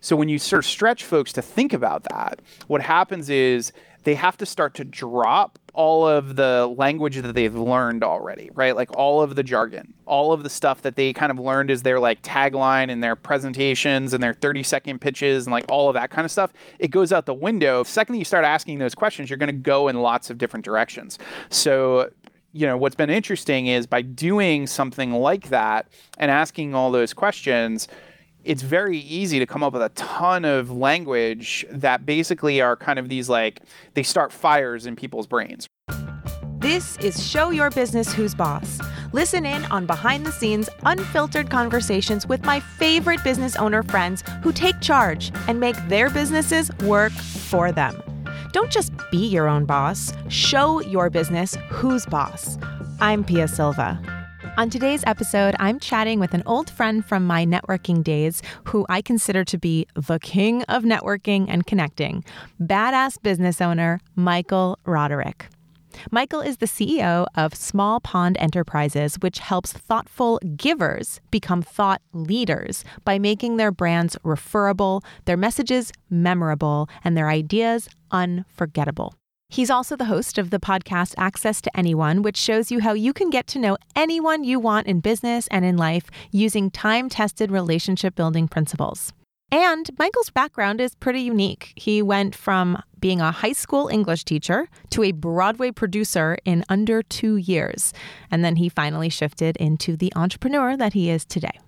So 0.00 0.16
when 0.16 0.28
you 0.28 0.38
sort 0.38 0.64
of 0.64 0.66
stretch 0.66 1.04
folks 1.04 1.32
to 1.34 1.42
think 1.42 1.72
about 1.72 2.04
that, 2.04 2.40
what 2.66 2.82
happens 2.82 3.28
is 3.30 3.72
they 4.04 4.14
have 4.14 4.36
to 4.38 4.46
start 4.46 4.74
to 4.74 4.84
drop 4.84 5.58
all 5.74 6.08
of 6.08 6.36
the 6.36 6.66
language 6.78 7.16
that 7.16 7.34
they've 7.34 7.54
learned 7.54 8.02
already, 8.02 8.50
right? 8.54 8.74
Like 8.74 8.90
all 8.96 9.20
of 9.20 9.36
the 9.36 9.42
jargon, 9.42 9.94
all 10.06 10.32
of 10.32 10.42
the 10.42 10.50
stuff 10.50 10.82
that 10.82 10.96
they 10.96 11.12
kind 11.12 11.30
of 11.30 11.38
learned 11.38 11.70
as 11.70 11.82
their 11.82 12.00
like 12.00 12.22
tagline 12.22 12.90
and 12.90 13.02
their 13.02 13.14
presentations 13.14 14.12
and 14.12 14.22
their 14.22 14.34
30 14.34 14.62
second 14.62 15.00
pitches 15.00 15.46
and 15.46 15.52
like 15.52 15.66
all 15.68 15.88
of 15.88 15.94
that 15.94 16.10
kind 16.10 16.24
of 16.24 16.30
stuff. 16.30 16.52
It 16.78 16.88
goes 16.88 17.12
out 17.12 17.26
the 17.26 17.34
window. 17.34 17.84
The 17.84 17.90
second 17.90 18.16
you 18.16 18.24
start 18.24 18.44
asking 18.44 18.78
those 18.78 18.94
questions, 18.94 19.30
you're 19.30 19.36
going 19.36 19.48
to 19.48 19.52
go 19.52 19.88
in 19.88 20.00
lots 20.00 20.30
of 20.30 20.38
different 20.38 20.64
directions. 20.64 21.18
So 21.50 22.10
you 22.52 22.66
know 22.66 22.76
what's 22.76 22.96
been 22.96 23.10
interesting 23.10 23.68
is 23.68 23.86
by 23.86 24.02
doing 24.02 24.66
something 24.66 25.12
like 25.12 25.50
that 25.50 25.86
and 26.18 26.30
asking 26.30 26.74
all 26.74 26.90
those 26.90 27.12
questions 27.12 27.86
it's 28.44 28.62
very 28.62 28.98
easy 28.98 29.38
to 29.38 29.46
come 29.46 29.62
up 29.62 29.72
with 29.72 29.82
a 29.82 29.90
ton 29.90 30.44
of 30.44 30.70
language 30.70 31.66
that 31.70 32.06
basically 32.06 32.60
are 32.60 32.76
kind 32.76 32.98
of 32.98 33.08
these 33.08 33.28
like 33.28 33.60
they 33.94 34.02
start 34.02 34.32
fires 34.32 34.86
in 34.86 34.96
people's 34.96 35.26
brains. 35.26 35.68
This 36.58 36.98
is 36.98 37.26
Show 37.26 37.50
Your 37.50 37.70
Business 37.70 38.12
Who's 38.12 38.34
Boss. 38.34 38.80
Listen 39.12 39.46
in 39.46 39.64
on 39.66 39.86
behind 39.86 40.26
the 40.26 40.32
scenes, 40.32 40.68
unfiltered 40.84 41.50
conversations 41.50 42.26
with 42.26 42.44
my 42.44 42.60
favorite 42.60 43.24
business 43.24 43.56
owner 43.56 43.82
friends 43.82 44.22
who 44.42 44.52
take 44.52 44.78
charge 44.80 45.32
and 45.48 45.58
make 45.58 45.76
their 45.88 46.10
businesses 46.10 46.70
work 46.82 47.12
for 47.12 47.72
them. 47.72 48.02
Don't 48.52 48.70
just 48.70 48.92
be 49.10 49.26
your 49.26 49.48
own 49.48 49.64
boss, 49.64 50.12
show 50.28 50.80
your 50.80 51.08
business 51.08 51.56
who's 51.70 52.04
boss. 52.06 52.58
I'm 53.00 53.24
Pia 53.24 53.48
Silva. 53.48 54.19
On 54.60 54.68
today's 54.68 55.02
episode, 55.06 55.56
I'm 55.58 55.80
chatting 55.80 56.20
with 56.20 56.34
an 56.34 56.42
old 56.44 56.68
friend 56.68 57.02
from 57.02 57.26
my 57.26 57.46
networking 57.46 58.04
days 58.04 58.42
who 58.64 58.84
I 58.90 59.00
consider 59.00 59.42
to 59.42 59.56
be 59.56 59.86
the 59.94 60.18
king 60.18 60.64
of 60.64 60.82
networking 60.82 61.46
and 61.48 61.66
connecting 61.66 62.22
badass 62.60 63.16
business 63.22 63.62
owner 63.62 64.00
Michael 64.16 64.78
Roderick. 64.84 65.46
Michael 66.10 66.42
is 66.42 66.58
the 66.58 66.66
CEO 66.66 67.24
of 67.36 67.54
Small 67.54 68.00
Pond 68.00 68.36
Enterprises, 68.38 69.16
which 69.20 69.38
helps 69.38 69.72
thoughtful 69.72 70.38
givers 70.58 71.22
become 71.30 71.62
thought 71.62 72.02
leaders 72.12 72.84
by 73.06 73.18
making 73.18 73.56
their 73.56 73.72
brands 73.72 74.18
referable, 74.24 75.02
their 75.24 75.38
messages 75.38 75.90
memorable, 76.10 76.86
and 77.02 77.16
their 77.16 77.30
ideas 77.30 77.88
unforgettable. 78.10 79.14
He's 79.52 79.68
also 79.68 79.96
the 79.96 80.04
host 80.04 80.38
of 80.38 80.50
the 80.50 80.60
podcast 80.60 81.14
Access 81.18 81.60
to 81.62 81.76
Anyone, 81.76 82.22
which 82.22 82.36
shows 82.36 82.70
you 82.70 82.78
how 82.78 82.92
you 82.92 83.12
can 83.12 83.30
get 83.30 83.48
to 83.48 83.58
know 83.58 83.76
anyone 83.96 84.44
you 84.44 84.60
want 84.60 84.86
in 84.86 85.00
business 85.00 85.48
and 85.48 85.64
in 85.64 85.76
life 85.76 86.08
using 86.30 86.70
time 86.70 87.08
tested 87.08 87.50
relationship 87.50 88.14
building 88.14 88.46
principles. 88.46 89.12
And 89.50 89.90
Michael's 89.98 90.30
background 90.30 90.80
is 90.80 90.94
pretty 90.94 91.22
unique. 91.22 91.72
He 91.74 92.00
went 92.00 92.36
from 92.36 92.80
being 93.00 93.20
a 93.20 93.32
high 93.32 93.52
school 93.52 93.88
English 93.88 94.24
teacher 94.24 94.68
to 94.90 95.02
a 95.02 95.10
Broadway 95.10 95.72
producer 95.72 96.38
in 96.44 96.64
under 96.68 97.02
two 97.02 97.34
years. 97.34 97.92
And 98.30 98.44
then 98.44 98.54
he 98.54 98.68
finally 98.68 99.08
shifted 99.08 99.56
into 99.56 99.96
the 99.96 100.12
entrepreneur 100.14 100.76
that 100.76 100.92
he 100.92 101.10
is 101.10 101.24
today. 101.24 101.58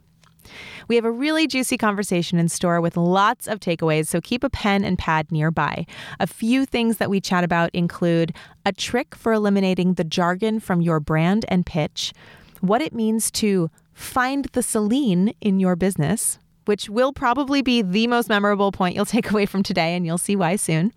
We 0.88 0.96
have 0.96 1.04
a 1.04 1.10
really 1.10 1.46
juicy 1.46 1.78
conversation 1.78 2.38
in 2.38 2.48
store 2.48 2.80
with 2.80 2.96
lots 2.96 3.46
of 3.46 3.60
takeaways, 3.60 4.06
so 4.06 4.20
keep 4.20 4.44
a 4.44 4.50
pen 4.50 4.84
and 4.84 4.98
pad 4.98 5.30
nearby. 5.30 5.86
A 6.20 6.26
few 6.26 6.66
things 6.66 6.98
that 6.98 7.10
we 7.10 7.20
chat 7.20 7.44
about 7.44 7.70
include 7.72 8.34
a 8.64 8.72
trick 8.72 9.14
for 9.14 9.32
eliminating 9.32 9.94
the 9.94 10.04
jargon 10.04 10.60
from 10.60 10.80
your 10.80 11.00
brand 11.00 11.44
and 11.48 11.66
pitch, 11.66 12.12
what 12.60 12.82
it 12.82 12.92
means 12.92 13.30
to 13.32 13.70
find 13.92 14.46
the 14.46 14.62
Celine 14.62 15.34
in 15.40 15.60
your 15.60 15.76
business, 15.76 16.38
which 16.64 16.88
will 16.88 17.12
probably 17.12 17.62
be 17.62 17.82
the 17.82 18.06
most 18.06 18.28
memorable 18.28 18.72
point 18.72 18.94
you'll 18.94 19.04
take 19.16 19.30
away 19.30 19.46
from 19.46 19.62
today, 19.62 19.94
and 19.94 20.06
you'll 20.06 20.18
see 20.18 20.36
why 20.36 20.56
soon. 20.56 20.92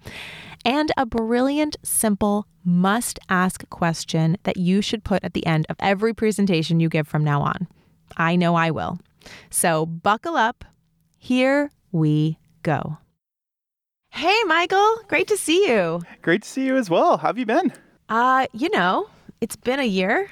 And 0.64 0.92
a 0.98 1.06
brilliant, 1.06 1.78
simple, 1.84 2.48
must 2.64 3.20
ask 3.30 3.70
question 3.70 4.38
that 4.44 4.58
you 4.58 4.82
should 4.82 5.04
put 5.04 5.24
at 5.24 5.34
the 5.34 5.46
end 5.46 5.68
of 5.70 5.76
every 5.80 6.14
presentation 6.14 6.80
you 6.80 6.90
give 6.90 7.08
from 7.08 7.24
now 7.24 7.42
on. 7.42 7.68
I 8.18 8.36
know 8.36 8.56
I 8.56 8.72
will. 8.72 9.00
So 9.50 9.86
buckle 9.86 10.36
up. 10.38 10.66
Here 11.18 11.72
we 11.92 12.38
go. 12.64 12.98
Hey, 14.10 14.38
Michael. 14.48 14.98
Great 15.08 15.28
to 15.28 15.38
see 15.38 15.68
you. 15.68 16.02
Great 16.22 16.44
to 16.44 16.50
see 16.50 16.66
you 16.66 16.78
as 16.78 16.90
well. 16.90 17.18
How 17.18 17.28
have 17.28 17.38
you 17.38 17.46
been? 17.46 17.74
Uh, 18.08 18.48
you 18.54 18.70
know, 18.70 19.10
it's 19.42 19.56
been 19.56 19.80
a 19.80 19.84
year. 19.84 20.30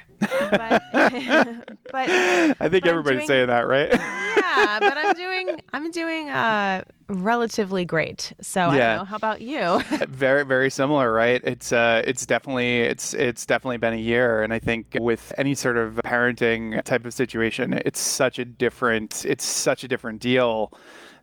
But, 0.51 0.83
but 1.91 2.11
I 2.59 2.69
think 2.69 2.83
but 2.83 2.89
everybody's 2.89 3.25
doing, 3.25 3.27
saying 3.27 3.47
that, 3.47 3.67
right? 3.67 3.89
yeah, 3.91 4.79
but 4.79 4.97
I'm 4.97 5.13
doing 5.15 5.59
I'm 5.73 5.91
doing 5.91 6.29
uh 6.29 6.83
relatively 7.09 7.85
great. 7.85 8.33
So 8.41 8.69
I 8.69 8.75
Yeah. 8.77 8.87
don't 8.95 8.97
know. 8.99 9.05
How 9.05 9.15
about 9.15 9.41
you? 9.41 9.81
very 10.07 10.45
very 10.45 10.69
similar 10.69 11.11
right 11.11 11.41
it's 11.43 11.71
uh 11.71 12.01
it's 12.05 12.25
definitely 12.25 12.81
it's 12.81 13.13
it's 13.13 13.45
definitely 13.45 13.77
been 13.77 13.93
a 13.93 13.97
year 13.97 14.41
and 14.43 14.53
i 14.53 14.59
think 14.59 14.95
with 14.99 15.33
any 15.37 15.53
sort 15.55 15.77
of 15.77 15.95
parenting 16.05 16.81
type 16.83 17.05
of 17.05 17.13
situation 17.13 17.73
it's 17.85 17.99
such 17.99 18.39
a 18.39 18.45
different 18.45 19.25
it's 19.25 19.43
such 19.45 19.83
a 19.83 19.87
different 19.87 20.19
deal 20.21 20.71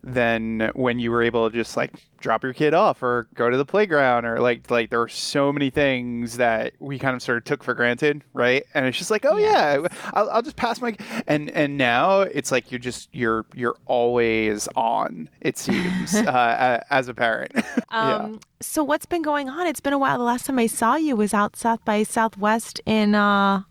than 0.03 0.71
when 0.73 0.99
you 0.99 1.11
were 1.11 1.21
able 1.21 1.49
to 1.49 1.55
just 1.55 1.77
like 1.77 1.91
drop 2.19 2.43
your 2.43 2.53
kid 2.53 2.73
off 2.73 3.01
or 3.01 3.27
go 3.33 3.49
to 3.49 3.57
the 3.57 3.65
playground 3.65 4.25
or 4.25 4.39
like 4.39 4.69
like 4.69 4.89
there 4.89 4.99
were 4.99 5.07
so 5.07 5.51
many 5.51 5.69
things 5.69 6.37
that 6.37 6.73
we 6.79 6.99
kind 6.99 7.15
of 7.15 7.21
sort 7.21 7.37
of 7.37 7.43
took 7.43 7.63
for 7.63 7.73
granted 7.73 8.23
right 8.33 8.63
and 8.73 8.85
it's 8.85 8.97
just 8.97 9.09
like 9.11 9.25
oh 9.25 9.37
yeah 9.37 9.85
I'll, 10.13 10.29
I'll 10.29 10.41
just 10.41 10.55
pass 10.55 10.81
my 10.81 10.95
and 11.27 11.49
and 11.51 11.77
now 11.77 12.21
it's 12.21 12.51
like 12.51 12.71
you're 12.71 12.79
just 12.79 13.09
you're 13.11 13.45
you're 13.55 13.75
always 13.85 14.67
on 14.75 15.29
it 15.41 15.57
seems 15.57 16.15
uh, 16.15 16.83
as 16.89 17.07
a 17.07 17.13
parent 17.13 17.51
yeah. 17.91 18.15
Um, 18.15 18.39
so 18.61 18.83
what's 18.83 19.05
been 19.05 19.21
going 19.21 19.49
on? 19.49 19.67
It's 19.67 19.79
been 19.79 19.93
a 19.93 19.97
while. 19.97 20.17
The 20.17 20.23
last 20.23 20.45
time 20.45 20.59
I 20.59 20.67
saw 20.67 20.95
you 20.95 21.15
was 21.15 21.33
out 21.33 21.55
South 21.55 21.83
by 21.83 22.03
Southwest 22.03 22.79
in 22.85 23.15
uh, 23.15 23.63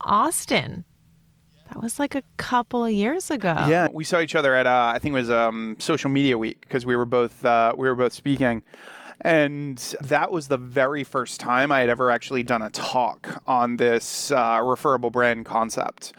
Austin. 0.00 0.84
That 1.74 1.82
was 1.82 1.98
like 1.98 2.14
a 2.14 2.22
couple 2.36 2.84
of 2.84 2.92
years 2.92 3.32
ago. 3.32 3.52
Yeah, 3.68 3.88
we 3.92 4.04
saw 4.04 4.20
each 4.20 4.36
other 4.36 4.54
at 4.54 4.64
uh, 4.64 4.92
I 4.94 5.00
think 5.00 5.12
it 5.12 5.16
was 5.16 5.30
um, 5.30 5.74
social 5.80 6.08
media 6.08 6.38
week 6.38 6.60
because 6.60 6.86
we 6.86 6.94
were 6.94 7.04
both 7.04 7.44
uh, 7.44 7.74
we 7.76 7.88
were 7.88 7.96
both 7.96 8.12
speaking, 8.12 8.62
and 9.22 9.76
that 10.00 10.30
was 10.30 10.46
the 10.46 10.56
very 10.56 11.02
first 11.02 11.40
time 11.40 11.72
I 11.72 11.80
had 11.80 11.88
ever 11.88 12.12
actually 12.12 12.44
done 12.44 12.62
a 12.62 12.70
talk 12.70 13.42
on 13.48 13.76
this 13.76 14.30
uh, 14.30 14.60
referable 14.62 15.10
brand 15.10 15.46
concept. 15.46 16.12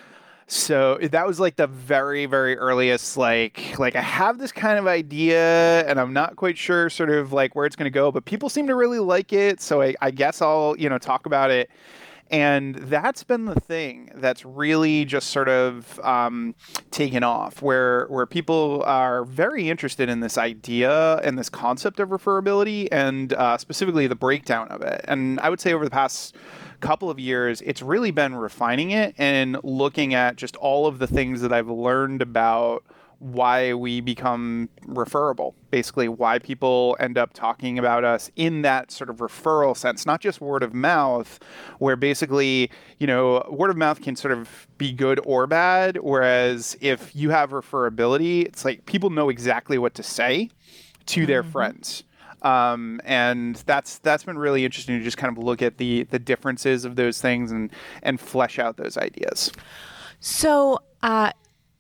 So 0.47 0.97
that 1.01 1.25
was 1.25 1.39
like 1.39 1.55
the 1.55 1.67
very 1.67 2.25
very 2.25 2.57
earliest 2.57 3.15
like 3.15 3.79
like 3.79 3.95
I 3.95 4.01
have 4.01 4.39
this 4.39 4.51
kind 4.51 4.77
of 4.77 4.87
idea 4.87 5.87
and 5.87 6.01
I'm 6.01 6.11
not 6.11 6.35
quite 6.35 6.57
sure 6.57 6.89
sort 6.89 7.11
of 7.11 7.31
like 7.31 7.55
where 7.55 7.65
it's 7.65 7.77
going 7.77 7.89
to 7.89 7.97
go, 7.97 8.11
but 8.11 8.25
people 8.25 8.49
seem 8.49 8.67
to 8.67 8.75
really 8.75 8.99
like 8.99 9.31
it, 9.31 9.61
so 9.61 9.81
I, 9.81 9.95
I 10.01 10.11
guess 10.11 10.41
I'll 10.41 10.75
you 10.77 10.89
know 10.89 10.97
talk 10.97 11.25
about 11.25 11.49
it. 11.49 11.69
And 12.31 12.75
that's 12.75 13.23
been 13.23 13.45
the 13.45 13.59
thing 13.59 14.11
that's 14.15 14.43
really 14.43 15.05
just 15.05 15.29
sort 15.29 15.47
of 15.47 15.99
um, 15.99 16.55
taken 16.89 17.23
off, 17.23 17.61
where 17.61 18.07
where 18.07 18.25
people 18.25 18.81
are 18.85 19.23
very 19.25 19.69
interested 19.69 20.09
in 20.09 20.21
this 20.21 20.37
idea 20.37 21.17
and 21.17 21.37
this 21.37 21.49
concept 21.49 21.99
of 21.99 22.09
referability, 22.09 22.87
and 22.91 23.33
uh, 23.33 23.57
specifically 23.57 24.07
the 24.07 24.15
breakdown 24.15 24.67
of 24.69 24.81
it. 24.81 25.05
And 25.07 25.39
I 25.39 25.49
would 25.49 25.59
say 25.59 25.71
over 25.71 25.85
the 25.85 25.91
past 25.91 26.35
couple 26.79 27.09
of 27.09 27.19
years, 27.19 27.61
it's 27.61 27.81
really 27.81 28.11
been 28.11 28.35
refining 28.35 28.91
it 28.91 29.13
and 29.17 29.57
looking 29.63 30.13
at 30.13 30.35
just 30.35 30.55
all 30.55 30.87
of 30.87 30.99
the 30.99 31.07
things 31.07 31.41
that 31.41 31.53
I've 31.53 31.69
learned 31.69 32.21
about 32.21 32.83
why 33.19 33.73
we 33.73 34.01
become 34.01 34.69
referable 34.85 35.55
basically 35.71 36.07
why 36.07 36.39
people 36.39 36.95
end 36.99 37.17
up 37.17 37.33
talking 37.33 37.77
about 37.79 38.03
us 38.03 38.29
in 38.35 38.61
that 38.61 38.91
sort 38.91 39.09
of 39.09 39.17
referral 39.17 39.75
sense 39.75 40.05
not 40.05 40.21
just 40.21 40.41
word 40.41 40.63
of 40.63 40.73
mouth 40.73 41.39
where 41.79 41.95
basically 41.95 42.69
you 42.99 43.07
know 43.07 43.45
word 43.49 43.69
of 43.69 43.77
mouth 43.77 44.01
can 44.01 44.15
sort 44.15 44.31
of 44.31 44.67
be 44.77 44.91
good 44.91 45.19
or 45.25 45.47
bad 45.47 45.97
whereas 45.97 46.77
if 46.81 47.15
you 47.15 47.29
have 47.29 47.51
referability 47.51 48.45
it's 48.45 48.63
like 48.65 48.85
people 48.85 49.09
know 49.09 49.29
exactly 49.29 49.77
what 49.77 49.93
to 49.93 50.03
say 50.03 50.49
to 51.07 51.25
their 51.25 51.43
friends. 51.43 52.03
Um, 52.41 53.01
and 53.05 53.55
that's 53.65 53.97
that's 53.99 54.23
been 54.23 54.37
really 54.37 54.65
interesting 54.65 54.97
to 54.99 55.03
just 55.03 55.17
kind 55.17 55.35
of 55.35 55.43
look 55.43 55.61
at 55.61 55.77
the 55.77 56.03
the 56.03 56.19
differences 56.19 56.85
of 56.85 56.95
those 56.95 57.19
things 57.19 57.51
and 57.51 57.71
and 58.03 58.19
flesh 58.19 58.59
out 58.59 58.77
those 58.77 58.97
ideas. 58.97 59.51
So, 60.19 60.79
uh, 61.01 61.31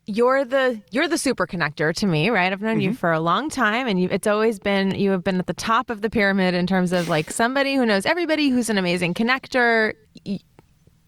you're 0.07 0.45
the 0.45 0.81
you're 0.91 1.07
the 1.07 1.17
super 1.17 1.47
connector 1.47 1.93
to 1.95 2.05
me, 2.05 2.29
right? 2.29 2.51
I've 2.51 2.61
known 2.61 2.79
you 2.79 2.89
mm-hmm. 2.89 2.97
for 2.97 3.11
a 3.11 3.19
long 3.19 3.49
time, 3.49 3.87
and 3.87 3.99
you, 3.99 4.07
it's 4.11 4.27
always 4.27 4.59
been 4.59 4.95
you 4.95 5.11
have 5.11 5.23
been 5.23 5.39
at 5.39 5.47
the 5.47 5.53
top 5.53 5.89
of 5.89 6.01
the 6.01 6.09
pyramid 6.09 6.53
in 6.53 6.67
terms 6.67 6.91
of 6.91 7.09
like 7.09 7.31
somebody 7.31 7.75
who 7.75 7.85
knows 7.85 8.05
everybody, 8.05 8.49
who's 8.49 8.69
an 8.69 8.77
amazing 8.77 9.13
connector. 9.13 9.93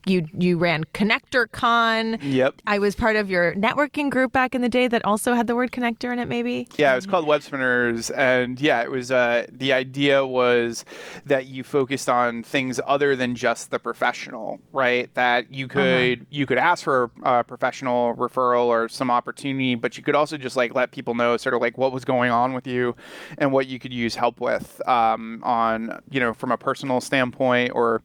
You 0.09 0.27
you 0.37 0.57
ran 0.57 0.83
Connector 0.93 1.51
Con. 1.51 2.17
Yep. 2.21 2.61
I 2.65 2.79
was 2.79 2.95
part 2.95 3.15
of 3.15 3.29
your 3.29 3.53
networking 3.55 4.09
group 4.09 4.31
back 4.31 4.55
in 4.55 4.61
the 4.61 4.69
day 4.69 4.87
that 4.87 5.03
also 5.05 5.33
had 5.33 5.47
the 5.47 5.55
word 5.55 5.71
connector 5.71 6.11
in 6.11 6.19
it. 6.19 6.27
Maybe. 6.27 6.67
Yeah, 6.77 6.93
it 6.93 6.95
was 6.95 7.05
called 7.05 7.27
Web 7.27 7.43
Spinners, 7.43 8.09
and 8.11 8.59
yeah, 8.59 8.81
it 8.81 8.91
was. 8.91 9.11
Uh, 9.11 9.47
the 9.51 9.73
idea 9.73 10.25
was 10.25 10.85
that 11.25 11.47
you 11.47 11.63
focused 11.63 12.09
on 12.09 12.43
things 12.43 12.79
other 12.85 13.15
than 13.15 13.35
just 13.35 13.71
the 13.71 13.79
professional, 13.79 14.59
right? 14.71 15.13
That 15.13 15.53
you 15.53 15.67
could 15.67 16.25
you 16.29 16.45
could 16.45 16.57
ask 16.57 16.83
for 16.83 17.11
a 17.23 17.43
professional 17.43 18.15
referral 18.15 18.65
or 18.65 18.89
some 18.89 19.11
opportunity, 19.11 19.75
but 19.75 19.97
you 19.97 20.03
could 20.03 20.15
also 20.15 20.37
just 20.37 20.55
like 20.55 20.75
let 20.75 20.91
people 20.91 21.15
know 21.15 21.37
sort 21.37 21.53
of 21.53 21.61
like 21.61 21.77
what 21.77 21.91
was 21.91 22.05
going 22.05 22.31
on 22.31 22.53
with 22.53 22.67
you 22.67 22.95
and 23.37 23.51
what 23.51 23.67
you 23.67 23.79
could 23.79 23.93
use 23.93 24.15
help 24.15 24.39
with 24.39 24.81
um, 24.87 25.41
on 25.43 26.01
you 26.09 26.19
know 26.19 26.33
from 26.33 26.51
a 26.51 26.57
personal 26.57 27.01
standpoint 27.01 27.71
or 27.73 28.01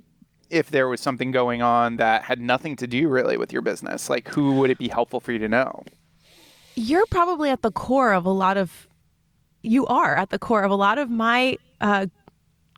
if 0.53 0.71
there 0.71 0.87
was 0.87 1.01
something 1.01 1.31
going 1.33 1.63
on 1.63 1.97
that 1.97 2.23
had 2.23 2.41
nothing 2.41 2.77
to 2.77 2.87
do 2.87 3.09
really 3.09 3.37
with 3.37 3.53
your 3.53 3.63
business 3.63 4.09
like 4.11 4.29
who 4.29 4.55
would 4.57 4.71
it 4.71 4.79
be 4.79 4.89
helpful 4.89 5.19
for 5.19 5.33
you 5.33 5.39
to 5.39 5.49
know 5.49 5.83
You're 6.75 7.07
probably 7.07 7.51
at 7.51 7.63
the 7.63 7.71
core 7.71 8.13
of 8.15 8.25
a 8.25 8.31
lot 8.31 8.57
of. 8.57 8.89
You 9.63 9.87
are 9.87 10.17
at 10.17 10.31
the 10.31 10.39
core 10.39 10.63
of 10.65 10.71
a 10.71 10.75
lot 10.75 10.97
of 10.99 11.11
my 11.11 11.59
uh, 11.81 12.07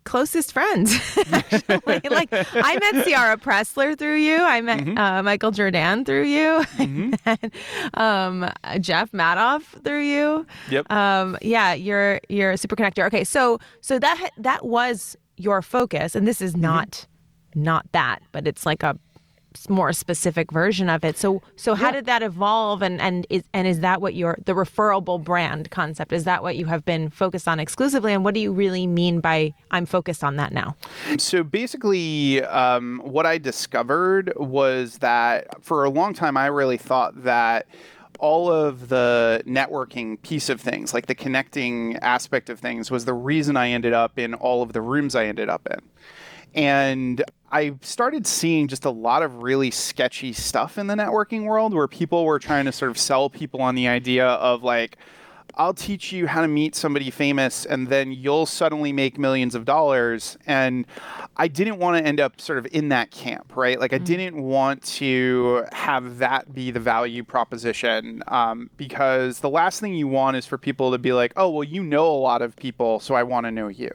closest 0.04 0.52
friends. 0.52 0.92
Actually. 1.32 2.00
like 2.10 2.28
I 2.32 2.76
met 2.80 3.06
Ciara 3.06 3.36
Pressler 3.36 3.96
through 3.96 4.16
you. 4.16 4.36
I 4.36 4.60
met 4.60 4.98
uh, 4.98 5.22
Michael 5.22 5.50
Jordan 5.52 6.04
through 6.04 6.24
you. 6.24 6.64
I 6.78 6.86
met, 7.24 7.52
um, 7.94 8.50
Jeff 8.80 9.12
Madoff 9.12 9.62
through 9.84 10.02
you. 10.02 10.46
Yep. 10.70 10.90
Um, 10.90 11.38
yeah, 11.40 11.72
you're 11.72 12.20
you're 12.28 12.50
a 12.52 12.58
super 12.58 12.76
connector. 12.76 13.06
Okay, 13.06 13.24
so 13.24 13.58
so 13.80 13.98
that 13.98 14.30
that 14.36 14.66
was 14.66 15.16
your 15.36 15.62
focus, 15.62 16.14
and 16.16 16.26
this 16.26 16.40
is 16.40 16.56
not 16.56 17.06
not 17.54 17.86
that, 17.92 18.20
but 18.32 18.46
it's 18.46 18.66
like 18.66 18.82
a 18.82 18.98
more 19.68 19.92
specific 19.92 20.50
version 20.50 20.88
of 20.88 21.04
it. 21.04 21.16
So 21.16 21.42
so 21.56 21.74
how 21.74 21.90
did 21.90 22.06
that 22.06 22.22
evolve 22.22 22.82
and 22.82 23.00
and 23.00 23.26
is 23.30 23.44
and 23.52 23.66
is 23.66 23.80
that 23.80 24.00
what 24.00 24.14
your 24.14 24.38
the 24.44 24.54
referable 24.54 25.18
brand 25.18 25.70
concept 25.70 26.12
is 26.12 26.24
that 26.24 26.42
what 26.42 26.56
you 26.56 26.66
have 26.66 26.84
been 26.84 27.10
focused 27.10 27.48
on 27.48 27.60
exclusively 27.60 28.12
and 28.12 28.24
what 28.24 28.34
do 28.34 28.40
you 28.40 28.52
really 28.52 28.86
mean 28.86 29.20
by 29.20 29.54
I'm 29.70 29.86
focused 29.86 30.24
on 30.24 30.36
that 30.36 30.52
now? 30.52 30.76
So 31.18 31.42
basically, 31.44 32.42
um, 32.44 33.00
what 33.04 33.26
I 33.26 33.38
discovered 33.38 34.32
was 34.36 34.98
that 34.98 35.62
for 35.64 35.84
a 35.84 35.90
long 35.90 36.14
time, 36.14 36.36
I 36.36 36.46
really 36.46 36.78
thought 36.78 37.24
that 37.24 37.66
all 38.20 38.50
of 38.50 38.88
the 38.88 39.42
networking 39.46 40.20
piece 40.22 40.48
of 40.48 40.60
things, 40.60 40.94
like 40.94 41.06
the 41.06 41.14
connecting 41.14 41.96
aspect 41.96 42.48
of 42.48 42.60
things, 42.60 42.90
was 42.90 43.04
the 43.04 43.14
reason 43.14 43.56
I 43.56 43.70
ended 43.70 43.92
up 43.92 44.18
in 44.18 44.34
all 44.34 44.62
of 44.62 44.72
the 44.72 44.80
rooms 44.80 45.14
I 45.14 45.26
ended 45.26 45.48
up 45.48 45.66
in. 45.70 45.80
And 46.54 47.22
I 47.50 47.74
started 47.82 48.26
seeing 48.26 48.68
just 48.68 48.84
a 48.84 48.90
lot 48.90 49.22
of 49.22 49.42
really 49.42 49.70
sketchy 49.70 50.32
stuff 50.32 50.78
in 50.78 50.86
the 50.86 50.94
networking 50.94 51.44
world 51.44 51.74
where 51.74 51.88
people 51.88 52.24
were 52.24 52.38
trying 52.38 52.64
to 52.64 52.72
sort 52.72 52.90
of 52.90 52.98
sell 52.98 53.30
people 53.30 53.62
on 53.62 53.74
the 53.74 53.88
idea 53.88 54.26
of 54.26 54.62
like, 54.62 54.96
I'll 55.56 55.74
teach 55.74 56.10
you 56.10 56.26
how 56.26 56.40
to 56.40 56.48
meet 56.48 56.74
somebody 56.74 57.10
famous 57.10 57.64
and 57.64 57.88
then 57.88 58.10
you'll 58.10 58.46
suddenly 58.46 58.92
make 58.92 59.18
millions 59.18 59.54
of 59.54 59.64
dollars. 59.64 60.36
And 60.46 60.84
I 61.36 61.46
didn't 61.48 61.78
want 61.78 61.96
to 61.96 62.04
end 62.04 62.18
up 62.18 62.40
sort 62.40 62.58
of 62.58 62.66
in 62.72 62.88
that 62.88 63.12
camp, 63.12 63.56
right? 63.56 63.78
Like, 63.78 63.92
I 63.92 63.98
didn't 63.98 64.42
want 64.42 64.82
to 64.84 65.64
have 65.72 66.18
that 66.18 66.52
be 66.52 66.70
the 66.70 66.80
value 66.80 67.22
proposition 67.22 68.22
um, 68.28 68.68
because 68.76 69.40
the 69.40 69.50
last 69.50 69.80
thing 69.80 69.94
you 69.94 70.08
want 70.08 70.36
is 70.36 70.46
for 70.46 70.58
people 70.58 70.90
to 70.90 70.98
be 70.98 71.12
like, 71.12 71.32
oh, 71.36 71.50
well, 71.50 71.64
you 71.64 71.82
know 71.82 72.06
a 72.06 72.18
lot 72.18 72.42
of 72.42 72.56
people, 72.56 72.98
so 72.98 73.14
I 73.14 73.22
want 73.22 73.46
to 73.46 73.52
know 73.52 73.68
you. 73.68 73.90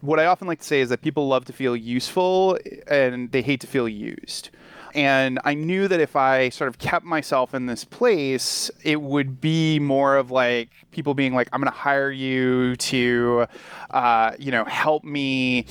What 0.00 0.20
I 0.20 0.26
often 0.26 0.46
like 0.48 0.60
to 0.60 0.64
say 0.64 0.80
is 0.80 0.88
that 0.90 1.02
people 1.02 1.28
love 1.28 1.44
to 1.46 1.52
feel 1.52 1.76
useful 1.76 2.58
and 2.86 3.32
they 3.32 3.42
hate 3.42 3.60
to 3.60 3.66
feel 3.66 3.88
used. 3.88 4.50
And 4.96 5.38
I 5.44 5.52
knew 5.52 5.88
that 5.88 6.00
if 6.00 6.16
I 6.16 6.48
sort 6.48 6.68
of 6.68 6.78
kept 6.78 7.04
myself 7.04 7.52
in 7.52 7.66
this 7.66 7.84
place, 7.84 8.70
it 8.82 9.02
would 9.02 9.42
be 9.42 9.78
more 9.78 10.16
of 10.16 10.30
like 10.30 10.70
people 10.90 11.12
being 11.12 11.34
like, 11.34 11.50
I'm 11.52 11.60
going 11.60 11.70
to 11.70 11.78
hire 11.78 12.10
you 12.10 12.76
to, 12.76 13.46
uh, 13.90 14.32
you 14.38 14.50
know, 14.50 14.64
help 14.64 15.04
me 15.04 15.66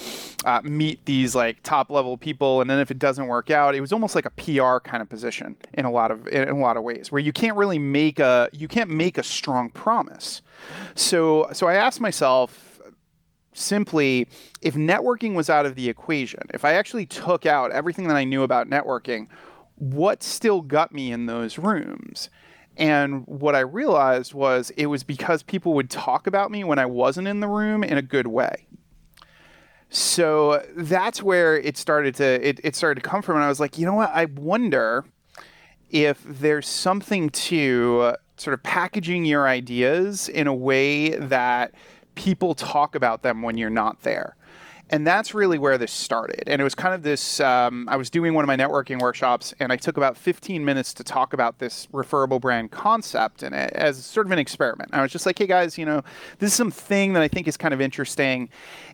uh, 0.45 0.61
meet 0.63 1.03
these 1.05 1.33
like 1.33 1.63
top 1.63 1.89
level 1.89 2.17
people. 2.17 2.61
And 2.61 2.69
then 2.69 2.77
if 2.77 2.91
it 2.91 2.99
doesn't 2.99 3.25
work 3.25 3.49
out, 3.49 3.73
it 3.73 3.81
was 3.81 3.91
almost 3.91 4.13
like 4.13 4.27
a 4.27 4.29
PR 4.29 4.77
kind 4.87 5.01
of 5.01 5.09
position 5.09 5.55
in 5.73 5.85
a 5.85 5.91
lot 5.91 6.11
of 6.11 6.27
in 6.27 6.47
a 6.47 6.59
lot 6.59 6.77
of 6.77 6.83
ways, 6.83 7.11
where 7.11 7.19
you 7.19 7.33
can't 7.33 7.57
really 7.57 7.79
make 7.79 8.19
a 8.19 8.47
you 8.53 8.67
can't 8.67 8.91
make 8.91 9.17
a 9.17 9.23
strong 9.23 9.71
promise. 9.71 10.43
So 10.93 11.49
so 11.51 11.65
I 11.65 11.73
asked 11.73 11.99
myself 11.99 12.74
simply 13.55 14.27
if 14.61 14.75
networking 14.75 15.33
was 15.33 15.49
out 15.49 15.65
of 15.65 15.75
the 15.75 15.89
equation, 15.89 16.41
if 16.53 16.65
I 16.65 16.73
actually 16.73 17.05
took 17.05 17.45
out 17.45 17.71
everything 17.71 18.07
that 18.07 18.17
I 18.17 18.23
knew 18.23 18.43
about 18.43 18.69
networking, 18.69 19.27
what 19.75 20.23
still 20.23 20.61
got 20.61 20.93
me 20.93 21.11
in 21.11 21.25
those 21.25 21.57
rooms? 21.57 22.29
And 22.77 23.25
what 23.25 23.55
I 23.55 23.59
realized 23.59 24.33
was 24.33 24.69
it 24.71 24.87
was 24.87 25.03
because 25.03 25.43
people 25.43 25.73
would 25.73 25.89
talk 25.89 26.27
about 26.27 26.51
me 26.51 26.63
when 26.63 26.79
I 26.79 26.85
wasn't 26.85 27.27
in 27.27 27.39
the 27.39 27.47
room 27.47 27.83
in 27.83 27.97
a 27.97 28.01
good 28.01 28.27
way. 28.27 28.67
So 29.89 30.65
that's 30.75 31.23
where 31.23 31.57
it 31.57 31.77
started 31.77 32.15
to 32.15 32.47
it, 32.47 32.59
it 32.63 32.75
started 32.75 33.01
to 33.01 33.09
come 33.09 33.21
from 33.21 33.35
and 33.35 33.45
I 33.45 33.49
was 33.49 33.59
like, 33.59 33.77
you 33.77 33.85
know 33.85 33.93
what? 33.93 34.11
I 34.13 34.25
wonder 34.25 35.05
if 35.89 36.21
there's 36.25 36.67
something 36.67 37.29
to 37.29 37.99
uh, 38.01 38.15
sort 38.37 38.53
of 38.53 38.63
packaging 38.63 39.23
your 39.23 39.47
ideas 39.47 40.27
in 40.27 40.47
a 40.47 40.53
way 40.53 41.11
that 41.11 41.73
people 42.15 42.55
talk 42.55 42.95
about 42.95 43.21
them 43.21 43.41
when 43.41 43.57
you're 43.57 43.69
not 43.69 44.01
there. 44.01 44.35
And 44.91 45.05
that's 45.05 45.33
really 45.33 45.57
where 45.57 45.79
this 45.79 45.91
started. 45.91 46.43
And 46.45 46.61
it 46.61 46.63
was 46.63 46.75
kind 46.75 46.93
of 46.93 47.01
this 47.01 47.39
um, 47.39 47.89
I 47.89 47.95
was 47.95 48.11
doing 48.11 48.35
one 48.35 48.43
of 48.43 48.47
my 48.47 48.55
networking 48.55 49.01
workshops, 49.01 49.53
and 49.59 49.71
I 49.71 49.77
took 49.77 49.97
about 49.97 50.15
15 50.15 50.63
minutes 50.63 50.93
to 50.95 51.03
talk 51.03 51.33
about 51.33 51.57
this 51.57 51.87
referable 51.91 52.39
brand 52.39 52.69
concept 52.69 53.41
in 53.41 53.53
it 53.53 53.73
as 53.73 54.05
sort 54.05 54.27
of 54.27 54.31
an 54.31 54.37
experiment. 54.37 54.91
I 54.93 55.01
was 55.01 55.11
just 55.11 55.25
like, 55.25 55.39
hey 55.39 55.47
guys, 55.47 55.77
you 55.77 55.85
know, 55.85 56.03
this 56.37 56.51
is 56.51 56.53
something 56.53 57.13
that 57.13 57.23
I 57.23 57.27
think 57.27 57.47
is 57.47 57.57
kind 57.57 57.73
of 57.73 57.81
interesting. 57.81 58.49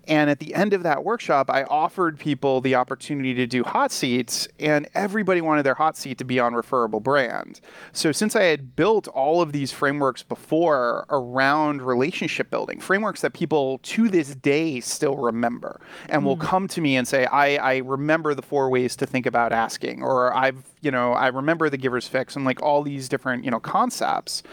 And 0.08 0.30
at 0.30 0.40
the 0.40 0.56
end 0.56 0.74
of 0.74 0.84
that 0.84 1.04
workshop, 1.04 1.50
I 1.50 1.64
offered 1.64 2.18
people 2.18 2.62
the 2.62 2.76
opportunity 2.76 3.34
to 3.34 3.46
do 3.46 3.64
hot 3.64 3.92
seats, 3.92 4.48
and 4.60 4.88
everybody 4.96 5.42
wanted 5.42 5.64
their 5.64 5.76
hot 5.76 5.98
seat 5.98 6.18
to 6.20 6.24
be 6.24 6.40
on 6.40 6.56
referable 6.56 7.02
brand. 7.02 7.60
So 7.92 8.14
since 8.14 8.36
I 8.36 8.44
had 8.44 8.78
built 8.78 9.10
all 9.10 9.42
of 9.42 9.52
these 9.52 9.72
frameworks 9.74 10.24
before 10.24 11.06
around 11.10 11.82
relationship 11.82 12.50
building, 12.50 12.80
frameworks 12.80 13.22
that 13.22 13.34
people 13.34 13.80
to 13.84 14.08
this 14.08 14.36
day 14.36 14.80
still 14.80 15.18
remember 15.18 15.81
and 16.10 16.26
will 16.26 16.38
come 16.38 16.68
to 16.70 16.82
me 16.82 16.96
and 16.96 17.08
say, 17.08 17.26
I, 17.26 17.56
I 17.56 17.78
remember 17.78 18.34
the 18.34 18.42
four 18.42 18.70
ways 18.70 18.96
to 18.98 19.06
think 19.06 19.26
about 19.26 19.52
asking, 19.52 20.04
or 20.04 20.36
I've, 20.36 20.64
you 20.82 20.92
know, 20.92 21.14
I 21.14 21.28
remember 21.28 21.70
the 21.70 21.78
giver's 21.78 22.08
fix 22.08 22.36
and 22.36 22.46
like 22.46 22.62
all 22.62 22.84
these 22.84 23.10
different, 23.10 23.44
you 23.44 23.52
know, 23.52 23.60
concepts. 23.60 24.44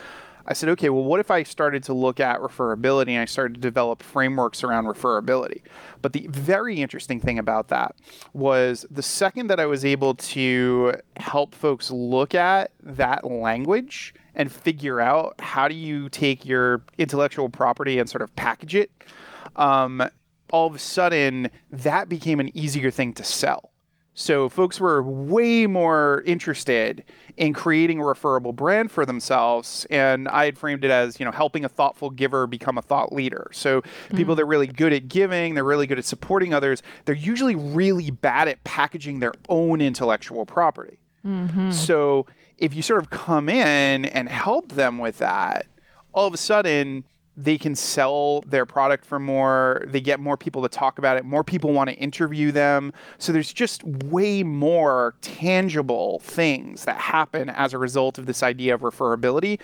I 0.51 0.55
said, 0.55 0.71
okay, 0.71 0.89
well, 0.89 1.05
what 1.05 1.21
if 1.21 1.31
I 1.31 1.43
started 1.43 1.83
to 1.85 1.93
look 1.93 2.21
at 2.21 2.41
referability 2.41 3.11
and 3.11 3.21
I 3.21 3.27
started 3.27 3.55
to 3.57 3.61
develop 3.61 4.03
frameworks 4.03 4.65
around 4.65 4.87
referability? 4.87 5.61
But 6.01 6.15
the 6.15 6.27
very 6.31 6.81
interesting 6.81 7.21
thing 7.21 7.39
about 7.39 7.69
that 7.69 7.95
was 8.33 8.87
the 8.91 9.03
second 9.03 9.49
that 9.49 9.61
I 9.61 9.67
was 9.67 9.85
able 9.85 10.15
to 10.15 10.95
help 11.19 11.55
folks 11.55 11.91
look 11.91 12.35
at 12.35 12.71
that 12.83 13.31
language 13.31 14.15
and 14.35 14.51
figure 14.51 15.03
out 15.03 15.35
how 15.39 15.69
do 15.69 15.75
you 15.75 16.09
take 16.09 16.47
your 16.47 16.81
intellectual 16.97 17.51
property 17.51 17.99
and 17.99 18.09
sort 18.09 18.23
of 18.23 18.35
package 18.35 18.75
it, 18.75 18.91
um, 19.57 20.03
all 20.51 20.67
of 20.67 20.75
a 20.75 20.79
sudden 20.79 21.51
that 21.71 22.09
became 22.09 22.41
an 22.41 22.57
easier 22.57 22.91
thing 22.91 23.13
to 23.15 23.25
sell. 23.25 23.73
So 24.19 24.49
folks 24.49 24.81
were 24.81 25.01
way 25.01 25.69
more 25.69 26.25
interested 26.27 27.05
in 27.37 27.55
creating 27.55 28.01
a 28.01 28.05
referable 28.05 28.53
brand 28.53 28.91
for 28.91 29.07
themselves, 29.07 29.87
and 29.91 30.27
I 30.27 30.45
had 30.47 30.59
framed 30.59 30.85
it 30.85 30.91
as 30.91 31.21
you 31.21 31.25
know 31.25 31.31
helping 31.31 31.65
a 31.65 31.69
thoughtful 31.69 32.11
giver 32.11 32.49
become 32.49 32.79
a 32.79 32.83
thought 32.83 33.13
leader. 33.13 33.49
So 33.53 33.83
people 34.17 34.35
that 34.35 34.43
are 34.43 34.47
really 34.47 34.67
good 34.67 34.93
at 34.93 35.07
giving, 35.07 35.55
they're 35.55 35.63
really 35.63 35.87
good 35.87 36.01
at 36.01 36.05
supporting 36.05 36.53
others. 36.53 36.83
They're 37.05 37.15
usually 37.15 37.55
really 37.55 38.11
bad 38.11 38.49
at 38.49 38.65
packaging 38.65 39.21
their 39.21 39.35
own 39.49 39.81
intellectual 39.81 40.45
property. 40.47 40.99
Mm-hmm. 41.25 41.71
So 41.71 42.27
if 42.57 42.75
you 42.75 42.83
sort 42.83 43.01
of 43.01 43.11
come 43.11 43.49
in 43.49 44.05
and 44.05 44.29
help 44.29 44.73
them 44.73 44.99
with 44.99 45.19
that, 45.19 45.67
all 46.13 46.27
of 46.27 46.35
a 46.35 46.39
sudden 46.39 47.05
they 47.39 47.57
can 47.57 47.77
sell 47.77 48.43
their 48.49 48.67
product 48.67 49.05
for 49.05 49.21
more. 49.21 49.85
They 49.87 50.01
get 50.01 50.19
more 50.19 50.37
people 50.37 50.61
to 50.63 50.69
talk 50.69 50.99
about 50.99 51.17
it. 51.17 51.25
More 51.25 51.45
people 51.45 51.73
want 51.73 51.89
to 51.89 51.95
interview 51.95 52.51
them. 52.51 52.93
So 53.19 53.33
there's 53.33 53.53
just 53.53 53.85
way 53.85 54.43
more 54.43 55.15
tangible 55.21 56.19
things 56.19 56.85
that 56.85 56.97
happen 56.97 57.49
as 57.51 57.73
a 57.75 57.79
result 57.79 58.19
of 58.19 58.27
this 58.27 58.43
idea 58.43 58.75
of 58.75 58.81
referability. 58.81 59.61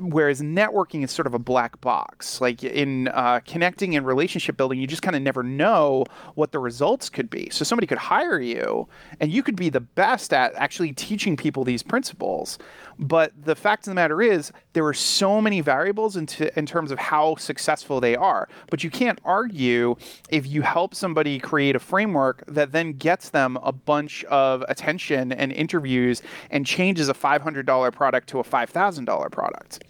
Whereas 0.00 0.40
networking 0.40 1.02
is 1.02 1.10
sort 1.10 1.26
of 1.26 1.34
a 1.34 1.40
black 1.40 1.80
box. 1.80 2.40
Like 2.40 2.62
in 2.62 3.08
uh, 3.08 3.40
connecting 3.44 3.96
and 3.96 4.06
relationship 4.06 4.56
building, 4.56 4.78
you 4.78 4.86
just 4.86 5.02
kind 5.02 5.16
of 5.16 5.22
never 5.22 5.42
know 5.42 6.04
what 6.36 6.52
the 6.52 6.60
results 6.60 7.10
could 7.10 7.28
be. 7.28 7.50
So 7.50 7.64
somebody 7.64 7.88
could 7.88 7.98
hire 7.98 8.40
you 8.40 8.86
and 9.18 9.32
you 9.32 9.42
could 9.42 9.56
be 9.56 9.70
the 9.70 9.80
best 9.80 10.32
at 10.32 10.54
actually 10.54 10.92
teaching 10.92 11.36
people 11.36 11.64
these 11.64 11.82
principles. 11.82 12.58
But 12.96 13.32
the 13.44 13.56
fact 13.56 13.86
of 13.86 13.90
the 13.90 13.94
matter 13.94 14.22
is, 14.22 14.52
there 14.72 14.84
are 14.86 14.94
so 14.94 15.40
many 15.40 15.60
variables 15.60 16.16
into, 16.16 16.56
in 16.58 16.66
terms 16.66 16.90
of 16.90 16.98
how 17.08 17.36
successful 17.36 18.00
they 18.00 18.14
are. 18.14 18.48
But 18.70 18.84
you 18.84 18.90
can't 18.90 19.18
argue 19.24 19.96
if 20.28 20.46
you 20.46 20.60
help 20.60 20.94
somebody 20.94 21.38
create 21.38 21.74
a 21.74 21.78
framework 21.78 22.44
that 22.46 22.72
then 22.72 22.92
gets 22.92 23.30
them 23.30 23.56
a 23.62 23.72
bunch 23.72 24.24
of 24.24 24.62
attention 24.68 25.32
and 25.32 25.50
interviews 25.50 26.20
and 26.50 26.66
changes 26.66 27.08
a 27.08 27.14
$500 27.14 27.92
product 27.94 28.28
to 28.28 28.40
a 28.40 28.44
$5,000 28.44 29.32
product. 29.32 29.84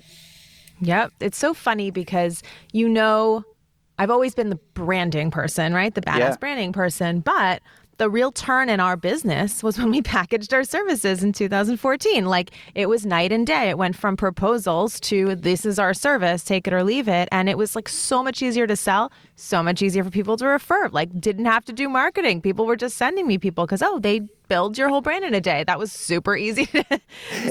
Yep. 0.80 1.12
It's 1.18 1.38
so 1.38 1.54
funny 1.54 1.90
because 1.90 2.44
you 2.72 2.88
know, 2.88 3.42
I've 3.98 4.10
always 4.10 4.36
been 4.36 4.50
the 4.50 4.60
branding 4.74 5.32
person, 5.32 5.74
right? 5.74 5.92
The 5.92 6.02
badass 6.02 6.18
Yeah. 6.18 6.36
branding 6.36 6.72
person. 6.72 7.18
But 7.18 7.62
the 7.98 8.08
real 8.08 8.32
turn 8.32 8.68
in 8.68 8.80
our 8.80 8.96
business 8.96 9.62
was 9.62 9.78
when 9.78 9.90
we 9.90 10.00
packaged 10.16 10.54
our 10.54 10.64
services 10.64 11.22
in 11.22 11.32
2014. 11.32 12.24
Like 12.24 12.52
it 12.74 12.88
was 12.88 13.04
night 13.04 13.32
and 13.32 13.46
day. 13.46 13.68
It 13.68 13.78
went 13.78 13.96
from 13.96 14.16
proposals 14.16 14.98
to 15.00 15.34
this 15.34 15.66
is 15.66 15.78
our 15.78 15.92
service, 15.92 16.44
take 16.44 16.66
it 16.66 16.72
or 16.72 16.82
leave 16.82 17.08
it. 17.08 17.28
And 17.30 17.48
it 17.48 17.58
was 17.58 17.76
like 17.76 17.88
so 17.88 18.22
much 18.22 18.40
easier 18.40 18.66
to 18.66 18.76
sell, 18.76 19.12
so 19.36 19.62
much 19.62 19.82
easier 19.82 20.04
for 20.04 20.10
people 20.10 20.36
to 20.38 20.46
refer. 20.46 20.88
Like 20.88 21.20
didn't 21.20 21.46
have 21.46 21.64
to 21.66 21.72
do 21.72 21.88
marketing. 21.88 22.40
People 22.40 22.66
were 22.66 22.76
just 22.76 22.96
sending 22.96 23.26
me 23.26 23.36
people 23.36 23.66
because, 23.66 23.82
oh, 23.82 23.98
they 23.98 24.20
build 24.48 24.78
your 24.78 24.88
whole 24.88 25.00
brand 25.00 25.24
in 25.24 25.34
a 25.34 25.40
day. 25.40 25.64
That 25.64 25.78
was 25.78 25.92
super 25.92 26.36
easy, 26.36 26.66
to, 26.66 26.84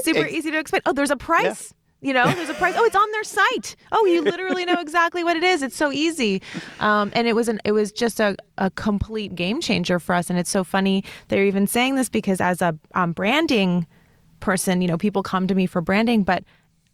super 0.02 0.24
Ex- 0.24 0.32
easy 0.32 0.50
to 0.50 0.58
explain. 0.58 0.82
Oh, 0.86 0.92
there's 0.92 1.10
a 1.10 1.16
price. 1.16 1.72
You 2.00 2.12
know, 2.12 2.32
there's 2.32 2.48
a 2.48 2.54
price. 2.54 2.74
Oh, 2.76 2.84
it's 2.84 2.94
on 2.94 3.10
their 3.10 3.24
site. 3.24 3.74
Oh, 3.90 4.04
you 4.06 4.22
literally 4.22 4.64
know 4.64 4.80
exactly 4.80 5.24
what 5.24 5.36
it 5.36 5.42
is. 5.42 5.62
It's 5.64 5.74
so 5.76 5.90
easy, 5.90 6.40
um, 6.78 7.10
and 7.14 7.26
it 7.26 7.34
was 7.34 7.48
an 7.48 7.60
it 7.64 7.72
was 7.72 7.90
just 7.90 8.20
a, 8.20 8.36
a 8.56 8.70
complete 8.70 9.34
game 9.34 9.60
changer 9.60 9.98
for 9.98 10.14
us. 10.14 10.30
And 10.30 10.38
it's 10.38 10.50
so 10.50 10.62
funny 10.62 11.02
they're 11.26 11.44
even 11.44 11.66
saying 11.66 11.96
this 11.96 12.08
because 12.08 12.40
as 12.40 12.62
a 12.62 12.78
um, 12.94 13.12
branding 13.12 13.86
person, 14.38 14.80
you 14.80 14.86
know, 14.86 14.96
people 14.96 15.24
come 15.24 15.48
to 15.48 15.54
me 15.56 15.66
for 15.66 15.80
branding, 15.80 16.22
but 16.22 16.44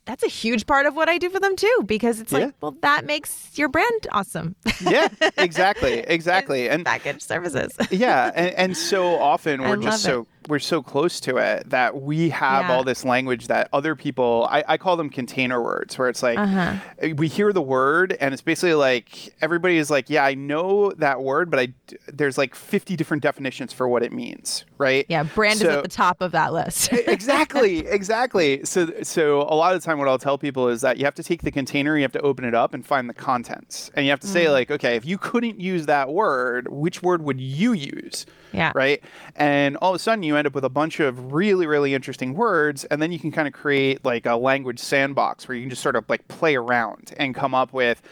that's 0.07 0.23
a 0.23 0.29
huge 0.29 0.67
part 0.67 0.87
of 0.87 0.95
what 0.97 1.09
I 1.11 1.19
do 1.19 1.29
for 1.29 1.41
them 1.41 1.55
too. 1.57 1.83
Because 1.87 2.21
it's 2.21 2.33
Yeah. 2.33 2.39
like, 2.47 2.55
well, 2.63 2.75
that 2.81 3.05
makes 3.05 3.59
your 3.59 3.69
brand 3.69 4.07
awesome. 4.13 4.57
Yeah, 4.81 5.09
exactly, 5.39 5.99
exactly. 5.99 6.69
And 6.71 6.85
Package 6.85 7.21
services. 7.23 7.73
yeah, 7.91 8.31
and, 8.35 8.55
and 8.55 8.77
so 8.77 9.19
often 9.19 9.61
we're 9.69 9.77
just 9.77 10.03
so 10.03 10.27
we're 10.49 10.59
so 10.59 10.83
close 10.83 11.21
to 11.21 11.37
it 11.39 11.71
that 11.71 12.01
we 12.03 12.31
have 12.31 12.65
Yeah. 12.67 12.73
all 12.75 12.85
this 12.85 13.05
language 13.05 13.47
that 13.49 13.69
other 13.73 13.95
people 13.95 14.47
I, 14.51 14.65
I 14.69 14.77
call 14.77 14.97
them 14.97 15.11
container 15.11 15.63
words 15.63 15.97
where 15.99 16.09
it's 16.09 16.23
like 16.23 16.39
Uh-huh. 16.39 16.75
we 17.17 17.29
hear 17.29 17.53
the 17.53 17.63
word 17.63 18.17
and 18.21 18.33
it's 18.33 18.43
basically 18.43 18.75
like 18.75 19.35
everybody 19.41 19.77
is 19.79 19.91
like 19.91 20.11
yeah 20.11 20.25
I 20.25 20.35
know 20.35 20.93
that 20.99 21.23
word 21.23 21.51
but 21.51 21.61
I 21.61 21.69
there's 22.13 22.37
like 22.39 22.55
50 22.55 22.97
different 22.97 23.23
definitions 23.23 23.73
for 23.73 23.89
what 23.89 24.03
it 24.03 24.13
means 24.13 24.65
right 24.79 25.07
Yeah, 25.09 25.23
brand 25.23 25.57
is 25.63 25.69
at 25.69 25.83
the 25.83 25.89
top 25.89 26.21
of 26.21 26.33
that 26.33 26.53
list. 26.53 26.93
exactly 26.93 27.79
exactly 27.87 28.65
so 28.65 28.91
so 29.03 29.43
a 29.43 29.55
lot 29.55 29.75
of 29.75 29.81
the 29.81 29.85
time 29.87 29.99
what 29.99 30.09
i'll 30.09 30.19
tell 30.19 30.37
people 30.39 30.69
is 30.69 30.81
that 30.83 30.99
you 30.99 31.05
have 31.05 31.15
to 31.15 31.23
take 31.23 31.43
the 31.43 31.51
container 31.51 31.97
you 31.97 32.03
have 32.03 32.13
to 32.13 32.21
open 32.21 32.45
it 32.45 32.55
up 32.55 32.75
and 32.75 32.85
find 32.87 33.09
the 33.09 33.15
contents 33.15 33.91
and 33.95 34.05
you 34.05 34.11
have 34.11 34.21
to 34.21 34.27
say 34.27 34.51
like 34.51 34.71
okay 34.71 34.97
if 34.97 35.07
you 35.07 35.17
couldn't 35.19 35.59
use 35.61 35.87
that 35.87 36.11
word 36.11 36.69
which 36.71 37.03
word 37.03 37.23
would 37.23 37.41
you 37.41 37.73
use 37.73 38.27
Yeah. 38.53 38.73
right 38.75 39.03
and 39.37 39.77
all 39.79 39.91
of 39.91 39.97
a 39.97 39.99
sudden 39.99 40.23
you 40.23 40.34
end 40.37 40.47
up 40.47 40.55
with 40.55 40.65
a 40.65 40.71
bunch 40.71 41.01
of 41.01 41.33
really 41.33 41.67
really 41.67 41.95
interesting 41.95 42.35
words 42.35 42.85
and 42.85 43.01
then 43.01 43.13
you 43.13 43.19
can 43.19 43.33
kind 43.33 43.49
of 43.49 43.55
create 43.55 44.05
like 44.05 44.27
a 44.27 44.37
language 44.37 44.79
sandbox 44.79 45.49
where 45.49 45.57
you 45.57 45.63
can 45.63 45.71
just 45.71 45.83
sort 45.83 45.97
of 45.97 46.09
like 46.09 46.27
play 46.29 46.55
around 46.55 47.13
and 47.17 47.35
come 47.35 47.55
up 47.55 47.73
with 47.73 48.03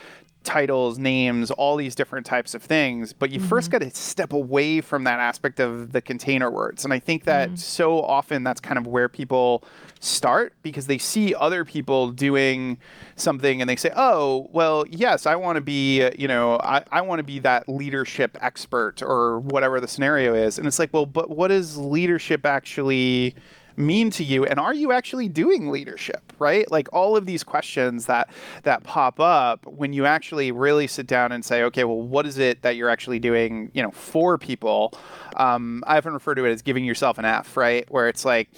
titles, 0.45 0.99
names, 0.99 1.51
all 1.51 1.77
these 1.77 1.95
different 1.95 2.27
types 2.27 2.55
of 2.55 2.63
things. 2.63 3.13
But 3.13 3.31
you 3.31 3.41
first 3.41 3.71
mm-hmm. 3.71 3.85
got 3.85 3.91
to 3.91 3.97
step 3.97 4.33
away 4.33 4.81
from 4.81 5.05
that 5.05 5.21
aspect 5.21 5.61
of 5.61 5.93
the 5.93 6.01
container 6.01 6.51
words. 6.51 6.85
And 6.85 6.93
I 6.93 6.99
think 6.99 7.25
that 7.25 7.49
mm-hmm. 7.49 7.57
so 7.57 8.03
often 8.03 8.45
that's 8.45 8.61
kind 8.61 8.79
of 8.79 8.87
where 8.87 9.09
people 9.09 9.65
start 10.01 10.53
because 10.63 10.87
they 10.89 10.99
see 10.99 11.35
other 11.35 11.65
people 11.65 12.11
doing 12.11 12.77
something 13.15 13.61
and 13.61 13.71
they 13.71 13.77
say, 13.77 13.93
oh, 13.95 14.49
well, 14.53 14.85
yes, 14.91 15.27
I 15.27 15.37
want 15.37 15.57
to 15.57 15.61
be, 15.61 16.11
you 16.19 16.27
know, 16.27 16.59
I, 16.59 16.83
I 16.91 17.03
want 17.03 17.21
to 17.21 17.25
be 17.25 17.39
that 17.41 17.69
leadership 17.69 18.37
expert 18.41 19.03
or 19.03 19.39
whatever 19.41 19.81
the 19.81 19.89
scenario 19.89 20.35
is. 20.35 20.59
And 20.59 20.67
it's 20.67 20.79
like, 20.79 20.93
well, 20.93 21.07
but 21.07 21.31
what 21.31 21.49
does 21.49 21.77
leadership 21.77 22.45
actually 22.45 23.37
mean 23.77 24.11
to 24.11 24.25
you? 24.25 24.45
And 24.45 24.59
are 24.59 24.75
you 24.75 24.93
actually 24.93 25.29
doing 25.29 25.71
leadership 25.71 26.33
right? 26.39 26.71
Like 26.71 26.89
all 26.93 27.17
of 27.17 27.25
these 27.25 27.45
questions 27.45 28.07
that 28.07 28.29
that 28.65 28.83
pop 28.83 29.21
up 29.21 29.65
when 29.67 29.93
you 29.93 30.05
actually 30.07 30.51
really 30.51 30.87
sit 30.87 31.07
down 31.07 31.31
and 31.33 31.45
say 31.45 31.63
okay 31.65 31.85
well 31.85 32.01
what 32.01 32.27
is 32.27 32.37
it 32.39 32.63
that 32.63 32.77
you're 32.77 32.91
actually 32.91 33.21
doing 33.21 33.71
you 33.73 33.83
know 33.83 33.93
for 33.93 34.37
people? 34.39 34.93
Um, 35.37 35.83
i 35.87 35.97
often 35.97 36.13
refer 36.13 36.35
to 36.35 36.45
it 36.45 36.53
as 36.53 36.63
giving 36.63 36.85
yourself 36.85 37.19
an 37.19 37.25
f 37.25 37.57
right? 37.57 37.89
Where 37.91 38.09
it's 38.09 38.25
like 38.25 38.49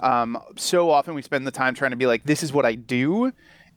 um, 0.00 0.38
so 0.56 0.90
often 0.90 1.14
we 1.14 1.22
spend 1.22 1.46
the 1.46 1.50
time 1.50 1.74
trying 1.74 1.90
to 1.90 1.96
be 1.96 2.06
like 2.06 2.24
this 2.24 2.42
is 2.42 2.52
what 2.52 2.64
i 2.64 2.74
do 2.74 3.32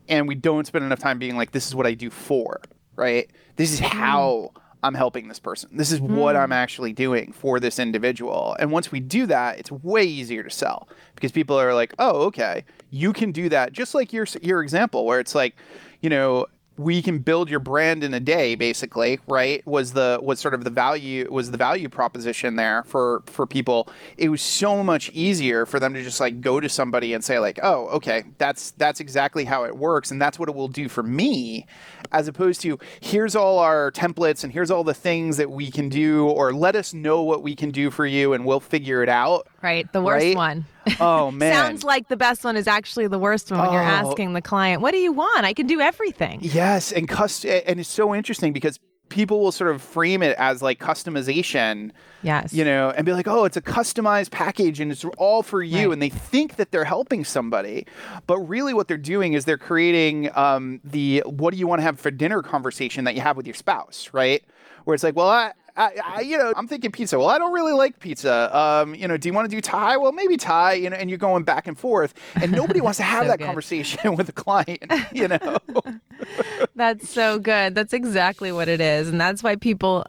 and 0.08 0.28
we 0.28 0.36
don't 0.36 0.68
spend 0.68 0.86
enough 0.86 1.00
time 1.00 1.18
being 1.20 1.36
like 1.36 1.52
this 1.52 1.68
is 1.68 1.76
what 1.76 1.88
i 1.88 1.94
do 1.94 2.10
for 2.10 2.62
right? 2.96 3.30
This 3.56 3.72
is 3.72 3.80
how 3.80 4.52
I'm 4.86 4.94
helping 4.94 5.28
this 5.28 5.40
person. 5.40 5.70
This 5.74 5.92
is 5.92 6.00
what 6.00 6.36
I'm 6.36 6.50
hmm. 6.50 6.54
actually 6.54 6.94
doing 6.94 7.32
for 7.32 7.60
this 7.60 7.80
individual. 7.80 8.56
And 8.60 8.72
once 8.72 8.92
we 8.92 9.00
do 9.00 9.26
that, 9.26 9.58
it's 9.58 9.72
way 9.72 10.04
easier 10.04 10.44
to 10.44 10.50
sell 10.50 10.88
because 11.16 11.32
people 11.32 11.60
are 11.60 11.74
like, 11.74 11.94
"Oh, 11.98 12.24
okay, 12.26 12.64
you 12.92 13.12
can 13.12 13.32
do 13.32 13.50
that." 13.50 13.74
Just 13.74 13.96
like 13.96 14.14
your 14.14 14.28
your 14.42 14.62
example 14.62 15.06
where 15.06 15.20
it's 15.20 15.34
like, 15.34 15.56
you 16.02 16.10
know, 16.10 16.46
we 16.78 17.02
can 17.02 17.20
build 17.20 17.50
your 17.50 17.60
brand 17.60 18.04
in 18.04 18.14
a 18.14 18.20
day 18.20 18.56
basically, 18.56 19.20
right? 19.28 19.66
Was 19.66 19.94
the 19.94 20.20
was 20.22 20.40
sort 20.40 20.54
of 20.54 20.64
the 20.64 20.70
value 20.70 21.28
was 21.32 21.52
the 21.52 21.58
value 21.58 21.90
proposition 21.90 22.56
there 22.56 22.84
for 22.84 23.24
for 23.28 23.48
people. 23.48 23.88
It 24.18 24.30
was 24.30 24.42
so 24.42 24.84
much 24.84 25.10
easier 25.14 25.66
for 25.66 25.80
them 25.80 25.94
to 25.94 26.04
just 26.04 26.20
like 26.20 26.42
go 26.42 26.60
to 26.60 26.68
somebody 26.68 27.14
and 27.14 27.24
say 27.24 27.40
like, 27.40 27.60
"Oh, 27.64 27.88
okay, 27.88 28.24
that's 28.38 28.72
that's 28.72 29.00
exactly 29.00 29.46
how 29.46 29.64
it 29.64 29.76
works 29.76 30.12
and 30.12 30.22
that's 30.22 30.38
what 30.38 30.50
it 30.50 30.56
will 30.56 30.68
do 30.68 30.90
for 30.90 31.04
me." 31.04 31.66
As 32.12 32.28
opposed 32.28 32.62
to 32.62 32.78
here's 33.00 33.36
all 33.36 33.60
our 33.60 33.92
templates 33.92 34.44
and 34.44 34.52
here's 34.52 34.70
all 34.70 34.84
the 34.84 34.94
things 34.94 35.38
that 35.38 35.50
we 35.50 35.72
can 35.72 35.90
do 35.90 36.28
or 36.28 36.54
let 36.54 36.76
us 36.76 36.94
know 36.94 37.24
what 37.24 37.42
we 37.42 37.56
can 37.56 37.72
do 37.72 37.90
for 37.90 38.06
you 38.06 38.34
and 38.34 38.46
we'll 38.46 38.60
figure 38.60 39.02
it 39.02 39.10
out. 39.10 39.48
Right. 39.66 39.92
The 39.92 40.02
worst 40.02 40.24
Right? 40.28 40.36
one. 40.36 40.66
Oh 41.02 41.32
man. 41.42 41.52
Sounds 41.54 41.84
like 41.84 42.08
the 42.08 42.16
best 42.16 42.44
one 42.46 42.56
is 42.56 42.68
actually 42.68 43.08
the 43.08 43.20
worst 43.20 43.52
one 43.52 43.60
when 43.60 43.74
you're 43.74 43.82
Oh. 43.82 43.86
asking 44.10 44.32
the 44.34 44.42
client, 44.42 44.82
what 44.82 44.92
do 44.92 44.98
you 45.00 45.12
want? 45.12 45.44
I 45.46 45.54
can 45.54 45.68
do 45.68 45.82
everything. 45.82 46.40
Yes, 46.42 46.92
and 46.94 47.10
cust- 47.10 47.46
and 47.46 47.80
it's 47.80 47.90
so 47.90 48.16
interesting 48.16 48.54
because 48.54 48.80
people 49.10 49.40
will 49.40 49.52
sort 49.52 49.70
of 49.70 49.82
frame 49.82 50.24
it 50.24 50.36
as 50.38 50.62
like 50.64 50.80
customization, 50.80 51.92
Yes. 52.24 52.54
you 52.54 52.66
know, 52.66 52.90
and 52.96 53.06
be 53.06 53.14
like, 53.14 53.28
"Oh, 53.28 53.46
it's 53.46 53.56
a 53.58 53.62
customized 53.62 54.32
package 54.32 54.80
and 54.80 54.92
it's 54.92 55.06
all 55.18 55.44
for 55.44 55.62
you," 55.62 55.88
Right. 55.88 55.94
and 55.94 56.02
they 56.02 56.10
think 56.10 56.56
that 56.56 56.72
they're 56.72 56.86
helping 56.86 57.24
somebody, 57.24 57.86
but 58.26 58.40
really 58.40 58.74
what 58.74 58.88
they're 58.88 58.98
doing 58.98 59.34
is 59.34 59.46
they're 59.46 59.58
creating 59.60 60.30
um, 60.36 60.80
the 60.84 61.22
"What 61.26 61.52
do 61.54 61.60
you 61.60 61.68
want 61.68 61.80
to 61.80 61.84
have 61.84 62.00
for 62.00 62.10
dinner?" 62.12 62.42
conversation 62.42 63.04
that 63.06 63.14
you 63.16 63.22
have 63.22 63.38
with 63.38 63.46
your 63.46 63.54
spouse, 63.56 64.10
right? 64.12 64.44
Where 64.86 64.96
it's 64.96 65.04
like, 65.04 65.16
"Well, 65.16 65.30
I." 65.30 65.52
I, 65.78 65.92
I, 66.06 66.22
you 66.22 66.38
know, 66.38 66.54
I'm 66.56 66.68
thinking 66.68 66.92
pizza. 66.92 67.20
Well, 67.20 67.28
I 67.30 67.38
don't 67.38 67.52
really 67.52 67.74
like 67.74 68.00
pizza. 68.00 68.56
Um, 68.58 68.96
you 68.96 69.08
know, 69.08 69.18
do 69.18 69.28
you 69.28 69.34
want 69.34 69.50
to 69.50 69.56
do 69.56 69.60
Thai? 69.62 69.98
Well, 69.98 70.12
maybe 70.14 70.38
Thai. 70.38 70.74
You 70.74 70.90
know, 70.90 70.96
and 70.96 71.10
you're 71.10 71.20
going 71.20 71.44
back 71.44 71.68
and 71.68 71.78
forth, 71.78 72.14
and 72.36 72.52
nobody 72.52 72.80
wants 72.82 72.98
to 72.98 73.04
have 73.16 73.24
So 73.24 73.28
that 73.30 73.40
good. 73.40 73.46
conversation 73.46 74.16
with 74.18 74.30
a 74.30 74.34
client. 74.34 74.86
You 75.12 75.28
know, 75.30 75.58
That's 76.76 77.10
so 77.10 77.40
good. 77.40 77.76
That's 77.76 77.94
exactly 77.94 78.52
what 78.52 78.68
it 78.68 78.82
is. 78.82 79.10
And 79.10 79.20
that's 79.20 79.44
why 79.44 79.56
people 79.56 80.06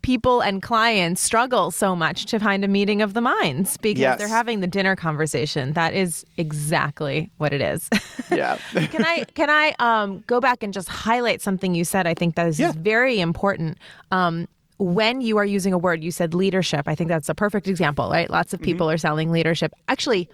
people 0.00 0.40
and 0.40 0.62
clients 0.62 1.20
struggle 1.20 1.70
so 1.70 1.94
much 1.94 2.24
to 2.26 2.38
find 2.38 2.64
a 2.64 2.68
meeting 2.68 3.02
of 3.02 3.12
the 3.14 3.20
minds 3.20 3.76
because 3.78 4.00
Yes. 4.00 4.18
they're 4.18 4.28
having 4.28 4.60
the 4.60 4.66
dinner 4.66 4.96
conversation. 4.96 5.72
That 5.74 5.92
is 5.94 6.24
exactly 6.36 7.30
what 7.38 7.52
it 7.52 7.60
is. 7.60 7.88
yeah. 8.30 8.56
can 8.72 9.04
I 9.04 9.24
can 9.34 9.50
I 9.50 9.74
um, 9.78 10.22
go 10.26 10.40
back 10.40 10.62
and 10.62 10.72
just 10.72 10.88
highlight 10.88 11.42
something 11.42 11.74
you 11.74 11.84
said? 11.84 12.06
I 12.06 12.14
think 12.14 12.36
that 12.36 12.46
is 12.46 12.58
Yeah. 12.58 12.72
very 12.76 13.20
important. 13.20 13.78
Um, 14.10 14.48
when 14.78 15.20
you 15.20 15.38
are 15.38 15.44
using 15.44 15.72
a 15.72 15.78
word, 15.78 16.02
you 16.04 16.10
said 16.10 16.34
leadership. 16.34 16.86
I 16.86 16.94
think 16.94 17.08
that's 17.08 17.28
a 17.28 17.34
perfect 17.34 17.66
example, 17.68 18.08
right? 18.10 18.30
Lots 18.30 18.54
of 18.54 18.60
people 18.62 18.88
are 18.90 18.96
selling 18.98 19.30
leadership. 19.30 19.72
Actually, 19.88 20.28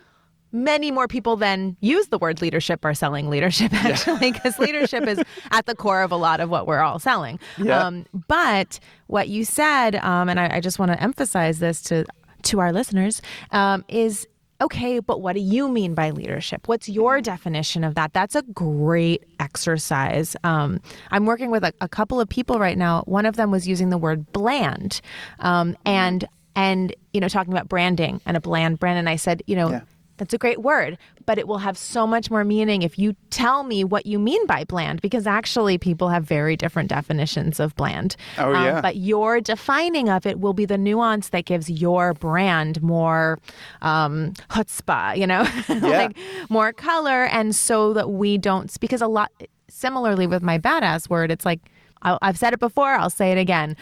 many 0.53 0.91
more 0.93 1.09
people 1.09 1.37
than 1.37 1.77
use 1.81 2.07
the 2.09 2.19
word 2.19 2.41
leadership 2.41 2.85
are 2.85 2.95
selling 2.95 3.29
leadership 3.29 3.73
actually 3.85 4.31
because 4.31 4.57
leadership 4.61 5.05
is 5.05 5.21
at 5.51 5.67
the 5.67 5.75
core 5.75 6.03
of 6.03 6.13
a 6.13 6.17
lot 6.17 6.39
of 6.39 6.49
what 6.49 6.65
we're 6.69 6.79
all 6.79 7.01
selling 7.01 7.41
Yeah. 7.59 7.85
um, 7.87 8.07
but 8.29 8.79
what 9.09 9.27
you 9.29 9.45
said 9.45 9.97
um, 9.97 10.29
and 10.29 10.39
I, 10.39 10.57
I 10.59 10.61
just 10.61 10.79
want 10.79 10.93
to 10.93 11.03
emphasize 11.03 11.59
this 11.59 11.83
to 11.85 12.05
to 12.43 12.61
our 12.61 12.73
listeners 12.73 13.21
um, 13.51 13.85
is 13.89 14.29
okay 14.61 14.99
but 15.01 15.21
what 15.21 15.35
do 15.35 15.41
you 15.41 15.69
mean 15.69 15.95
by 15.95 16.11
leadership? 16.11 16.69
What's 16.69 16.89
your 16.89 17.21
definition 17.21 17.85
of 17.85 17.95
that? 17.95 18.13
That's 18.13 18.35
a 18.35 18.43
great 18.43 19.25
exercise. 19.41 20.37
Um, 20.45 20.81
i'm 21.11 21.27
working 21.27 21.51
with 21.51 21.65
a, 21.65 21.73
a 21.81 21.89
couple 21.89 22.21
of 22.21 22.29
people 22.29 22.59
right 22.59 22.79
now. 22.79 23.03
One 23.07 23.27
of 23.27 23.37
them 23.37 23.51
was 23.51 23.67
using 23.67 23.91
the 23.91 23.99
word 23.99 24.33
bland 24.33 25.01
um, 25.41 25.77
and 25.85 26.27
and 26.57 26.95
you 27.13 27.21
know 27.21 27.29
talking 27.29 27.53
about 27.53 27.69
branding 27.69 28.21
and 28.27 28.37
a 28.37 28.41
bland 28.41 28.79
brand. 28.79 28.99
And 28.99 29.09
i 29.09 29.17
said 29.17 29.43
you 29.47 29.57
know 29.57 29.71
Yeah. 29.71 29.81
That's 30.17 30.33
a 30.33 30.39
great 30.39 30.63
word, 30.63 30.97
but 31.27 31.39
it 31.39 31.49
will 31.49 31.59
have 31.59 31.77
so 31.77 32.07
much 32.07 32.31
more 32.31 32.45
meaning 32.45 32.83
if 32.83 32.99
you 32.99 33.17
tell 33.31 33.65
me 33.65 33.83
what 33.83 34.07
you 34.07 34.19
mean 34.19 34.47
by 34.47 34.65
bland, 34.65 35.01
because 35.01 35.27
actually 35.27 35.77
people 35.79 36.09
have 36.09 36.25
very 36.25 36.57
different 36.57 36.89
definitions 36.89 37.59
of 37.59 37.75
bland. 37.77 38.15
Um, 38.39 38.49
Oh, 38.49 38.53
yeah. 38.65 38.81
but 38.81 38.97
your 38.97 39.41
defining 39.41 40.09
of 40.09 40.25
it 40.27 40.39
will 40.39 40.53
be 40.53 40.67
the 40.67 40.79
nuance 40.79 41.31
that 41.31 41.45
gives 41.47 41.69
your 41.69 42.15
brand 42.15 42.81
more 42.83 43.39
um, 43.83 44.35
chutzpah, 44.51 45.17
you 45.17 45.27
know, 45.27 45.45
like 45.89 46.17
more 46.49 46.73
color, 46.73 47.25
and 47.25 47.55
so 47.57 47.93
that 47.95 48.11
we 48.11 48.39
don't, 48.39 48.79
because 48.81 49.03
a 49.03 49.09
lot. 49.09 49.31
similarly 49.69 50.27
with 50.27 50.43
my 50.43 50.59
badass 50.59 51.11
word, 51.11 51.31
it's 51.33 51.45
like 51.45 51.61
i 52.03 52.17
I've 52.23 52.39
said 52.39 52.53
it 52.53 52.61
before, 52.61 52.93
I'll 52.95 53.11
say 53.11 53.33
it 53.33 53.39
again. 53.39 53.77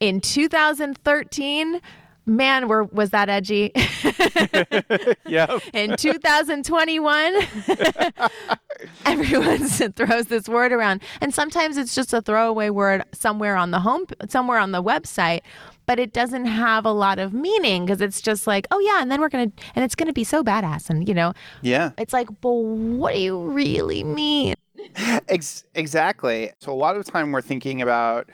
In 0.00 0.20
2013, 0.20 1.80
man, 2.28 2.68
were, 2.68 2.84
was 2.84 3.10
that 3.10 3.28
edgy? 3.28 3.72
yeah. 5.26 5.58
In 5.72 5.96
2021, 5.96 7.34
everyone 9.06 9.58
throws 9.68 10.26
this 10.26 10.48
word 10.48 10.72
around, 10.72 11.02
and 11.20 11.34
sometimes 11.34 11.76
it's 11.76 11.94
just 11.94 12.12
a 12.12 12.20
throwaway 12.20 12.70
word 12.70 13.02
somewhere 13.12 13.56
on 13.56 13.70
the 13.70 13.80
home, 13.80 14.06
somewhere 14.28 14.58
on 14.58 14.72
the 14.72 14.82
website 14.82 15.40
but 15.86 15.98
it 15.98 16.12
doesn't 16.12 16.44
have 16.44 16.84
a 16.84 16.92
lot 16.92 17.18
of 17.18 17.32
meaning 17.32 17.86
because 17.86 18.02
it's 18.02 18.20
just 18.20 18.46
like, 18.46 18.66
oh 18.70 18.78
yeah, 18.78 19.00
and 19.00 19.10
then 19.10 19.22
we're 19.22 19.30
gonna, 19.30 19.50
and 19.74 19.82
it's 19.82 19.94
gonna 19.94 20.12
be 20.12 20.22
so 20.22 20.44
badass, 20.44 20.90
and 20.90 21.08
you 21.08 21.14
know, 21.14 21.32
yeah, 21.62 21.92
it's 21.96 22.12
like, 22.12 22.28
but 22.42 22.50
what 22.52 23.14
do 23.14 23.20
you 23.20 23.38
really 23.38 24.04
mean? 24.04 24.54
Ex- 25.28 25.64
exactly. 25.74 26.50
So 26.60 26.72
a 26.72 26.74
lot 26.74 26.94
of 26.94 27.04
the 27.04 27.10
time 27.10 27.32
we're 27.32 27.40
thinking 27.40 27.80
about 27.80 28.28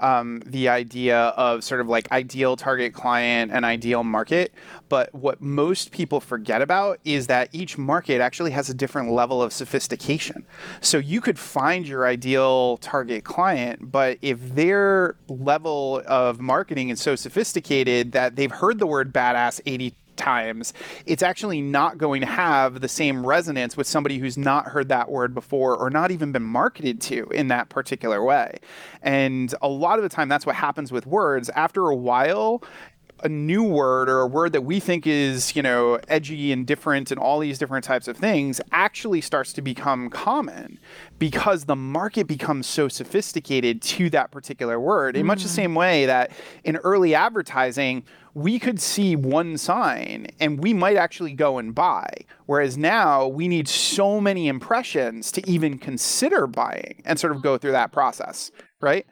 um, 0.00 0.42
the 0.46 0.68
idea 0.68 1.18
of 1.18 1.62
sort 1.62 1.80
of 1.80 1.88
like 1.88 2.10
ideal 2.12 2.56
target 2.56 2.92
client 2.94 3.52
and 3.52 3.64
ideal 3.64 4.02
market. 4.04 4.52
But 4.88 5.14
what 5.14 5.40
most 5.40 5.92
people 5.92 6.20
forget 6.20 6.62
about 6.62 6.98
is 7.04 7.28
that 7.28 7.48
each 7.52 7.78
market 7.78 8.20
actually 8.20 8.50
has 8.50 8.68
a 8.68 8.74
different 8.74 9.12
level 9.12 9.42
of 9.42 9.52
sophistication. 9.52 10.44
So 10.80 10.98
you 10.98 11.20
could 11.20 11.38
find 11.38 11.86
your 11.86 12.06
ideal 12.06 12.78
target 12.78 13.24
client, 13.24 13.92
but 13.92 14.18
if 14.22 14.54
their 14.54 15.16
level 15.28 16.02
of 16.06 16.40
marketing 16.40 16.88
is 16.88 17.00
so 17.00 17.14
sophisticated 17.14 18.12
that 18.12 18.36
they've 18.36 18.50
heard 18.50 18.78
the 18.78 18.86
word 18.86 19.12
badass 19.12 19.60
80 19.66 19.94
times, 20.20 20.72
it's 21.06 21.22
actually 21.22 21.60
not 21.60 21.98
going 21.98 22.20
to 22.20 22.26
have 22.26 22.80
the 22.80 22.88
same 22.88 23.26
resonance 23.26 23.76
with 23.76 23.86
somebody 23.86 24.18
who's 24.18 24.38
not 24.38 24.66
heard 24.66 24.88
that 24.88 25.10
word 25.10 25.34
before 25.34 25.76
or 25.76 25.90
not 25.90 26.10
even 26.10 26.30
been 26.30 26.44
marketed 26.44 27.00
to 27.00 27.28
in 27.30 27.48
that 27.48 27.68
particular 27.68 28.22
way. 28.22 28.58
And 29.02 29.52
a 29.62 29.68
lot 29.68 29.98
of 29.98 30.02
the 30.02 30.08
time, 30.08 30.28
that's 30.28 30.46
what 30.46 30.54
happens 30.56 30.92
with 30.92 31.06
words. 31.06 31.48
After 31.50 31.88
a 31.88 31.96
while, 31.96 32.62
a 33.22 33.28
new 33.28 33.62
word 33.62 34.08
or 34.08 34.20
a 34.20 34.26
word 34.26 34.52
that 34.52 34.62
we 34.62 34.80
think 34.80 35.06
is, 35.06 35.54
you 35.54 35.62
know, 35.62 35.98
edgy 36.08 36.52
and 36.52 36.66
different 36.66 37.10
and 37.10 37.18
all 37.18 37.38
these 37.38 37.58
different 37.58 37.84
types 37.84 38.08
of 38.08 38.16
things 38.16 38.60
actually 38.72 39.20
starts 39.20 39.52
to 39.52 39.62
become 39.62 40.10
common 40.10 40.78
because 41.18 41.64
the 41.66 41.76
market 41.76 42.26
becomes 42.26 42.66
so 42.66 42.88
sophisticated 42.88 43.82
to 43.82 44.10
that 44.10 44.30
particular 44.30 44.80
word. 44.80 45.16
In 45.16 45.24
mm. 45.24 45.26
much 45.26 45.42
the 45.42 45.48
mm. 45.48 45.54
same 45.54 45.74
way 45.74 46.06
that 46.06 46.32
in 46.64 46.76
early 46.78 47.14
advertising, 47.14 48.04
we 48.34 48.58
could 48.58 48.80
see 48.80 49.16
one 49.16 49.58
sign 49.58 50.28
and 50.38 50.62
we 50.62 50.72
might 50.72 50.96
actually 50.96 51.32
go 51.32 51.58
and 51.58 51.74
buy. 51.74 52.08
Whereas 52.46 52.78
now 52.78 53.26
we 53.26 53.48
need 53.48 53.68
so 53.68 54.20
many 54.20 54.48
impressions 54.48 55.32
to 55.32 55.50
even 55.50 55.78
consider 55.78 56.46
buying 56.46 57.02
and 57.04 57.18
sort 57.18 57.34
of 57.34 57.42
go 57.42 57.58
through 57.58 57.72
that 57.72 57.92
process, 57.92 58.50
right? 58.80 59.06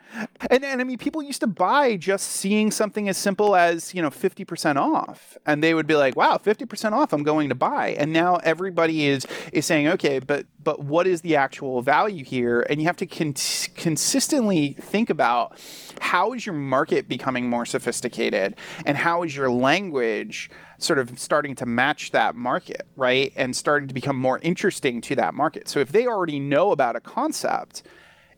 And, 0.50 0.64
and 0.64 0.80
I 0.80 0.84
mean, 0.84 0.96
people 0.96 1.22
used 1.22 1.40
to 1.40 1.46
buy 1.46 1.96
just 1.96 2.26
seeing 2.26 2.70
something 2.70 3.08
as 3.08 3.18
simple 3.18 3.54
as, 3.54 3.94
you 3.94 4.00
know, 4.00 4.08
50% 4.08 4.76
off. 4.76 5.36
And 5.44 5.62
they 5.62 5.74
would 5.74 5.86
be 5.86 5.94
like, 5.94 6.16
wow, 6.16 6.38
50% 6.42 6.92
off, 6.92 7.12
I'm 7.12 7.22
going 7.22 7.50
to 7.50 7.54
buy. 7.54 7.90
And 7.98 8.12
now 8.12 8.36
everybody 8.36 9.06
is, 9.06 9.26
is 9.52 9.66
saying, 9.66 9.88
okay, 9.88 10.20
but, 10.20 10.46
but 10.62 10.80
what 10.80 11.06
is 11.06 11.20
the 11.20 11.36
actual 11.36 11.82
value 11.82 12.24
here? 12.24 12.62
And 12.70 12.80
you 12.80 12.86
have 12.86 12.96
to 12.96 13.06
con- 13.06 13.34
consistently 13.74 14.74
think 14.80 15.10
about 15.10 15.60
how 16.00 16.32
is 16.32 16.46
your 16.46 16.54
market 16.54 17.06
becoming 17.06 17.50
more 17.50 17.66
sophisticated 17.66 18.56
and 18.86 18.96
how 18.96 19.22
is 19.22 19.36
your 19.36 19.50
language 19.50 20.50
sort 20.78 20.98
of 20.98 21.18
starting 21.18 21.54
to 21.56 21.66
match 21.66 22.12
that 22.12 22.36
market, 22.36 22.86
right? 22.96 23.32
And 23.36 23.54
starting 23.54 23.88
to 23.88 23.94
become 23.94 24.16
more 24.16 24.38
interesting 24.38 25.00
to 25.02 25.16
that 25.16 25.34
market. 25.34 25.68
So 25.68 25.80
if 25.80 25.92
they 25.92 26.06
already 26.06 26.38
know 26.38 26.70
about 26.70 26.96
a 26.96 27.00
concept, 27.00 27.82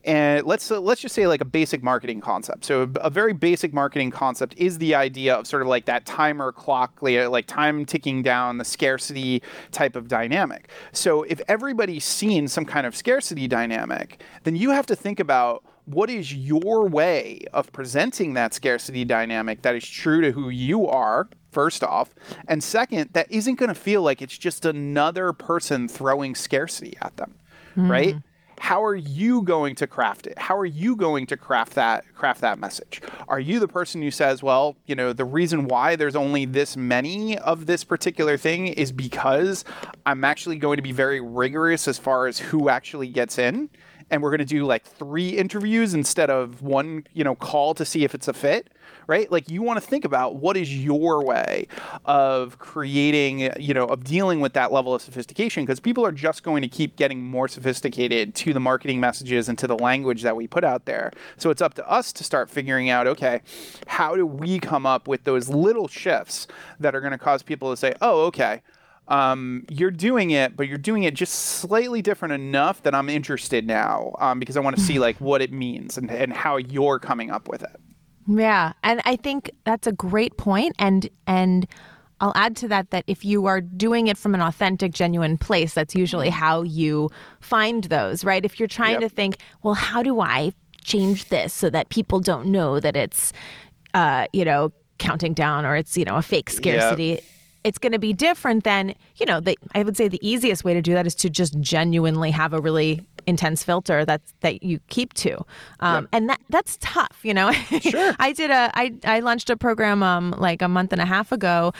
and 0.04 0.46
let's 0.46 0.70
uh, 0.70 0.80
let's 0.80 1.00
just 1.00 1.14
say 1.14 1.26
like 1.26 1.40
a 1.40 1.46
basic 1.46 1.82
marketing 1.82 2.20
concept. 2.20 2.64
So 2.64 2.90
a, 2.96 3.10
very 3.10 3.34
basic 3.34 3.74
marketing 3.74 4.10
concept 4.10 4.54
is 4.56 4.78
the 4.78 4.94
idea 4.94 5.34
of 5.34 5.46
sort 5.46 5.62
of 5.62 5.68
like 5.68 5.84
that 5.86 6.06
timer 6.06 6.52
clock, 6.52 7.02
like 7.02 7.46
time 7.46 7.84
ticking 7.84 8.22
down, 8.22 8.58
the 8.58 8.64
scarcity 8.64 9.42
type 9.72 9.96
of 9.96 10.08
dynamic. 10.08 10.70
So 10.92 11.24
if 11.24 11.40
everybody's 11.48 12.04
seen 12.04 12.48
some 12.48 12.64
kind 12.64 12.86
of 12.86 12.96
scarcity 12.96 13.46
dynamic, 13.46 14.22
then 14.44 14.56
you 14.56 14.70
have 14.70 14.86
to 14.86 14.96
think 14.96 15.20
about 15.20 15.64
what 15.84 16.08
is 16.08 16.32
your 16.32 16.88
way 16.88 17.42
of 17.52 17.72
presenting 17.72 18.34
that 18.34 18.54
scarcity 18.54 19.04
dynamic 19.04 19.62
that 19.62 19.74
is 19.74 19.86
true 19.86 20.20
to 20.20 20.30
who 20.32 20.48
you 20.48 20.86
are 20.86 21.28
first 21.50 21.82
off 21.82 22.14
and 22.46 22.62
second 22.62 23.10
that 23.12 23.30
isn't 23.30 23.56
going 23.56 23.68
to 23.68 23.74
feel 23.74 24.02
like 24.02 24.22
it's 24.22 24.38
just 24.38 24.64
another 24.64 25.32
person 25.32 25.88
throwing 25.88 26.34
scarcity 26.34 26.96
at 27.02 27.16
them 27.16 27.34
mm. 27.76 27.90
right 27.90 28.16
how 28.60 28.84
are 28.84 28.94
you 28.94 29.42
going 29.42 29.74
to 29.76 29.86
craft 29.86 30.26
it? 30.26 30.38
How 30.38 30.56
are 30.56 30.66
you 30.66 30.94
going 30.94 31.26
to 31.26 31.36
craft 31.36 31.74
that 31.74 32.04
craft 32.14 32.42
that 32.42 32.58
message? 32.58 33.00
Are 33.26 33.40
you 33.40 33.58
the 33.58 33.66
person 33.66 34.02
who 34.02 34.10
says 34.10 34.42
well 34.42 34.76
you 34.86 34.94
know 34.94 35.12
the 35.12 35.24
reason 35.24 35.66
why 35.66 35.96
there's 35.96 36.14
only 36.16 36.44
this 36.44 36.76
many 36.76 37.38
of 37.38 37.66
this 37.66 37.84
particular 37.84 38.36
thing 38.36 38.66
is 38.66 38.92
because 38.92 39.64
i'm 40.06 40.24
actually 40.24 40.56
going 40.56 40.76
to 40.76 40.82
be 40.82 40.92
very 40.92 41.20
rigorous 41.20 41.88
as 41.88 41.98
far 41.98 42.26
as 42.26 42.38
who 42.38 42.68
actually 42.68 43.08
gets 43.08 43.38
in 43.38 43.70
and 44.10 44.22
we're 44.22 44.30
going 44.30 44.38
to 44.38 44.44
do 44.44 44.64
like 44.64 44.84
three 44.84 45.30
interviews 45.30 45.94
instead 45.94 46.30
of 46.30 46.62
one 46.62 47.06
you 47.12 47.24
know 47.24 47.34
call 47.34 47.74
to 47.74 47.84
see 47.84 48.04
if 48.04 48.14
it's 48.14 48.28
a 48.28 48.32
fit 48.32 48.68
right? 49.10 49.30
Like 49.30 49.48
you 49.48 49.62
want 49.62 49.82
to 49.82 49.86
think 49.86 50.04
about 50.04 50.36
what 50.36 50.56
is 50.56 50.72
your 50.76 51.24
way 51.24 51.66
of 52.04 52.58
creating, 52.60 53.50
you 53.58 53.74
know, 53.74 53.86
of 53.86 54.04
dealing 54.04 54.40
with 54.40 54.52
that 54.52 54.72
level 54.72 54.94
of 54.94 55.02
sophistication 55.02 55.64
because 55.64 55.80
people 55.80 56.06
are 56.06 56.12
just 56.12 56.44
going 56.44 56.62
to 56.62 56.68
keep 56.68 56.94
getting 56.94 57.22
more 57.22 57.48
sophisticated 57.48 58.36
to 58.36 58.52
the 58.52 58.60
marketing 58.60 59.00
messages 59.00 59.48
and 59.48 59.58
to 59.58 59.66
the 59.66 59.76
language 59.76 60.22
that 60.22 60.36
we 60.36 60.46
put 60.46 60.62
out 60.62 60.84
there. 60.84 61.10
So 61.38 61.50
it's 61.50 61.60
up 61.60 61.74
to 61.74 61.90
us 61.90 62.12
to 62.12 62.24
start 62.24 62.48
figuring 62.50 62.88
out, 62.88 63.08
okay, 63.08 63.40
how 63.88 64.14
do 64.14 64.24
we 64.24 64.60
come 64.60 64.86
up 64.86 65.08
with 65.08 65.24
those 65.24 65.48
little 65.48 65.88
shifts 65.88 66.46
that 66.78 66.94
are 66.94 67.00
going 67.00 67.10
to 67.10 67.18
cause 67.18 67.42
people 67.42 67.70
to 67.70 67.76
say, 67.76 67.94
oh, 68.00 68.26
okay. 68.26 68.62
Um, 69.10 69.64
you're 69.68 69.90
doing 69.90 70.30
it, 70.30 70.56
but 70.56 70.68
you're 70.68 70.78
doing 70.78 71.02
it 71.02 71.14
just 71.14 71.34
slightly 71.34 72.00
different 72.00 72.32
enough 72.32 72.84
that 72.84 72.94
I'm 72.94 73.08
interested 73.08 73.66
now 73.66 74.14
um, 74.20 74.38
because 74.38 74.56
I 74.56 74.60
want 74.60 74.76
to 74.76 74.82
see 74.82 74.98
like 75.00 75.20
what 75.20 75.42
it 75.42 75.52
means 75.52 75.98
and, 75.98 76.10
and 76.10 76.32
how 76.32 76.56
you're 76.56 77.00
coming 77.00 77.30
up 77.30 77.48
with 77.48 77.62
it. 77.62 77.76
Yeah, 78.28 78.72
and 78.84 79.02
I 79.04 79.16
think 79.16 79.50
that's 79.64 79.88
a 79.88 79.92
great 79.92 80.36
point 80.36 80.76
and 80.78 81.08
and 81.26 81.66
I'll 82.20 82.32
add 82.36 82.54
to 82.56 82.68
that 82.68 82.90
that 82.90 83.04
if 83.06 83.24
you 83.24 83.46
are 83.46 83.60
doing 83.60 84.06
it 84.06 84.16
from 84.16 84.34
an 84.34 84.42
authentic, 84.42 84.92
genuine 84.92 85.38
place, 85.38 85.74
that's 85.74 85.94
usually 85.94 86.28
mm-hmm. 86.28 86.38
how 86.38 86.62
you 86.62 87.10
find 87.40 87.84
those, 87.84 88.24
right? 88.24 88.44
If 88.44 88.60
you're 88.60 88.68
trying 88.68 89.00
yep. 89.00 89.00
to 89.00 89.08
think, 89.08 89.38
well, 89.62 89.74
how 89.74 90.02
do 90.02 90.20
I 90.20 90.52
change 90.84 91.30
this 91.30 91.52
so 91.52 91.70
that 91.70 91.88
people 91.88 92.20
don't 92.20 92.46
know 92.46 92.78
that 92.78 92.94
it's, 92.94 93.32
uh, 93.94 94.26
you 94.32 94.44
know, 94.44 94.70
counting 94.98 95.32
down 95.32 95.64
or 95.64 95.76
it's, 95.76 95.96
you 95.96 96.04
know, 96.04 96.16
a 96.16 96.22
fake 96.22 96.50
scarcity. 96.50 97.04
Yep 97.04 97.24
it's 97.64 97.78
going 97.78 97.92
to 97.92 97.98
be 97.98 98.12
different 98.12 98.64
than 98.64 98.94
you 99.16 99.26
know 99.26 99.40
the, 99.40 99.56
i 99.74 99.82
would 99.82 99.96
say 99.96 100.08
the 100.08 100.20
easiest 100.26 100.64
way 100.64 100.74
to 100.74 100.82
do 100.82 100.92
that 100.94 101.06
is 101.06 101.14
to 101.14 101.30
just 101.30 101.58
genuinely 101.60 102.30
have 102.30 102.52
a 102.52 102.60
really 102.60 103.04
intense 103.26 103.62
filter 103.62 104.04
that 104.04 104.20
that 104.40 104.62
you 104.62 104.80
keep 104.88 105.12
to 105.14 105.36
um, 105.80 106.04
yep. 106.04 106.08
and 106.12 106.28
that 106.30 106.40
that's 106.48 106.78
tough 106.80 107.18
you 107.22 107.34
know 107.34 107.52
sure. 107.80 108.14
i 108.18 108.32
did 108.32 108.50
a 108.50 108.70
I, 108.74 108.94
I 109.04 109.20
launched 109.20 109.50
a 109.50 109.56
program 109.56 110.02
um, 110.02 110.34
like 110.38 110.62
a 110.62 110.68
month 110.68 110.92
and 110.92 111.00
a 111.00 111.06
half 111.06 111.32
ago 111.32 111.72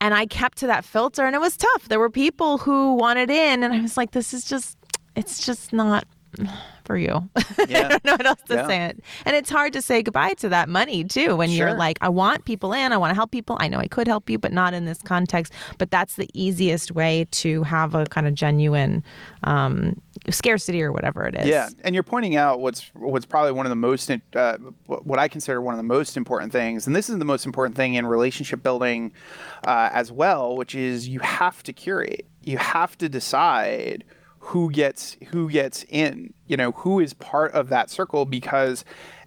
and 0.00 0.14
i 0.14 0.26
kept 0.26 0.58
to 0.58 0.66
that 0.66 0.84
filter 0.84 1.24
and 1.24 1.34
it 1.34 1.40
was 1.40 1.56
tough 1.56 1.88
there 1.88 1.98
were 1.98 2.10
people 2.10 2.58
who 2.58 2.94
wanted 2.94 3.30
in 3.30 3.62
and 3.62 3.74
i 3.74 3.80
was 3.80 3.96
like 3.96 4.12
this 4.12 4.32
is 4.32 4.44
just 4.44 4.78
it's 5.16 5.44
just 5.44 5.72
not 5.72 6.06
for 6.84 6.96
you. 6.96 7.28
Yeah. 7.68 7.86
I 7.86 7.88
don't 7.88 8.04
know 8.04 8.12
what 8.12 8.26
else 8.26 8.42
to 8.48 8.54
yeah. 8.54 8.66
say. 8.66 8.84
It. 8.86 9.04
And 9.24 9.34
it's 9.34 9.48
hard 9.48 9.72
to 9.72 9.80
say 9.80 10.02
goodbye 10.02 10.34
to 10.34 10.50
that 10.50 10.68
money 10.68 11.02
too 11.04 11.34
when 11.36 11.48
sure. 11.48 11.68
you're 11.68 11.74
like, 11.74 11.96
I 12.02 12.10
want 12.10 12.44
people 12.44 12.74
in, 12.74 12.92
I 12.92 12.98
want 12.98 13.10
to 13.10 13.14
help 13.14 13.30
people. 13.30 13.56
I 13.58 13.68
know 13.68 13.78
I 13.78 13.86
could 13.86 14.06
help 14.06 14.28
you, 14.28 14.38
but 14.38 14.52
not 14.52 14.74
in 14.74 14.84
this 14.84 15.00
context. 15.00 15.52
But 15.78 15.90
that's 15.90 16.16
the 16.16 16.28
easiest 16.34 16.92
way 16.92 17.26
to 17.30 17.62
have 17.62 17.94
a 17.94 18.04
kind 18.06 18.26
of 18.26 18.34
genuine 18.34 19.02
um, 19.44 20.00
scarcity 20.30 20.82
or 20.82 20.92
whatever 20.92 21.26
it 21.26 21.34
is. 21.36 21.46
Yeah, 21.46 21.68
and 21.82 21.94
you're 21.94 22.04
pointing 22.04 22.36
out 22.36 22.60
what's 22.60 22.90
what's 22.94 23.26
probably 23.26 23.52
one 23.52 23.66
of 23.66 23.70
the 23.70 23.76
most 23.76 24.10
uh, 24.10 24.58
what 24.86 25.18
I 25.18 25.28
consider 25.28 25.60
one 25.60 25.74
of 25.74 25.78
the 25.78 25.84
most 25.84 26.16
important 26.16 26.52
things, 26.52 26.86
and 26.86 26.94
this 26.94 27.08
is 27.08 27.18
the 27.18 27.24
most 27.24 27.46
important 27.46 27.76
thing 27.76 27.94
in 27.94 28.06
relationship 28.06 28.62
building 28.62 29.12
uh, 29.66 29.90
as 29.92 30.12
well, 30.12 30.56
which 30.56 30.74
is 30.74 31.08
you 31.08 31.20
have 31.20 31.62
to 31.64 31.72
curate. 31.72 32.26
You 32.42 32.58
have 32.58 32.98
to 32.98 33.08
decide 33.08 34.04
who 34.44 34.70
gets 34.70 35.16
who 35.28 35.48
gets 35.48 35.84
in 35.88 36.34
you 36.46 36.56
know 36.56 36.72
who 36.72 37.00
is 37.00 37.14
part 37.14 37.50
of 37.52 37.70
that 37.70 37.88
circle 37.88 38.26
because 38.26 38.84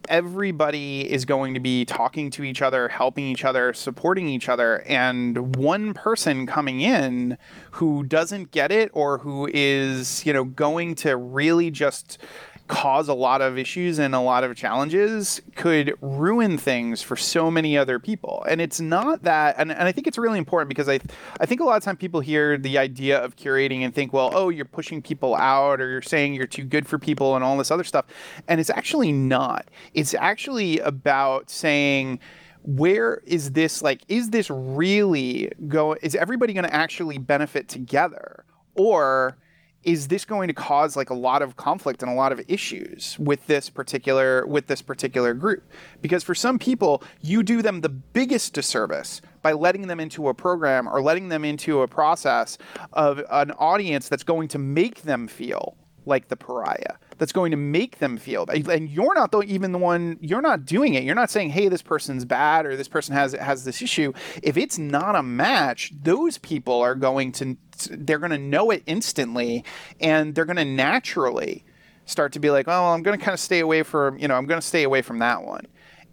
everybody 0.10 1.12
is 1.12 1.26
going 1.26 1.54
to 1.56 1.60
be 1.60 1.84
talking 1.84 2.30
to 2.30 2.44
each 2.44 2.62
other 2.62 2.88
helping 2.88 3.26
each 3.26 3.44
other 3.44 3.74
supporting 3.74 4.28
each 4.28 4.48
other. 4.48 4.84
And 4.88 5.56
one 5.56 5.94
person 5.94 6.46
coming 6.46 6.82
in 6.82 7.38
who 7.72 8.04
doesn't 8.04 8.52
get 8.52 8.72
it 8.72 8.90
or 8.94 9.18
who 9.18 9.50
is 9.52 10.26
you 10.26 10.34
know 10.34 10.44
going 10.44 10.96
to 10.96 11.18
really 11.18 11.72
just 11.72 12.20
cause 12.68 13.08
a 13.08 13.14
lot 13.14 13.42
of 13.42 13.58
issues 13.58 14.00
and 14.00 14.14
a 14.14 14.20
lot 14.20 14.44
of 14.44 14.56
challenges 14.56 15.42
could 15.56 15.94
ruin 16.02 16.58
things 16.58 17.02
for 17.02 17.16
so 17.16 17.50
many 17.50 17.78
other 17.78 18.00
people. 18.00 18.46
And 18.48 18.60
it's 18.60 18.80
not 18.80 19.24
that, 19.24 19.56
and, 19.58 19.72
and 19.72 19.84
I 19.84 19.92
think 19.92 20.08
it's 20.08 20.18
really 20.18 20.38
important 20.38 20.70
because 20.70 20.90
I, 20.90 21.00
I 21.40 21.46
think 21.46 21.62
a 21.62 21.64
lot 21.64 21.78
of 21.78 21.84
time 21.84 21.98
people 21.98 22.20
hear 22.20 22.58
the 22.58 22.78
idea 22.78 23.20
of 23.20 23.36
curating 23.36 23.82
and 23.82 23.94
think, 23.94 24.14
well, 24.14 24.32
oh, 24.34 24.50
you're 24.50 24.66
pushing 24.66 25.02
people 25.02 25.36
out 25.36 25.80
or 25.80 25.90
you're 25.90 26.02
saying 26.02 26.34
you're 26.34 26.48
too 26.48 26.64
good 26.64 26.88
for 26.88 27.00
people 27.00 27.36
and 27.36 27.44
all 27.44 27.58
this 27.58 27.72
other 27.72 27.84
stuff. 27.84 28.06
And 28.48 28.60
it's 28.60 28.70
actually 28.70 29.12
not. 29.12 29.68
It's 29.94 30.14
actually 30.14 30.80
about 30.80 31.50
saying, 31.50 32.20
where 32.64 33.22
is 33.26 33.52
this 33.52 33.82
like 33.82 34.02
is 34.10 34.32
this 34.32 34.50
really 34.50 35.50
go 35.70 35.96
is 36.02 36.16
everybody 36.16 36.52
going 36.52 36.66
to 36.66 36.74
actually 36.74 37.18
benefit 37.18 37.70
together 37.70 38.44
or 38.76 39.38
is 39.88 40.10
this 40.10 40.26
going 40.26 40.50
to 40.50 40.54
cause 40.54 40.98
like 40.98 41.10
a 41.10 41.14
lot 41.14 41.42
of 41.42 41.56
conflict 41.56 42.04
and 42.04 42.12
a 42.12 42.14
lot 42.14 42.34
of 42.34 42.42
issues 42.50 43.18
with 43.18 43.48
this 43.48 43.70
particular 43.70 44.46
with 44.46 44.68
this 44.68 44.82
particular 44.82 45.34
group? 45.34 45.64
Because 46.02 46.24
for 46.26 46.36
some 46.36 46.60
people 46.60 47.02
you 47.22 47.42
do 47.42 47.62
them 47.62 47.80
the 47.80 47.90
biggest 47.90 48.54
disservice 48.54 49.22
by 49.42 49.54
letting 49.54 49.88
them 49.88 50.02
into 50.02 50.28
a 50.28 50.34
program 50.34 50.90
or 50.90 51.02
letting 51.02 51.30
them 51.30 51.46
into 51.46 51.82
a 51.82 51.88
process 51.88 52.58
of 52.92 53.24
an 53.32 53.52
audience 53.52 54.10
that's 54.10 54.24
going 54.24 54.50
to 54.50 54.60
make 54.60 55.04
them 55.04 55.26
feel 55.26 55.78
like 56.06 56.28
the 56.28 56.36
pariah 56.36 56.96
that's 57.18 57.32
going 57.32 57.52
to 57.52 57.58
make 57.58 58.00
them 58.00 58.18
feel 58.18 58.46
and 58.50 58.90
you're 58.90 59.14
not 59.14 59.32
the, 59.32 59.40
even 59.42 59.72
the 59.72 59.78
one 59.78 60.18
you're 60.22 60.42
not 60.42 60.66
doing 60.66 60.94
it. 60.94 61.04
You're 61.04 61.16
not 61.16 61.30
saying 61.30 61.52
hey 61.52 61.70
this 61.70 61.82
person's 61.82 62.26
bad 62.26 62.66
or 62.66 62.76
this 62.76 62.88
person 62.90 63.14
has 63.14 63.32
has 63.34 63.64
this 63.64 63.82
issue. 63.82 64.12
If 64.44 64.58
it's 64.58 64.78
not 64.78 65.16
a 65.16 65.24
match 65.24 65.94
those 66.02 66.38
people 66.38 66.82
are 66.82 66.96
going 66.96 67.32
to 67.34 67.58
they're 67.86 68.20
going 68.20 68.32
to 68.32 68.38
know 68.38 68.72
it 68.72 68.84
instantly 68.86 69.64
and 70.00 70.36
they're 70.36 70.46
going 70.46 70.58
to 70.58 70.66
naturally 70.66 71.64
start 72.06 72.34
to 72.34 72.40
be 72.40 72.50
like 72.50 72.68
oh 72.68 72.86
i'm 72.88 73.04
going 73.04 73.18
to 73.18 73.24
kind 73.24 73.34
of 73.34 73.40
stay 73.40 73.60
away 73.60 73.84
from 73.84 74.18
you 74.18 74.28
know 74.28 74.36
i'm 74.36 74.46
going 74.46 74.60
to 74.60 74.66
stay 74.66 74.84
away 74.84 75.02
from 75.02 75.20
that 75.20 75.44
one 75.44 75.66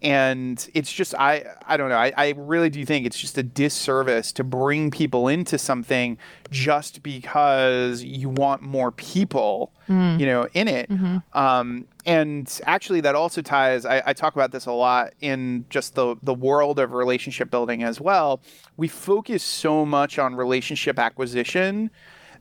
and 0.05 0.69
it's 0.75 0.93
just 0.93 1.15
i 1.15 1.43
i 1.67 1.77
don't 1.77 1.89
know 1.89 1.97
I, 1.97 2.13
I 2.17 2.35
really 2.37 2.69
do 2.69 2.85
think 2.85 3.07
it's 3.07 3.19
just 3.19 3.39
a 3.39 3.43
disservice 3.43 4.33
to 4.33 4.45
bring 4.45 4.91
people 4.91 5.29
into 5.29 5.59
something 5.59 6.19
just 6.51 7.03
because 7.03 8.05
you 8.05 8.29
want 8.29 8.61
more 8.61 8.93
people 8.93 9.73
mm. 9.89 10.21
you 10.21 10.27
know 10.27 10.47
in 10.53 10.69
it 10.69 10.91
mm-hmm. 10.91 11.19
um, 11.37 11.87
and 12.05 12.61
actually 12.67 13.01
that 13.01 13.15
also 13.15 13.41
ties 13.41 13.87
I, 13.87 14.03
I, 14.05 14.13
talk 14.13 14.35
about 14.35 14.53
this 14.53 14.67
a 14.67 14.73
lot 14.73 15.15
in 15.21 15.65
just 15.71 15.95
the 15.95 16.17
the 16.23 16.35
world 16.35 16.79
of 16.79 16.93
relationship 16.93 17.51
building 17.51 17.83
as 17.83 17.99
well 18.01 18.43
we 18.77 18.89
focus 18.89 19.43
so 19.43 19.87
much 19.87 20.19
on 20.19 20.35
relationship 20.35 20.99
acquisition 20.99 21.91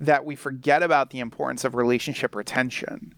that 0.01 0.25
we 0.25 0.35
forget 0.35 0.83
about 0.83 1.11
the 1.11 1.21
importance 1.21 1.63
of 1.63 1.75
relationship 1.75 2.35
retention 2.35 3.15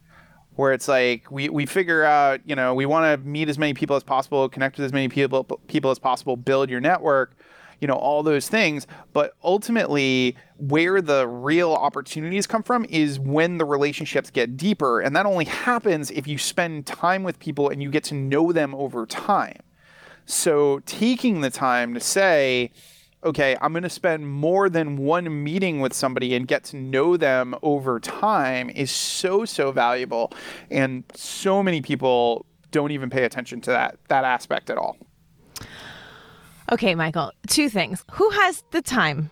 where 0.55 0.73
it's 0.73 0.87
like 0.87 1.29
we, 1.31 1.49
we 1.49 1.65
figure 1.65 2.03
out 2.03 2.41
you 2.45 2.55
know 2.55 2.73
we 2.73 2.85
want 2.85 3.21
to 3.21 3.27
meet 3.27 3.49
as 3.49 3.57
many 3.57 3.73
people 3.73 3.95
as 3.95 4.03
possible 4.03 4.47
connect 4.49 4.77
with 4.77 4.85
as 4.85 4.93
many 4.93 5.09
people 5.09 5.43
people 5.67 5.91
as 5.91 5.99
possible 5.99 6.35
build 6.37 6.69
your 6.69 6.81
network 6.81 7.35
you 7.79 7.87
know 7.87 7.95
all 7.95 8.23
those 8.23 8.47
things. 8.47 8.87
But 9.13 9.35
ultimately 9.43 10.35
where 10.57 11.01
the 11.01 11.27
real 11.27 11.73
opportunities 11.73 12.47
come 12.47 12.63
from 12.63 12.85
is 12.85 13.19
when 13.19 13.57
the 13.57 13.65
relationships 13.65 14.29
get 14.29 14.57
deeper. 14.57 15.01
And 15.01 15.15
that 15.15 15.25
only 15.25 15.45
happens 15.45 16.11
if 16.11 16.27
you 16.27 16.37
spend 16.37 16.85
time 16.85 17.23
with 17.23 17.39
people 17.39 17.69
and 17.69 17.81
you 17.83 17.89
get 17.89 18.03
to 18.05 18.15
know 18.15 18.51
them 18.51 18.73
over 18.73 19.05
time. 19.05 19.59
So 20.25 20.79
taking 20.85 21.41
the 21.41 21.49
time 21.49 21.93
to 21.93 21.99
say 21.99 22.71
okay, 23.25 23.57
I'm 23.59 23.73
going 23.73 23.83
to 23.83 23.89
spend 23.89 24.29
more 24.29 24.69
than 24.69 24.97
one 24.97 25.43
meeting 25.43 25.81
with 25.81 25.93
somebody 25.93 26.35
and 26.35 26.47
get 26.47 26.63
to 26.65 26.77
know 26.77 27.17
them 27.17 27.55
over 27.63 27.99
time 27.99 28.69
is 28.69 28.91
so 28.91 29.45
so 29.45 29.71
valuable 29.71 30.31
and 30.69 31.03
so 31.15 31.63
many 31.63 31.81
people 31.81 32.45
don't 32.71 32.91
even 32.91 33.09
pay 33.09 33.23
attention 33.23 33.61
to 33.61 33.71
that 33.71 33.97
that 34.07 34.23
aspect 34.23 34.69
at 34.69 34.77
all. 34.77 34.97
Okay, 36.71 36.95
Michael, 36.95 37.31
two 37.47 37.69
things. 37.69 38.03
Who 38.13 38.29
has 38.31 38.63
the 38.71 38.81
time? 38.81 39.29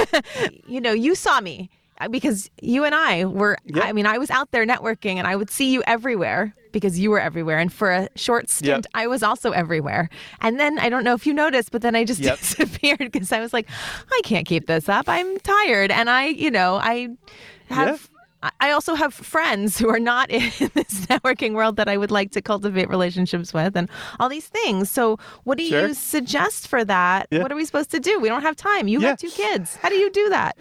you 0.66 0.80
know, 0.80 0.92
you 0.92 1.14
saw 1.14 1.40
me 1.40 1.70
because 2.10 2.50
you 2.60 2.84
and 2.84 2.94
I 2.94 3.24
were, 3.24 3.58
yep. 3.64 3.84
I 3.84 3.92
mean, 3.92 4.06
I 4.06 4.18
was 4.18 4.30
out 4.30 4.50
there 4.50 4.66
networking 4.66 5.16
and 5.16 5.26
I 5.26 5.36
would 5.36 5.50
see 5.50 5.72
you 5.72 5.82
everywhere 5.86 6.54
because 6.72 6.98
you 6.98 7.10
were 7.10 7.20
everywhere. 7.20 7.58
And 7.58 7.72
for 7.72 7.90
a 7.90 8.08
short 8.16 8.50
stint, 8.50 8.84
yep. 8.84 8.86
I 8.94 9.06
was 9.06 9.22
also 9.22 9.52
everywhere. 9.52 10.10
And 10.40 10.60
then 10.60 10.78
I 10.78 10.90
don't 10.90 11.04
know 11.04 11.14
if 11.14 11.26
you 11.26 11.32
noticed, 11.32 11.70
but 11.70 11.82
then 11.82 11.96
I 11.96 12.04
just 12.04 12.20
yep. 12.20 12.38
disappeared 12.40 13.12
because 13.12 13.32
I 13.32 13.40
was 13.40 13.54
like, 13.54 13.68
I 14.10 14.20
can't 14.24 14.46
keep 14.46 14.66
this 14.66 14.88
up. 14.88 15.08
I'm 15.08 15.38
tired. 15.40 15.90
And 15.90 16.10
I, 16.10 16.26
you 16.26 16.50
know, 16.50 16.76
I 16.76 17.08
have. 17.70 18.10
I 18.60 18.72
also 18.72 18.94
have 18.94 19.14
friends 19.14 19.78
who 19.78 19.88
are 19.88 19.98
not 19.98 20.30
in 20.30 20.42
this 20.74 21.06
networking 21.06 21.54
world 21.54 21.76
that 21.76 21.88
I 21.88 21.96
would 21.96 22.10
like 22.10 22.30
to 22.32 22.42
cultivate 22.42 22.90
relationships 22.90 23.54
with 23.54 23.74
and 23.74 23.88
all 24.20 24.28
these 24.28 24.48
things. 24.48 24.90
So, 24.90 25.18
what 25.44 25.56
do 25.56 25.64
sure. 25.64 25.88
you 25.88 25.94
suggest 25.94 26.68
for 26.68 26.84
that? 26.84 27.28
Yeah. 27.30 27.40
What 27.40 27.50
are 27.52 27.56
we 27.56 27.64
supposed 27.64 27.90
to 27.92 28.00
do? 28.00 28.20
We 28.20 28.28
don't 28.28 28.42
have 28.42 28.54
time. 28.54 28.86
You 28.86 29.00
yeah. 29.00 29.08
have 29.08 29.18
two 29.18 29.30
kids. 29.30 29.76
How 29.76 29.88
do 29.88 29.94
you 29.94 30.10
do 30.10 30.28
that? 30.28 30.58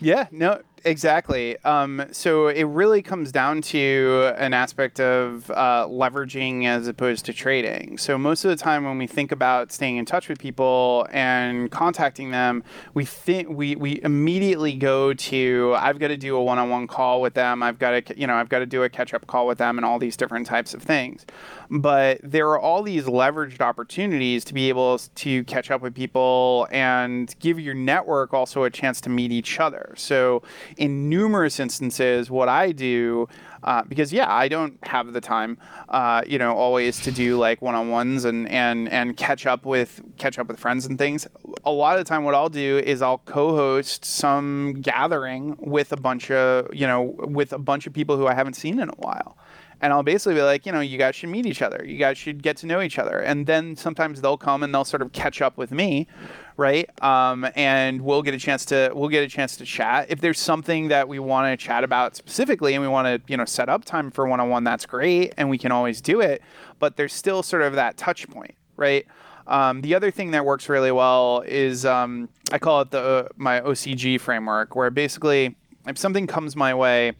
Yeah, 0.00 0.28
no, 0.30 0.62
Exactly. 0.88 1.62
Um, 1.64 2.06
so 2.12 2.48
it 2.48 2.62
really 2.62 3.02
comes 3.02 3.30
down 3.30 3.60
to 3.60 4.32
an 4.38 4.54
aspect 4.54 5.00
of 5.00 5.50
uh, 5.50 5.86
leveraging 5.86 6.64
as 6.64 6.88
opposed 6.88 7.26
to 7.26 7.34
trading. 7.34 7.98
So 7.98 8.16
most 8.16 8.42
of 8.42 8.48
the 8.48 8.56
time, 8.56 8.84
when 8.86 8.96
we 8.96 9.06
think 9.06 9.30
about 9.30 9.70
staying 9.70 9.98
in 9.98 10.06
touch 10.06 10.30
with 10.30 10.38
people 10.38 11.06
and 11.10 11.70
contacting 11.70 12.30
them, 12.30 12.64
we 12.94 13.04
think 13.04 13.50
we 13.50 13.76
we 13.76 14.00
immediately 14.02 14.72
go 14.72 15.12
to 15.12 15.74
I've 15.76 15.98
got 15.98 16.08
to 16.08 16.16
do 16.16 16.34
a 16.36 16.42
one-on-one 16.42 16.86
call 16.86 17.20
with 17.20 17.34
them. 17.34 17.62
I've 17.62 17.78
got 17.78 18.06
to 18.06 18.18
you 18.18 18.26
know 18.26 18.36
I've 18.36 18.48
got 18.48 18.60
to 18.60 18.66
do 18.66 18.82
a 18.82 18.88
catch-up 18.88 19.26
call 19.26 19.46
with 19.46 19.58
them, 19.58 19.76
and 19.76 19.84
all 19.84 19.98
these 19.98 20.16
different 20.16 20.46
types 20.46 20.72
of 20.72 20.82
things. 20.82 21.26
But 21.70 22.20
there 22.22 22.48
are 22.48 22.58
all 22.58 22.82
these 22.82 23.04
leveraged 23.04 23.60
opportunities 23.60 24.42
to 24.46 24.54
be 24.54 24.70
able 24.70 24.98
to 24.98 25.44
catch 25.44 25.70
up 25.70 25.82
with 25.82 25.94
people 25.94 26.66
and 26.70 27.34
give 27.40 27.60
your 27.60 27.74
network 27.74 28.32
also 28.32 28.64
a 28.64 28.70
chance 28.70 29.02
to 29.02 29.10
meet 29.10 29.32
each 29.32 29.60
other. 29.60 29.92
So 29.98 30.42
in 30.78 31.08
numerous 31.08 31.58
instances, 31.58 32.30
what 32.30 32.48
I 32.48 32.72
do, 32.72 33.28
uh, 33.64 33.82
because 33.82 34.12
yeah, 34.12 34.32
I 34.32 34.46
don't 34.46 34.78
have 34.84 35.12
the 35.12 35.20
time, 35.20 35.58
uh, 35.88 36.22
you 36.26 36.38
know, 36.38 36.54
always 36.54 37.00
to 37.00 37.10
do 37.10 37.36
like 37.36 37.60
one-on-ones 37.60 38.24
and 38.24 38.48
and 38.48 38.88
and 38.88 39.16
catch 39.16 39.44
up 39.44 39.66
with 39.66 40.00
catch 40.16 40.38
up 40.38 40.46
with 40.46 40.58
friends 40.58 40.86
and 40.86 40.96
things. 40.96 41.26
A 41.64 41.70
lot 41.70 41.98
of 41.98 42.04
the 42.04 42.08
time, 42.08 42.22
what 42.22 42.34
I'll 42.34 42.48
do 42.48 42.78
is 42.78 43.02
I'll 43.02 43.18
co-host 43.18 44.04
some 44.04 44.74
gathering 44.80 45.56
with 45.58 45.92
a 45.92 45.96
bunch 45.96 46.30
of 46.30 46.72
you 46.72 46.86
know 46.86 47.02
with 47.02 47.52
a 47.52 47.58
bunch 47.58 47.86
of 47.86 47.92
people 47.92 48.16
who 48.16 48.28
I 48.28 48.34
haven't 48.34 48.54
seen 48.54 48.78
in 48.78 48.88
a 48.88 48.96
while 48.96 49.36
and 49.80 49.92
I'll 49.92 50.02
basically 50.02 50.34
be 50.34 50.42
like, 50.42 50.66
you 50.66 50.72
know, 50.72 50.80
you 50.80 50.98
guys 50.98 51.14
should 51.14 51.28
meet 51.28 51.46
each 51.46 51.62
other. 51.62 51.84
You 51.84 51.98
guys 51.98 52.18
should 52.18 52.42
get 52.42 52.56
to 52.58 52.66
know 52.66 52.80
each 52.80 52.98
other. 52.98 53.18
And 53.18 53.46
then 53.46 53.76
sometimes 53.76 54.20
they'll 54.20 54.36
come 54.36 54.62
and 54.62 54.74
they'll 54.74 54.84
sort 54.84 55.02
of 55.02 55.12
catch 55.12 55.40
up 55.40 55.56
with 55.56 55.70
me, 55.70 56.08
right? 56.56 56.90
Um, 57.02 57.48
and 57.54 58.00
we'll 58.00 58.22
get 58.22 58.34
a 58.34 58.38
chance 58.38 58.64
to 58.66 58.90
we'll 58.94 59.08
get 59.08 59.22
a 59.22 59.28
chance 59.28 59.56
to 59.58 59.64
chat. 59.64 60.06
If 60.10 60.20
there's 60.20 60.40
something 60.40 60.88
that 60.88 61.08
we 61.08 61.18
want 61.18 61.52
to 61.52 61.64
chat 61.64 61.84
about 61.84 62.16
specifically, 62.16 62.74
and 62.74 62.82
we 62.82 62.88
want 62.88 63.06
to 63.06 63.30
you 63.30 63.36
know 63.36 63.44
set 63.44 63.68
up 63.68 63.84
time 63.84 64.10
for 64.10 64.26
one 64.26 64.40
on 64.40 64.48
one, 64.48 64.64
that's 64.64 64.86
great, 64.86 65.32
and 65.36 65.48
we 65.48 65.58
can 65.58 65.70
always 65.70 66.00
do 66.00 66.20
it. 66.20 66.42
But 66.78 66.96
there's 66.96 67.12
still 67.12 67.42
sort 67.42 67.62
of 67.62 67.74
that 67.74 67.96
touch 67.96 68.28
point, 68.28 68.54
right? 68.76 69.06
Um, 69.46 69.80
the 69.80 69.94
other 69.94 70.10
thing 70.10 70.32
that 70.32 70.44
works 70.44 70.68
really 70.68 70.92
well 70.92 71.42
is 71.46 71.86
um, 71.86 72.28
I 72.52 72.58
call 72.58 72.82
it 72.82 72.90
the 72.90 73.00
uh, 73.00 73.28
my 73.36 73.60
OCG 73.60 74.20
framework, 74.20 74.76
where 74.76 74.90
basically 74.90 75.56
if 75.86 75.96
something 75.96 76.26
comes 76.26 76.54
my 76.54 76.74
way 76.74 77.12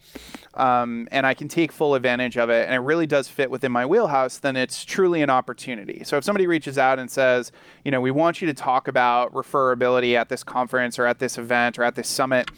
um, 0.59 1.07
and 1.11 1.25
I 1.25 1.33
can 1.33 1.47
take 1.47 1.71
full 1.71 1.95
advantage 1.95 2.37
of 2.37 2.49
it 2.49 2.65
and 2.65 2.75
it 2.75 2.79
really 2.79 3.07
does 3.07 3.27
fit 3.27 3.49
within 3.49 3.71
my 3.71 3.85
wheelhouse, 3.85 4.37
then 4.37 4.55
it's 4.55 4.83
truly 4.83 5.21
an 5.21 5.29
opportunity. 5.29 6.03
So 6.03 6.17
if 6.17 6.23
somebody 6.23 6.47
reaches 6.47 6.77
out 6.77 6.99
and 6.99 7.09
says, 7.09 7.51
you 7.85 7.91
know, 7.91 8.01
we 8.01 8.11
want 8.11 8.41
you 8.41 8.47
to 8.47 8.53
talk 8.53 8.87
about 8.87 9.33
referability 9.33 10.15
at 10.15 10.27
this 10.27 10.43
conference 10.43 10.99
or 10.99 11.05
at 11.05 11.19
this 11.19 11.37
event 11.37 11.79
or 11.79 11.83
at 11.83 11.95
this 11.95 12.09
summit, 12.09 12.51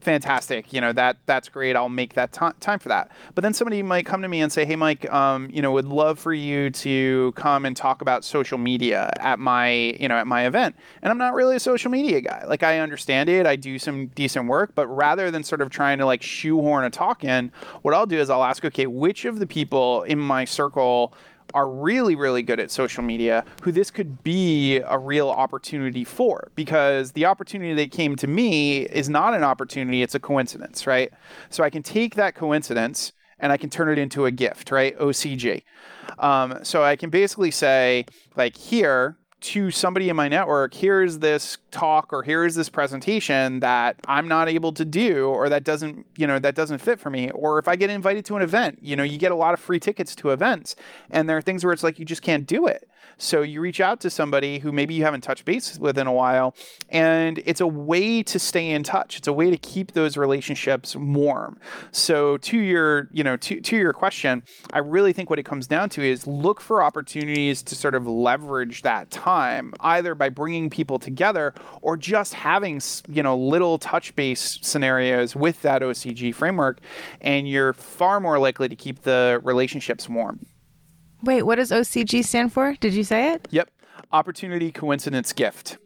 fantastic 0.00 0.72
you 0.72 0.80
know 0.80 0.92
that 0.92 1.16
that's 1.26 1.48
great 1.48 1.74
i'll 1.74 1.88
make 1.88 2.14
that 2.14 2.32
t- 2.32 2.46
time 2.60 2.78
for 2.78 2.88
that. 2.88 3.10
But 3.34 3.42
then 3.42 3.52
somebody 3.52 3.82
might 3.82 4.06
come 4.06 4.22
to 4.22 4.28
me 4.28 4.40
and 4.40 4.52
say 4.52 4.64
hey 4.64 4.76
mike 4.76 5.10
um, 5.12 5.48
you 5.52 5.60
know 5.60 5.72
would 5.72 5.86
love 5.86 6.18
for 6.18 6.32
you 6.32 6.70
to 6.70 7.32
come 7.32 7.64
and 7.64 7.76
talk 7.76 8.00
about 8.00 8.24
social 8.24 8.58
media 8.58 9.10
at 9.18 9.38
my 9.38 9.70
you 9.70 10.08
know 10.08 10.16
at 10.16 10.26
my 10.26 10.46
event. 10.46 10.76
And 11.02 11.10
i'm 11.10 11.18
not 11.18 11.34
really 11.34 11.56
a 11.56 11.60
social 11.60 11.90
media 11.90 12.20
guy. 12.20 12.44
Like 12.46 12.62
i 12.62 12.78
understand 12.78 13.28
it 13.28 13.46
i 13.46 13.56
do 13.56 13.78
some 13.78 14.06
decent 14.08 14.46
work 14.46 14.74
but 14.74 14.86
rather 14.86 15.30
than 15.30 15.42
sort 15.42 15.60
of 15.60 15.70
trying 15.70 15.98
to 15.98 16.06
like 16.06 16.22
shoehorn 16.22 16.84
a 16.84 16.90
talk 16.90 17.24
in 17.24 17.50
what 17.82 17.94
i'll 17.94 18.06
do 18.06 18.18
is 18.18 18.30
i'll 18.30 18.44
ask 18.44 18.64
okay 18.64 18.86
which 18.86 19.24
of 19.24 19.38
the 19.38 19.46
people 19.46 20.02
in 20.04 20.18
my 20.18 20.44
circle 20.44 21.12
are 21.54 21.68
really, 21.68 22.14
really 22.14 22.42
good 22.42 22.60
at 22.60 22.70
social 22.70 23.02
media 23.02 23.44
who 23.62 23.72
this 23.72 23.90
could 23.90 24.22
be 24.22 24.78
a 24.78 24.98
real 24.98 25.30
opportunity 25.30 26.04
for 26.04 26.50
because 26.54 27.12
the 27.12 27.26
opportunity 27.26 27.74
that 27.74 27.90
came 27.90 28.16
to 28.16 28.26
me 28.26 28.82
is 28.82 29.08
not 29.08 29.34
an 29.34 29.44
opportunity, 29.44 30.02
it's 30.02 30.14
a 30.14 30.20
coincidence, 30.20 30.86
right? 30.86 31.12
So 31.50 31.64
I 31.64 31.70
can 31.70 31.82
take 31.82 32.14
that 32.16 32.34
coincidence 32.34 33.12
and 33.38 33.52
I 33.52 33.56
can 33.56 33.70
turn 33.70 33.88
it 33.88 33.98
into 33.98 34.26
a 34.26 34.30
gift, 34.30 34.70
right? 34.70 34.98
OCG. 34.98 35.62
Um, 36.18 36.58
so 36.62 36.82
I 36.82 36.96
can 36.96 37.10
basically 37.10 37.50
say, 37.50 38.06
like, 38.36 38.56
here, 38.56 39.16
to 39.40 39.70
somebody 39.70 40.08
in 40.08 40.16
my 40.16 40.28
network, 40.28 40.74
here's 40.74 41.18
this 41.18 41.58
talk 41.70 42.12
or 42.12 42.22
here's 42.22 42.54
this 42.54 42.68
presentation 42.68 43.60
that 43.60 43.96
I'm 44.06 44.26
not 44.26 44.48
able 44.48 44.72
to 44.72 44.84
do 44.84 45.28
or 45.28 45.48
that 45.48 45.64
doesn't, 45.64 46.06
you 46.16 46.26
know, 46.26 46.38
that 46.38 46.54
doesn't 46.54 46.78
fit 46.78 46.98
for 46.98 47.10
me. 47.10 47.30
Or 47.30 47.58
if 47.58 47.68
I 47.68 47.76
get 47.76 47.90
invited 47.90 48.24
to 48.26 48.36
an 48.36 48.42
event, 48.42 48.78
you 48.82 48.96
know, 48.96 49.04
you 49.04 49.16
get 49.16 49.30
a 49.30 49.36
lot 49.36 49.54
of 49.54 49.60
free 49.60 49.78
tickets 49.78 50.16
to 50.16 50.30
events 50.30 50.74
and 51.10 51.28
there 51.28 51.36
are 51.36 51.42
things 51.42 51.64
where 51.64 51.72
it's 51.72 51.84
like 51.84 51.98
you 51.98 52.04
just 52.04 52.22
can't 52.22 52.46
do 52.46 52.66
it. 52.66 52.88
So 53.16 53.42
you 53.42 53.60
reach 53.60 53.80
out 53.80 54.00
to 54.00 54.10
somebody 54.10 54.58
who 54.58 54.72
maybe 54.72 54.94
you 54.94 55.04
haven't 55.04 55.22
touched 55.22 55.44
base 55.44 55.78
with 55.78 55.98
in 55.98 56.06
a 56.06 56.12
while, 56.12 56.54
and 56.88 57.40
it's 57.44 57.60
a 57.60 57.66
way 57.66 58.22
to 58.24 58.38
stay 58.38 58.70
in 58.70 58.82
touch. 58.82 59.16
It's 59.16 59.28
a 59.28 59.32
way 59.32 59.50
to 59.50 59.56
keep 59.56 59.92
those 59.92 60.16
relationships 60.16 60.94
warm. 60.94 61.58
So 61.92 62.36
to 62.38 62.58
your, 62.58 63.08
you 63.12 63.24
know, 63.24 63.36
to, 63.36 63.60
to 63.60 63.76
your 63.76 63.92
question, 63.92 64.42
I 64.72 64.78
really 64.78 65.12
think 65.12 65.30
what 65.30 65.38
it 65.38 65.44
comes 65.44 65.66
down 65.66 65.88
to 65.90 66.02
is 66.02 66.26
look 66.26 66.60
for 66.60 66.82
opportunities 66.82 67.62
to 67.64 67.74
sort 67.74 67.94
of 67.94 68.06
leverage 68.06 68.82
that 68.82 69.10
time, 69.10 69.72
either 69.80 70.14
by 70.14 70.28
bringing 70.28 70.70
people 70.70 70.98
together 70.98 71.54
or 71.82 71.96
just 71.96 72.34
having, 72.34 72.80
you 73.08 73.22
know, 73.22 73.36
little 73.36 73.78
touch 73.78 74.14
base 74.16 74.58
scenarios 74.62 75.34
with 75.34 75.62
that 75.62 75.82
OCG 75.82 76.34
framework, 76.34 76.80
and 77.20 77.48
you're 77.48 77.72
far 77.72 78.20
more 78.20 78.38
likely 78.38 78.68
to 78.68 78.76
keep 78.76 79.02
the 79.02 79.40
relationships 79.42 80.08
warm. 80.08 80.46
Wait, 81.22 81.42
what 81.42 81.56
does 81.56 81.70
OCG 81.70 82.24
stand 82.24 82.52
for? 82.52 82.74
Did 82.74 82.94
you 82.94 83.04
say 83.04 83.32
it? 83.32 83.48
Yep. 83.50 83.70
Opportunity, 84.12 84.70
coincidence, 84.70 85.32
gift. 85.32 85.78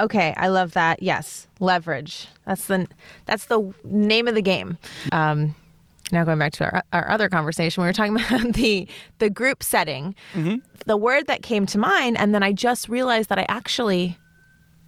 Okay, 0.00 0.34
I 0.36 0.48
love 0.48 0.72
that. 0.72 1.02
Yes, 1.02 1.46
leverage. 1.60 2.26
That's 2.46 2.66
the 2.66 2.88
that's 3.26 3.46
the 3.46 3.72
name 3.84 4.26
of 4.26 4.34
the 4.34 4.42
game. 4.42 4.78
Um, 5.12 5.54
now 6.10 6.24
going 6.24 6.38
back 6.38 6.52
to 6.54 6.64
our, 6.64 6.82
our 6.92 7.08
other 7.08 7.28
conversation, 7.28 7.82
we 7.82 7.88
were 7.88 7.92
talking 7.92 8.16
about 8.26 8.54
the 8.54 8.88
the 9.18 9.30
group 9.30 9.62
setting. 9.62 10.14
Mm-hmm. 10.34 10.56
The 10.86 10.96
word 10.96 11.28
that 11.28 11.42
came 11.42 11.66
to 11.66 11.78
mind, 11.78 12.18
and 12.18 12.34
then 12.34 12.42
I 12.42 12.52
just 12.52 12.88
realized 12.88 13.28
that 13.28 13.38
I 13.38 13.46
actually, 13.48 14.18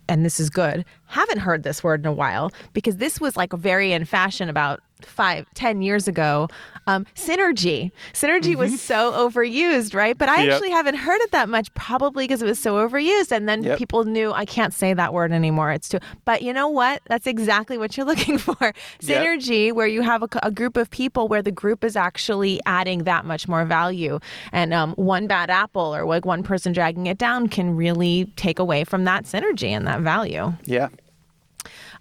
and 0.08 0.24
this 0.24 0.40
is 0.40 0.50
good, 0.50 0.84
haven't 1.06 1.38
heard 1.38 1.62
this 1.62 1.84
word 1.84 2.00
in 2.00 2.06
a 2.06 2.12
while 2.12 2.50
because 2.72 2.96
this 2.96 3.20
was 3.20 3.36
like 3.36 3.52
very 3.52 3.92
in 3.92 4.04
fashion 4.04 4.48
about 4.48 4.80
five, 5.02 5.46
ten 5.54 5.82
years 5.82 6.08
ago, 6.08 6.48
um, 6.86 7.06
synergy. 7.14 7.90
Synergy 8.12 8.52
mm-hmm. 8.52 8.60
was 8.60 8.80
so 8.80 9.12
overused, 9.12 9.94
right? 9.94 10.16
But 10.16 10.28
I 10.28 10.42
yep. 10.42 10.54
actually 10.54 10.70
haven't 10.70 10.96
heard 10.96 11.20
it 11.22 11.30
that 11.32 11.48
much, 11.48 11.72
probably 11.74 12.24
because 12.24 12.42
it 12.42 12.46
was 12.46 12.58
so 12.58 12.74
overused. 12.76 13.32
And 13.32 13.48
then 13.48 13.62
yep. 13.62 13.78
people 13.78 14.04
knew 14.04 14.32
I 14.32 14.44
can't 14.44 14.72
say 14.74 14.94
that 14.94 15.12
word 15.12 15.32
anymore. 15.32 15.72
It's 15.72 15.88
too. 15.88 15.98
But 16.24 16.42
you 16.42 16.52
know 16.52 16.68
what? 16.68 17.02
That's 17.06 17.26
exactly 17.26 17.78
what 17.78 17.96
you're 17.96 18.06
looking 18.14 18.38
for. 18.38 18.72
Synergy, 19.00 19.66
yep. 19.66 19.76
where 19.76 19.86
you 19.86 20.02
have 20.02 20.22
a, 20.22 20.28
a, 20.42 20.50
group 20.50 20.76
of 20.76 20.90
people 20.90 21.26
where 21.26 21.42
the 21.42 21.50
group 21.50 21.82
is 21.82 21.96
actually 21.96 22.60
adding 22.64 23.04
that 23.04 23.24
much 23.24 23.48
more 23.48 23.64
value, 23.64 24.20
and 24.52 24.72
um, 24.72 24.92
one 24.94 25.26
bad 25.26 25.50
apple 25.50 25.94
or 25.94 26.04
like 26.04 26.24
one 26.24 26.42
person 26.42 26.72
dragging 26.72 27.06
it 27.06 27.18
down 27.18 27.48
can 27.48 27.76
really 27.76 28.30
take 28.36 28.58
away 28.58 28.84
from 28.84 29.04
that 29.04 29.24
synergy 29.24 29.68
and 29.68 29.86
that 29.86 30.00
value. 30.00 30.52
Yeah. 30.64 30.88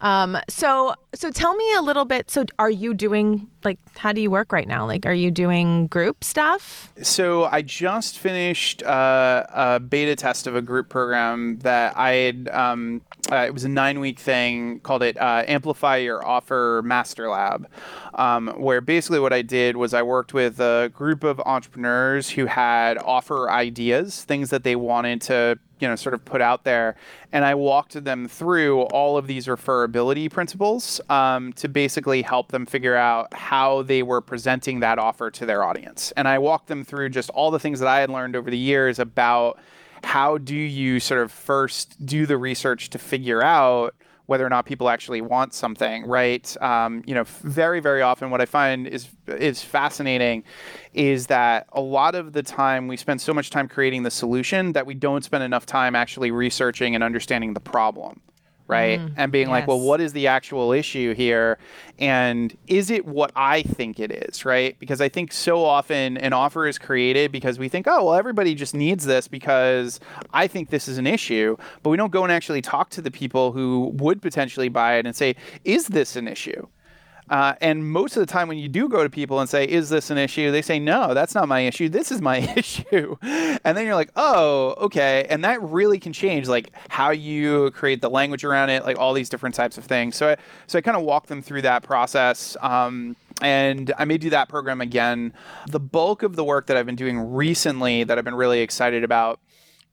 Um, 0.01 0.37
so 0.49 0.93
so 1.13 1.31
tell 1.31 1.55
me 1.55 1.73
a 1.75 1.81
little 1.81 2.05
bit. 2.05 2.29
So 2.29 2.45
are 2.59 2.69
you 2.69 2.93
doing 2.93 3.49
like 3.65 3.79
how 3.97 4.11
do 4.11 4.21
you 4.21 4.31
work 4.31 4.51
right 4.51 4.67
now? 4.67 4.85
Like 4.85 5.05
are 5.05 5.13
you 5.13 5.31
doing 5.31 5.87
group 5.87 6.23
stuff? 6.23 6.91
So 7.01 7.45
I 7.45 7.61
just 7.61 8.19
finished 8.19 8.83
uh, 8.83 9.45
a 9.53 9.79
beta 9.79 10.15
test 10.15 10.47
of 10.47 10.55
a 10.55 10.61
group 10.61 10.89
program 10.89 11.59
that 11.59 11.97
I 11.97 12.11
had. 12.11 12.49
Um, 12.49 13.01
uh, 13.31 13.45
it 13.47 13.53
was 13.53 13.63
a 13.63 13.69
nine 13.69 13.99
week 14.01 14.19
thing 14.19 14.81
called 14.81 15.01
it 15.01 15.17
uh, 15.19 15.45
Amplify 15.47 15.97
Your 15.97 16.25
Offer 16.25 16.81
Master 16.83 17.29
Lab, 17.29 17.69
um, 18.15 18.49
where 18.57 18.81
basically 18.81 19.19
what 19.19 19.31
I 19.31 19.41
did 19.41 19.77
was 19.77 19.93
I 19.93 20.01
worked 20.01 20.33
with 20.33 20.59
a 20.59 20.91
group 20.93 21.23
of 21.23 21.39
entrepreneurs 21.39 22.29
who 22.29 22.47
had 22.47 22.97
offer 22.97 23.49
ideas, 23.49 24.23
things 24.25 24.49
that 24.49 24.63
they 24.63 24.75
wanted 24.75 25.21
to 25.23 25.57
you 25.83 25.89
know 25.89 25.95
sort 25.97 26.13
of 26.13 26.23
put 26.23 26.39
out 26.39 26.63
there 26.63 26.95
and 27.33 27.43
i 27.43 27.53
walked 27.53 28.01
them 28.05 28.25
through 28.25 28.83
all 28.83 29.17
of 29.17 29.27
these 29.27 29.47
referability 29.47 30.31
principles 30.31 31.01
um, 31.09 31.51
to 31.53 31.67
basically 31.67 32.21
help 32.21 32.53
them 32.53 32.65
figure 32.65 32.95
out 32.95 33.31
how 33.33 33.52
they 33.81 34.03
were 34.03 34.21
presenting 34.21 34.79
that 34.79 34.97
offer 34.99 35.29
to 35.29 35.45
their 35.45 35.63
audience 35.63 36.11
and 36.17 36.27
i 36.27 36.37
walked 36.37 36.67
them 36.67 36.83
through 36.83 37.09
just 37.09 37.29
all 37.31 37.51
the 37.51 37.59
things 37.59 37.79
that 37.79 37.87
i 37.87 37.99
had 37.99 38.09
learned 38.09 38.35
over 38.35 38.49
the 38.49 38.57
years 38.57 38.99
about 38.99 39.59
how 40.03 40.37
do 40.37 40.55
you 40.55 40.99
sort 40.99 41.21
of 41.21 41.31
first 41.31 42.05
do 42.05 42.25
the 42.25 42.37
research 42.37 42.89
to 42.89 42.97
figure 42.97 43.41
out 43.41 43.95
whether 44.25 44.45
or 44.45 44.49
not 44.49 44.65
people 44.65 44.89
actually 44.89 45.21
want 45.21 45.53
something, 45.53 46.05
right? 46.07 46.55
Um, 46.61 47.03
you 47.05 47.13
know, 47.13 47.23
very, 47.41 47.79
very 47.79 48.01
often 48.01 48.29
what 48.29 48.39
I 48.41 48.45
find 48.45 48.87
is 48.87 49.09
is 49.27 49.61
fascinating 49.61 50.43
is 50.93 51.27
that 51.27 51.67
a 51.73 51.81
lot 51.81 52.15
of 52.15 52.33
the 52.33 52.43
time 52.43 52.87
we 52.87 52.95
spend 52.95 53.19
so 53.19 53.33
much 53.33 53.49
time 53.49 53.67
creating 53.67 54.03
the 54.03 54.11
solution 54.11 54.73
that 54.73 54.85
we 54.85 54.93
don't 54.93 55.23
spend 55.23 55.43
enough 55.43 55.65
time 55.65 55.95
actually 55.95 56.31
researching 56.31 56.95
and 56.95 57.03
understanding 57.03 57.53
the 57.53 57.59
problem 57.59 58.21
right? 58.67 58.99
Mm, 58.99 59.13
and 59.17 59.31
being 59.31 59.47
yes. 59.47 59.51
like, 59.51 59.67
well, 59.67 59.79
what 59.79 60.01
is 60.01 60.13
the 60.13 60.27
actual 60.27 60.71
issue 60.71 61.13
here? 61.13 61.57
And 61.99 62.55
is 62.67 62.89
it 62.89 63.05
what 63.05 63.31
I 63.35 63.61
think 63.61 63.99
it 63.99 64.11
is, 64.11 64.45
right? 64.45 64.77
Because 64.79 65.01
I 65.01 65.09
think 65.09 65.31
so 65.31 65.63
often 65.63 66.17
an 66.17 66.33
offer 66.33 66.67
is 66.67 66.77
created 66.77 67.31
because 67.31 67.59
we 67.59 67.69
think, 67.69 67.87
oh, 67.87 68.05
well, 68.05 68.15
everybody 68.15 68.55
just 68.55 68.73
needs 68.73 69.05
this 69.05 69.27
because 69.27 69.99
I 70.33 70.47
think 70.47 70.69
this 70.69 70.87
is 70.87 70.97
an 70.97 71.07
issue. 71.07 71.57
But 71.81 71.89
we 71.89 71.97
don't 71.97 72.11
go 72.11 72.23
and 72.23 72.31
actually 72.31 72.61
talk 72.61 72.89
to 72.91 73.01
the 73.01 73.11
people 73.11 73.51
who 73.51 73.91
would 73.95 74.21
potentially 74.21 74.69
buy 74.69 74.95
it 74.95 75.05
and 75.05 75.15
say, 75.15 75.35
is 75.63 75.87
this 75.87 76.15
an 76.15 76.27
issue? 76.27 76.67
Uh, 77.29 77.53
and 77.61 77.89
most 77.89 78.15
of 78.17 78.19
the 78.19 78.31
time, 78.31 78.47
when 78.47 78.57
you 78.57 78.67
do 78.67 78.89
go 78.89 79.03
to 79.03 79.09
people 79.09 79.39
and 79.39 79.49
say, 79.49 79.65
"Is 79.65 79.89
this 79.89 80.09
an 80.09 80.17
issue?" 80.17 80.51
they 80.51 80.61
say, 80.61 80.79
"No, 80.79 81.13
that's 81.13 81.33
not 81.33 81.47
my 81.47 81.61
issue. 81.61 81.89
This 81.89 82.11
is 82.11 82.21
my 82.21 82.37
issue." 82.57 83.15
And 83.21 83.77
then 83.77 83.85
you're 83.85 83.95
like, 83.95 84.11
"Oh, 84.15 84.75
okay." 84.81 85.25
And 85.29 85.43
that 85.43 85.61
really 85.61 85.99
can 85.99 86.13
change, 86.13 86.47
like 86.47 86.71
how 86.89 87.11
you 87.11 87.71
create 87.71 88.01
the 88.01 88.09
language 88.09 88.43
around 88.43 88.69
it, 88.69 88.85
like 88.85 88.97
all 88.97 89.13
these 89.13 89.29
different 89.29 89.55
types 89.55 89.77
of 89.77 89.85
things. 89.85 90.15
So, 90.15 90.29
I, 90.29 90.37
so 90.67 90.77
I 90.77 90.81
kind 90.81 90.97
of 90.97 91.03
walk 91.03 91.27
them 91.27 91.41
through 91.41 91.63
that 91.63 91.83
process. 91.83 92.57
Um, 92.61 93.15
and 93.41 93.91
I 93.97 94.05
may 94.05 94.17
do 94.17 94.29
that 94.29 94.49
program 94.49 94.81
again. 94.81 95.33
The 95.69 95.79
bulk 95.79 96.23
of 96.23 96.35
the 96.35 96.43
work 96.43 96.67
that 96.67 96.77
I've 96.77 96.85
been 96.85 96.95
doing 96.95 97.33
recently, 97.33 98.03
that 98.03 98.17
I've 98.17 98.23
been 98.23 98.35
really 98.35 98.61
excited 98.61 99.03
about, 99.03 99.39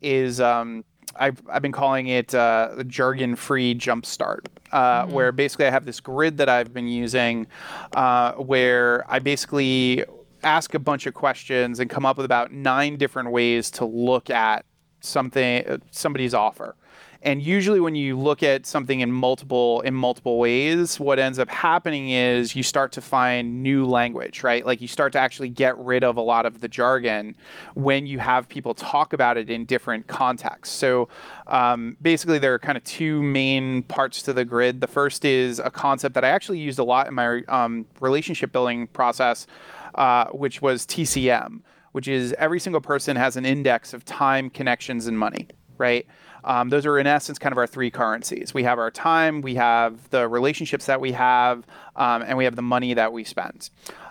is 0.01 0.41
um, 0.41 0.85
I've, 1.17 1.43
I've 1.51 1.63
been 1.63 1.73
calling 1.73 2.07
it 2.07 2.35
uh, 2.35 2.83
jargon 2.87 3.37
free 3.37 3.75
jumpstart, 3.75 4.47
uh, 4.73 5.03
mm-hmm. 5.05 5.13
where 5.13 5.33
basically 5.33 5.67
I 5.67 5.71
have 5.71 5.85
this 5.85 6.01
grid 6.01 6.37
that 6.39 6.49
I've 6.49 6.73
been 6.73 6.89
using 6.89 7.47
uh, 7.95 8.33
where 8.35 9.05
I 9.11 9.19
basically 9.19 10.05
ask 10.43 10.75
a 10.75 10.79
bunch 10.79 11.07
of 11.07 11.15
questions 11.15 11.81
and 11.81 11.91
come 11.91 12.07
up 12.07 12.17
with 12.17 12.25
about 12.25 12.53
nine 12.53 12.97
different 12.97 13.31
ways 13.31 13.71
to 13.73 13.85
look 13.85 14.31
at 14.31 14.65
something 15.01 15.67
uh, 15.67 15.79
somebody's 15.91 16.35
offer. 16.35 16.77
And 17.23 17.43
usually 17.43 17.81
when 17.81 17.95
you 17.95 18.19
look 18.19 18.43
at 18.43 18.65
something 18.65 19.01
in 19.01 19.13
multiple 19.13 19.83
in 19.83 19.93
multiple 19.93 20.39
ways, 20.39 20.99
what 20.99 21.19
ends 21.19 21.39
up 21.39 21.51
happening 21.51 22.11
is 22.11 22.57
you 22.57 22.63
start 22.63 22.93
to 22.93 23.03
find 23.03 23.63
new 23.63 23.85
language, 23.85 24.43
right? 24.43 24.65
Like 24.65 24.81
you 24.81 24.89
start 24.89 25.13
to 25.13 25.19
actually 25.19 25.51
get 25.51 25.77
rid 25.77 26.03
of 26.03 26.17
a 26.17 26.23
lot 26.23 26.47
of 26.47 26.61
the 26.61 26.69
jargon 26.69 27.37
when 27.75 28.07
you 28.07 28.19
have 28.21 28.49
people 28.49 28.73
talk 28.73 29.13
about 29.13 29.37
it 29.37 29.51
in 29.51 29.67
different 29.67 30.07
contexts. 30.07 30.75
So 30.75 31.09
um, 31.47 31.99
basically 32.01 32.39
there 32.39 32.55
are 32.55 32.59
kind 32.59 32.79
of 32.79 32.85
two 32.85 33.23
main 33.23 33.83
parts 33.83 34.23
to 34.23 34.33
the 34.33 34.47
grid. 34.47 34.81
The 34.81 34.87
first 34.87 35.27
is 35.27 35.59
a 35.59 35.71
concept 35.71 36.15
that 36.15 36.25
I 36.25 36.29
actually 36.29 36.61
used 36.61 36.79
a 36.79 36.85
lot 36.85 37.07
in 37.07 37.15
my 37.15 37.43
um, 37.49 37.85
relationship 38.01 38.51
building 38.51 38.87
process, 38.87 39.47
uh, 39.95 40.27
which 40.29 40.63
was 40.63 40.87
TCM, 40.87 41.61
which 41.93 42.09
is 42.09 42.35
every 42.39 42.61
single 42.61 42.81
person 42.81 43.17
has 43.17 43.37
an 43.37 43.45
index 43.45 43.93
of 43.93 44.07
time, 44.07 44.49
connections, 44.49 45.07
and 45.07 45.19
money, 45.19 45.49
right? 45.77 46.07
Um, 46.45 46.69
those 46.69 46.87
are 46.87 46.99
in 46.99 47.07
essence 47.07 47.39
kind 47.39 47.53
of 47.53 47.59
our 47.59 47.67
three 47.67 47.91
currencies. 47.91 48.55
We 48.55 48.63
have 48.65 48.79
our 48.79 48.91
time, 48.91 49.41
we 49.41 49.55
have 49.57 50.11
the 50.11 50.29
relationships 50.29 50.87
that 50.87 51.01
we 51.01 51.13
have, 51.13 51.67
um, 51.97 52.23
and 52.23 52.39
we 52.39 52.45
have 52.45 52.57
the 52.57 52.63
money 52.63 52.95
that 52.95 53.13
we 53.13 53.25
spend. 53.25 53.71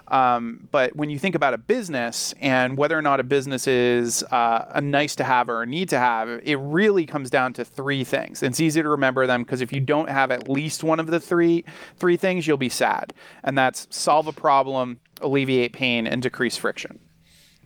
Um, 0.09 0.67
but 0.71 0.95
when 0.95 1.09
you 1.09 1.19
think 1.19 1.35
about 1.35 1.53
a 1.53 1.57
business 1.57 2.33
and 2.39 2.77
whether 2.77 2.97
or 2.97 3.01
not 3.01 3.19
a 3.19 3.23
business 3.23 3.67
is 3.67 4.23
uh, 4.23 4.65
a 4.69 4.81
nice 4.81 5.15
to 5.17 5.23
have 5.23 5.49
or 5.49 5.61
a 5.61 5.65
need 5.65 5.89
to 5.89 5.99
have, 5.99 6.27
it 6.43 6.55
really 6.55 7.05
comes 7.05 7.29
down 7.29 7.53
to 7.53 7.65
three 7.65 8.03
things. 8.03 8.41
It's 8.41 8.59
easy 8.59 8.81
to 8.81 8.89
remember 8.89 9.27
them 9.27 9.43
because 9.43 9.61
if 9.61 9.71
you 9.71 9.79
don't 9.79 10.09
have 10.09 10.31
at 10.31 10.49
least 10.49 10.83
one 10.83 10.99
of 10.99 11.07
the 11.07 11.19
three 11.19 11.63
three 11.97 12.17
things, 12.17 12.47
you'll 12.47 12.57
be 12.57 12.69
sad. 12.69 13.13
And 13.43 13.57
that's 13.57 13.87
solve 13.91 14.27
a 14.27 14.33
problem, 14.33 14.99
alleviate 15.21 15.73
pain, 15.73 16.07
and 16.07 16.21
decrease 16.21 16.57
friction. 16.57 16.99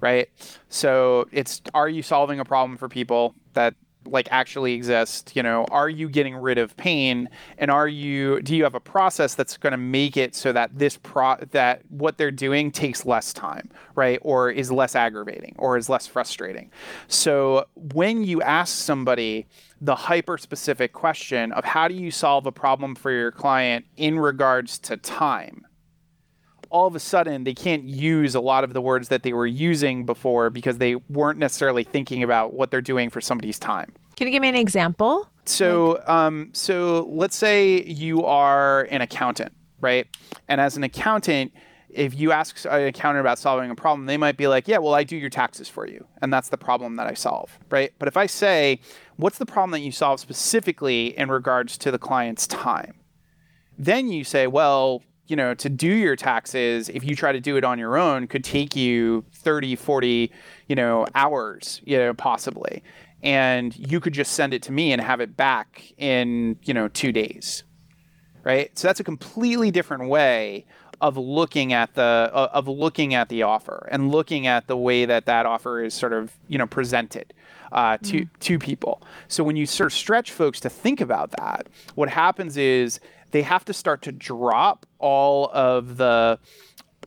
Right. 0.02 0.28
So 0.67 1.30
it's 1.32 1.62
are 1.73 1.88
you 1.88 2.02
solving 2.02 2.41
a 2.41 2.45
problem 2.45 2.78
for 2.78 2.89
people 2.89 3.36
that 3.54 3.76
like 4.05 4.27
actually 4.31 4.73
exist 4.73 5.35
you 5.35 5.43
know 5.43 5.65
are 5.71 5.89
you 5.89 6.09
getting 6.09 6.35
rid 6.35 6.57
of 6.57 6.75
pain? 6.77 7.29
And 7.57 7.71
are 7.71 7.87
you 7.87 8.41
do 8.41 8.55
you 8.55 8.63
have 8.63 8.75
a 8.75 8.79
process 8.79 9.35
that's 9.35 9.57
going 9.57 9.71
to 9.71 9.77
make 9.77 10.17
it 10.17 10.35
so 10.35 10.51
that 10.51 10.77
this 10.77 10.97
pro 11.01 11.35
that 11.51 11.81
what 11.89 12.17
they're 12.17 12.31
doing 12.31 12.71
takes 12.71 13.05
less 13.05 13.33
time 13.33 13.69
right? 13.95 14.19
Or 14.21 14.49
is 14.49 14.71
less 14.71 14.95
aggravating 14.95 15.55
or 15.57 15.77
is 15.77 15.89
less 15.89 16.07
frustrating? 16.07 16.71
So 17.07 17.65
when 17.75 18.23
you 18.23 18.41
ask 18.41 18.73
somebody 18.75 19.47
the 19.81 19.95
hyper 19.95 20.37
specific 20.37 20.93
question 20.93 21.51
of 21.51 21.65
how 21.65 21.87
do 21.87 21.93
you 21.93 22.09
solve 22.09 22.45
a 22.45 22.51
problem 22.51 22.95
for 22.95 23.11
your 23.11 23.31
client 23.31 23.85
in 23.97 24.17
regards 24.17 24.79
to 24.79 24.97
time 24.97 25.65
all 26.73 26.88
of 26.88 26.95
a 26.95 26.99
sudden 26.99 27.43
they 27.43 27.53
can't 27.53 27.83
use 27.83 28.33
a 28.33 28.41
lot 28.41 28.63
of 28.63 28.73
the 28.73 28.81
words 28.81 29.07
that 29.09 29.21
they 29.21 29.31
were 29.31 29.45
using 29.45 30.05
before 30.05 30.49
because 30.49 30.79
they 30.79 30.95
weren't 30.95 31.38
necessarily 31.38 31.83
thinking 31.83 32.23
about 32.23 32.53
what 32.53 32.71
they're 32.71 32.81
doing 32.81 33.12
for 33.12 33.21
somebody's 33.21 33.59
time. 33.59 33.93
Can 34.17 34.27
you 34.27 34.31
give 34.31 34.41
me 34.41 34.49
an 34.49 34.55
example? 34.55 35.29
So, 35.45 36.01
um, 36.07 36.49
so 36.53 37.07
let's 37.12 37.36
say 37.36 37.83
you 37.83 38.25
are 38.25 38.83
an 38.86 39.01
accountant, 39.01 39.53
right? 39.81 40.07
And 40.47 40.59
as 40.59 40.75
an 40.75 40.83
accountant, 40.83 41.53
if 41.89 42.15
you 42.15 42.31
ask 42.31 42.65
an 42.65 42.88
accountant 42.88 43.21
about 43.21 43.38
solving 43.38 43.69
a 43.69 43.75
problem, 43.75 44.07
they 44.07 44.17
might 44.17 44.36
be 44.36 44.47
like, 44.47 44.67
"Yeah, 44.67 44.79
well, 44.79 44.95
I 44.95 45.03
do 45.03 45.15
your 45.15 45.29
taxes 45.29 45.69
for 45.69 45.86
you, 45.86 46.07
and 46.23 46.33
that's 46.33 46.49
the 46.49 46.57
problem 46.57 46.95
that 46.95 47.05
I 47.05 47.13
solve," 47.13 47.59
right? 47.69 47.93
But 47.99 48.07
if 48.07 48.17
I 48.17 48.25
say, 48.25 48.79
"What's 49.17 49.38
the 49.38 49.45
problem 49.45 49.71
that 49.71 49.81
you 49.81 49.91
solve 49.91 50.19
specifically 50.19 51.15
in 51.17 51.29
regards 51.29 51.77
to 51.79 51.91
the 51.91 51.99
client's 51.99 52.47
time?" 52.47 52.95
Then 53.77 54.09
you 54.09 54.23
say, 54.23 54.47
"Well, 54.47 55.03
you 55.27 55.36
know, 55.36 55.53
to 55.53 55.69
do 55.69 55.88
your 55.88 56.15
taxes, 56.15 56.89
if 56.89 57.03
you 57.03 57.15
try 57.15 57.31
to 57.31 57.39
do 57.39 57.55
it 57.57 57.63
on 57.63 57.79
your 57.79 57.97
own, 57.97 58.27
could 58.27 58.43
take 58.43 58.75
you 58.75 59.23
30, 59.33 59.75
40, 59.75 60.31
you 60.67 60.75
know, 60.75 61.07
hours, 61.15 61.81
you 61.86 61.97
know, 61.97 62.13
possibly. 62.13 62.83
And 63.21 63.75
you 63.77 64.01
could 64.01 64.13
just 64.13 64.33
send 64.33 64.53
it 64.53 64.62
to 64.63 64.71
me 64.71 64.91
and 64.91 65.01
have 65.01 65.21
it 65.21 65.38
back 65.38 65.93
in, 65.97 66.57
you 66.63 66.73
know, 66.73 66.89
two 66.89 67.12
days. 67.12 67.63
Right. 68.43 68.77
So 68.77 68.89
that's 68.89 68.99
a 68.99 69.05
completely 69.05 69.71
different 69.71 70.09
way 70.09 70.65
of 70.99 71.17
looking 71.17 71.73
at 71.73 71.93
the 71.95 72.29
uh, 72.33 72.49
of 72.53 72.67
looking 72.67 73.13
at 73.13 73.29
the 73.29 73.43
offer 73.43 73.88
and 73.91 74.12
looking 74.12 74.47
at 74.47 74.67
the 74.67 74.77
way 74.77 75.05
that 75.05 75.25
that 75.25 75.45
offer 75.45 75.83
is 75.83 75.93
sort 75.93 76.13
of 76.13 76.31
you 76.47 76.57
know 76.57 76.65
presented 76.65 77.33
uh, 77.73 77.97
to 77.97 78.21
mm. 78.21 78.29
to 78.39 78.57
people. 78.57 79.01
So 79.27 79.43
when 79.43 79.55
you 79.55 79.65
sort 79.65 79.88
of 79.88 79.93
stretch 79.93 80.31
folks 80.31 80.62
to 80.62 80.69
think 80.69 81.01
about 81.01 81.31
that, 81.31 81.67
what 81.95 82.09
happens 82.09 82.55
is 82.55 83.01
they 83.33 83.41
have 83.41 83.65
to 83.65 83.73
start 83.73 84.03
to 84.03 84.11
drop 84.11 84.85
all 84.99 85.49
of 85.51 85.97
the 85.97 86.39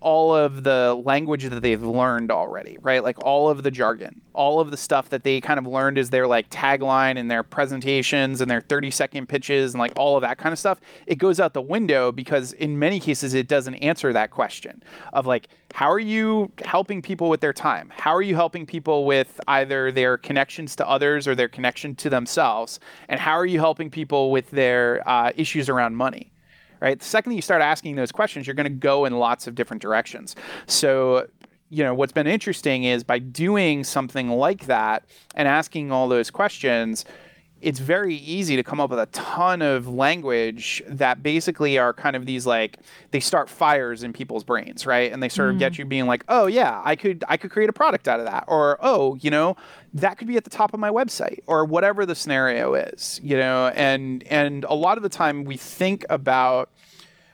all 0.01 0.35
of 0.35 0.65
the 0.65 1.01
language 1.05 1.45
that 1.45 1.63
they've 1.63 1.83
learned 1.83 2.31
already, 2.31 2.79
right? 2.81 3.03
Like 3.03 3.19
all 3.25 3.49
of 3.49 3.63
the 3.63 3.71
jargon, 3.71 4.21
all 4.33 4.61
of 4.61 4.71
the 4.71 4.77
stuff 4.77 5.09
that 5.11 5.25
they 5.25 5.41
kind 5.41 5.59
of 5.59 5.67
learned 5.67 5.99
as 5.99 6.11
their 6.11 6.27
like 6.27 6.51
tagline 6.51 7.19
and 7.19 7.31
their 7.31 7.43
presentations 7.43 8.41
and 8.41 8.51
their 8.51 8.61
30 8.61 8.91
second 8.91 9.29
pitches 9.29 9.75
and 9.75 9.81
like 9.81 9.93
all 9.97 10.17
of 10.17 10.23
that 10.23 10.39
kind 10.39 10.53
of 10.53 10.59
stuff. 10.59 10.81
It 11.07 11.17
goes 11.17 11.41
out 11.41 11.55
the 11.55 11.63
window 11.63 12.13
because 12.13 12.53
in 12.53 12.79
many 12.79 13.01
cases 13.01 13.35
it 13.35 13.49
doesn't 13.49 13.77
answer 13.77 14.13
that 14.13 14.31
question 14.31 14.83
of 15.13 15.27
like, 15.27 15.49
how 15.75 15.91
are 15.91 15.99
you 15.99 16.53
helping 16.65 17.03
people 17.03 17.29
with 17.29 17.41
their 17.41 17.53
time? 17.53 17.93
How 17.95 18.15
are 18.15 18.23
you 18.23 18.35
helping 18.35 18.67
people 18.67 19.05
with 19.05 19.41
either 19.49 19.91
their 19.93 20.17
connections 20.17 20.77
to 20.77 20.89
others 20.89 21.27
or 21.27 21.35
their 21.35 21.49
connection 21.49 21.95
to 21.97 22.11
themselves? 22.11 22.81
And 23.09 23.21
how 23.21 23.33
are 23.33 23.47
you 23.47 23.59
helping 23.59 23.91
people 23.91 24.31
with 24.31 24.51
their 24.51 25.07
uh, 25.09 25.33
issues 25.37 25.69
around 25.69 25.97
money? 25.97 26.33
Right? 26.87 26.99
The 27.01 27.05
second 27.05 27.31
that 27.31 27.37
you 27.37 27.43
start 27.43 27.63
asking 27.63 27.97
those 27.97 28.13
questions, 28.13 28.47
you're 28.47 28.55
going 28.55 28.65
to 28.65 28.71
go 28.71 29.07
in 29.07 29.19
lots 29.19 29.49
of 29.49 29.57
different 29.57 29.83
directions. 29.83 30.37
So, 30.67 31.27
you 31.69 31.83
know, 31.83 31.95
what's 31.95 32.13
been 32.13 32.29
interesting 32.29 32.85
is 32.85 33.03
by 33.03 33.19
doing 33.19 33.83
something 33.83 34.31
like 34.31 34.67
that 34.67 35.05
and 35.35 35.49
asking 35.49 35.91
all 35.91 36.07
those 36.09 36.31
questions, 36.31 37.05
it's 37.63 37.79
very 37.79 38.15
easy 38.15 38.55
to 38.57 38.63
come 38.63 38.81
up 38.81 38.91
with 38.91 38.99
a 38.99 39.07
ton 39.07 39.63
of 39.63 39.89
language 39.89 40.83
that 40.87 41.23
basically 41.23 41.79
are 41.79 41.93
kind 41.93 42.15
of 42.15 42.27
these 42.27 42.47
like 42.47 42.79
they 43.13 43.21
start 43.21 43.49
fires 43.49 44.03
in 44.03 44.13
people's 44.13 44.45
brains 44.45 44.85
right 44.85 45.11
and 45.13 45.23
they 45.23 45.29
sort 45.29 45.51
of 45.51 45.59
get 45.59 45.73
mm-hmm. 45.73 45.83
you 45.83 45.87
being 45.87 46.07
like 46.07 46.23
oh 46.29 46.47
yeah 46.47 46.83
i 46.85 46.95
could 46.95 47.25
i 47.29 47.37
could 47.37 47.51
create 47.51 47.69
a 47.69 47.73
product 47.73 48.09
out 48.09 48.21
of 48.21 48.27
that 48.27 48.45
or 48.47 48.79
oh 48.83 49.15
you 49.17 49.31
know 49.31 49.57
that 49.95 50.19
could 50.19 50.29
be 50.29 50.37
at 50.37 50.45
the 50.45 50.51
top 50.51 50.75
of 50.75 50.81
my 50.81 50.91
website 50.91 51.39
or 51.47 51.65
whatever 51.65 52.05
the 52.05 52.15
scenario 52.15 52.75
is 52.75 53.21
you 53.23 53.37
know 53.37 53.69
and 53.75 54.23
and 54.25 54.65
a 54.65 54.75
lot 54.75 54.99
of 54.99 55.03
the 55.03 55.09
time 55.09 55.45
we 55.45 55.57
think 55.57 56.05
about 56.11 56.71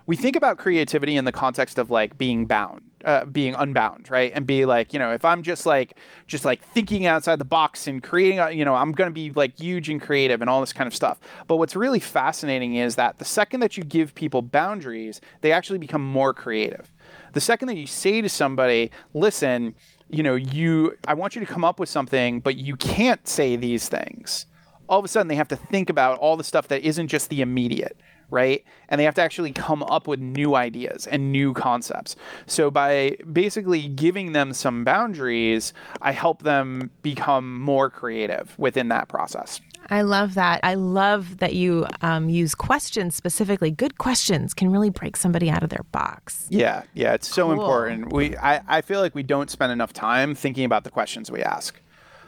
we 0.07 0.17
think 0.17 0.37
about 0.37 0.59
creativity 0.59 1.17
in 1.17 1.25
the 1.25 1.33
context 1.33 1.79
of 1.79 1.91
like 1.91 2.17
being 2.17 2.47
bound 2.47 2.83
uh, 3.05 3.25
being 3.25 3.55
unbound 3.55 4.11
right? 4.11 4.33
And 4.35 4.47
be 4.47 4.65
like 4.65 4.93
you 4.93 4.99
know 4.99 5.12
if 5.12 5.25
i'm 5.25 5.43
just 5.43 5.67
like 5.67 5.97
just 6.27 6.45
like 6.45 6.62
thinking 6.62 7.07
outside 7.07 7.38
the 7.38 7.45
box 7.45 7.87
and 7.87 8.03
creating 8.03 8.38
a, 8.38 8.51
you 8.51 8.65
know 8.65 8.75
i'm 8.75 8.93
going 8.93 9.09
to 9.09 9.15
be 9.15 9.31
like 9.31 9.59
huge 9.59 9.88
and 9.88 10.01
creative 10.01 10.41
and 10.41 10.51
all 10.51 10.61
this 10.61 10.73
kind 10.73 10.87
of 10.87 10.95
stuff. 10.95 11.19
But 11.47 11.57
what's 11.57 11.77
really 11.77 12.01
fascinating 12.01 12.77
is 12.77 12.97
that 12.97 13.19
the 13.19 13.25
second 13.25 13.61
that 13.61 13.77
you 13.77 13.85
give 13.85 14.15
people 14.15 14.43
boundaries 14.43 15.21
they 15.41 15.53
actually 15.53 15.79
become 15.79 16.05
more 16.05 16.35
creative. 16.35 16.91
The 17.33 17.41
second 17.41 17.69
that 17.69 17.77
you 17.77 17.87
say 17.87 18.21
to 18.21 18.29
somebody 18.29 18.91
listen 19.15 19.75
you 20.09 20.23
know 20.23 20.35
you 20.35 20.97
i 21.09 21.15
want 21.15 21.35
you 21.35 21.41
to 21.41 21.47
come 21.47 21.65
up 21.65 21.81
with 21.81 21.88
something 21.88 22.41
but 22.41 22.57
you 22.57 22.77
can't 22.77 23.27
say 23.27 23.57
these 23.57 23.88
things. 23.88 24.47
All 24.88 24.99
of 24.99 25.05
a 25.05 25.09
sudden 25.09 25.29
they 25.29 25.37
have 25.37 25.49
to 25.49 25.57
think 25.57 25.88
about 25.91 26.19
all 26.19 26.37
the 26.37 26.45
stuff 26.45 26.69
that 26.69 26.83
isn't 26.83 27.09
just 27.09 27.31
the 27.31 27.41
immediate 27.41 27.97
right? 28.33 28.64
And 28.88 28.99
they 28.99 29.05
have 29.05 29.14
to 29.16 29.23
actually 29.23 29.53
come 29.53 29.83
up 29.85 30.09
with 30.09 30.18
new 30.18 30.57
ideas 30.57 31.07
and 31.07 31.31
new 31.31 31.53
concepts. 31.53 32.16
So 32.47 32.71
by 32.71 33.18
basically 33.31 33.87
giving 33.88 34.33
them 34.33 34.55
some 34.55 34.85
boundaries, 34.85 35.73
I 36.01 36.12
help 36.12 36.42
them 36.42 36.90
become 37.03 37.61
more 37.61 37.90
creative 37.90 38.59
within 38.59 38.88
that 38.88 39.09
process. 39.09 39.61
I 39.90 40.03
love 40.03 40.35
that. 40.35 40.61
I 40.62 40.75
love 40.75 41.38
that 41.38 41.55
you 41.55 41.87
um, 42.01 42.31
use 42.31 42.55
questions 42.55 43.14
specifically. 43.14 43.71
Good 43.71 43.99
questions 43.99 44.55
can 44.55 44.73
really 44.73 44.90
break 44.90 45.16
somebody 45.16 45.51
out 45.51 45.62
of 45.62 45.68
their 45.68 45.85
box. 45.92 46.47
Yeah, 46.49 46.85
yeah, 46.95 47.12
it's 47.12 47.29
so 47.29 47.45
cool. 47.45 47.53
important. 47.53 48.12
We, 48.12 48.37
I, 48.37 48.62
I 48.66 48.81
feel 48.81 49.01
like 49.01 49.14
we 49.14 49.23
don't 49.23 49.51
spend 49.51 49.73
enough 49.73 49.92
time 49.92 50.35
thinking 50.35 50.64
about 50.64 50.85
the 50.85 50.90
questions 50.90 51.31
we 51.31 51.42
ask. 51.42 51.79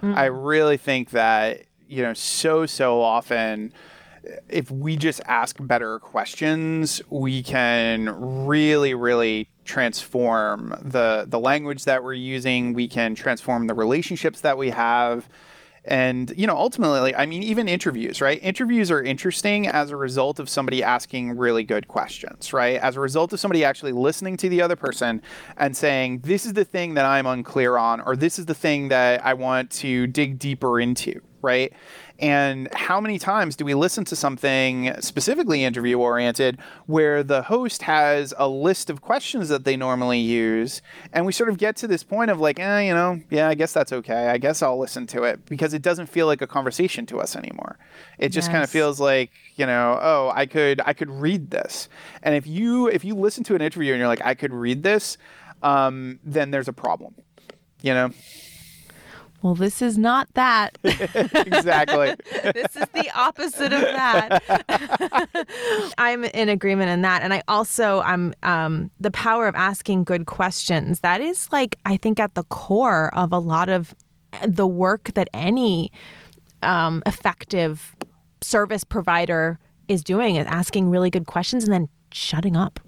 Mm-hmm. 0.03 0.19
I 0.19 0.27
really 0.27 0.77
think 0.77 1.11
that 1.11 1.63
you 1.89 2.03
know 2.03 2.13
so 2.13 2.67
so 2.67 3.01
often 3.01 3.73
if 4.49 4.71
we 4.71 4.97
just 4.97 5.21
ask 5.27 5.57
better 5.61 5.99
questions, 5.99 7.03
we 7.11 7.43
can 7.43 8.09
really, 8.47 8.95
really 8.95 9.49
transform 9.65 10.77
the 10.83 11.25
the 11.29 11.39
language 11.39 11.85
that 11.85 12.05
we're 12.05 12.15
using. 12.15 12.73
We 12.75 12.89
can 12.89 13.15
transform 13.15 13.67
the 13.67 13.75
relationships 13.75 14.41
that 14.43 14.59
we 14.59 14.71
have. 14.71 15.29
And, 15.87 16.33
you 16.35 16.47
know, 16.47 16.57
ultimately, 16.57 17.15
I 17.15 17.27
mean, 17.27 17.43
even 17.43 17.69
interviews, 17.69 18.23
right? 18.23 18.43
Interviews 18.43 18.91
are 18.91 19.03
interesting 19.03 19.67
as 19.67 19.91
a 19.91 19.97
result 19.97 20.39
of 20.39 20.49
somebody 20.49 20.83
asking 20.83 21.37
really 21.37 21.63
good 21.63 21.89
questions, 21.89 22.55
right? 22.55 22.81
As 22.81 22.97
a 22.97 23.01
result 23.01 23.35
of 23.35 23.41
somebody 23.41 23.65
actually 23.65 23.93
listening 23.93 24.39
to 24.39 24.49
the 24.49 24.63
other 24.63 24.77
person 24.77 25.21
and 25.59 25.77
saying, 25.77 26.21
this 26.21 26.47
is 26.47 26.55
the 26.55 26.65
thing 26.65 26.95
that 26.95 27.05
I'm 27.05 27.27
unclear 27.27 27.77
on, 27.77 28.01
or 28.01 28.17
this 28.17 28.39
is 28.39 28.47
the 28.47 28.55
thing 28.55 28.89
that 28.89 29.27
I 29.27 29.35
want 29.35 29.71
to 29.73 30.07
dig 30.07 30.39
deeper 30.39 30.81
into, 30.81 31.21
right? 31.45 31.73
And 32.19 32.73
how 32.73 33.01
many 33.01 33.19
times 33.19 33.57
do 33.57 33.65
we 33.65 33.75
listen 33.75 34.05
to 34.05 34.17
something 34.17 34.95
specifically 35.01 35.65
interview 35.65 35.99
oriented 35.99 36.59
where 36.87 37.25
the 37.25 37.43
host 37.43 37.83
has 37.83 38.33
a 38.39 38.49
list 38.49 38.89
of 38.89 39.01
questions 39.01 39.49
that 39.49 39.65
they 39.65 39.77
normally 39.77 40.21
use, 40.21 40.81
and 41.13 41.27
we 41.27 41.33
sort 41.33 41.51
of 41.51 41.59
get 41.59 41.75
to 41.77 41.89
this 41.89 42.05
point 42.05 42.31
of 42.31 42.39
like, 42.39 42.61
eh, 42.61 42.81
you 42.81 42.95
know, 42.95 43.21
yeah, 43.31 43.49
I 43.49 43.55
guess 43.55 43.73
that's 43.73 43.93
okay. 43.93 44.29
I 44.29 44.39
guess 44.39 44.63
I'll 44.63 44.79
listen 44.79 45.07
to 45.09 45.25
it 45.25 45.45
because 45.47 45.75
it 45.75 45.83
doesn't 45.83 46.07
feel 46.07 46.27
like 46.27 46.41
a 46.41 46.47
conversation 46.47 47.05
to 47.07 47.21
us 47.21 47.35
anymore. 47.35 47.79
It 48.19 48.29
just 48.29 48.47
yes. 48.47 48.53
kind 48.53 48.65
of 48.65 48.71
feels 48.71 49.01
like, 49.01 49.33
you 49.57 49.67
know, 49.67 49.99
oh, 50.01 50.33
I 50.35 50.47
could 50.47 50.81
I 50.85 50.93
could 50.93 51.11
read 51.11 51.51
this. 51.51 51.89
And 52.23 52.37
if 52.37 52.47
you 52.47 52.89
if 52.89 53.05
you 53.05 53.17
listen 53.17 53.43
to 53.45 53.57
an 53.57 53.61
interview 53.61 53.93
and 53.93 53.99
you're 53.99 54.09
like, 54.09 54.25
I 54.25 54.35
could 54.35 54.53
read 54.53 54.85
this, 54.85 55.19
um, 55.65 56.21
then 56.23 56.53
there's 56.53 56.69
a 56.69 56.73
problem. 56.73 57.17
You 57.83 57.93
know? 57.93 58.11
Well, 59.45 59.55
this 59.55 59.83
is 59.83 59.99
not 59.99 60.27
that. 60.33 60.79
exactly. 60.85 62.15
this 62.55 62.75
is 62.75 62.87
the 62.95 63.11
opposite 63.15 63.75
of 63.75 63.83
that. 63.83 64.43
I'm 65.99 66.25
in 66.25 66.49
agreement 66.49 66.89
in 66.89 67.03
that. 67.03 67.21
And 67.21 67.35
I 67.35 67.43
also, 67.47 68.01
I'm 68.01 68.33
um, 68.43 68.91
the 68.99 69.11
power 69.11 69.47
of 69.47 69.55
asking 69.55 70.05
good 70.05 70.25
questions. 70.25 71.01
That 71.01 71.21
is 71.21 71.53
like, 71.53 71.77
I 71.85 71.99
think, 71.99 72.19
at 72.19 72.35
the 72.35 72.45
core 72.45 73.15
of 73.15 73.35
a 73.35 73.39
lot 73.39 73.69
of 73.69 73.95
the 74.47 74.67
work 74.67 75.13
that 75.13 75.29
any 75.35 75.93
um, 76.63 77.03
effective 77.05 77.95
service 78.41 78.83
provider 78.83 79.59
is 79.89 80.03
doing 80.03 80.37
is 80.37 80.47
asking 80.47 80.89
really 80.89 81.11
good 81.11 81.27
questions 81.27 81.65
and 81.65 81.73
then 81.75 81.91
shutting 82.13 82.57
up. 82.57 82.81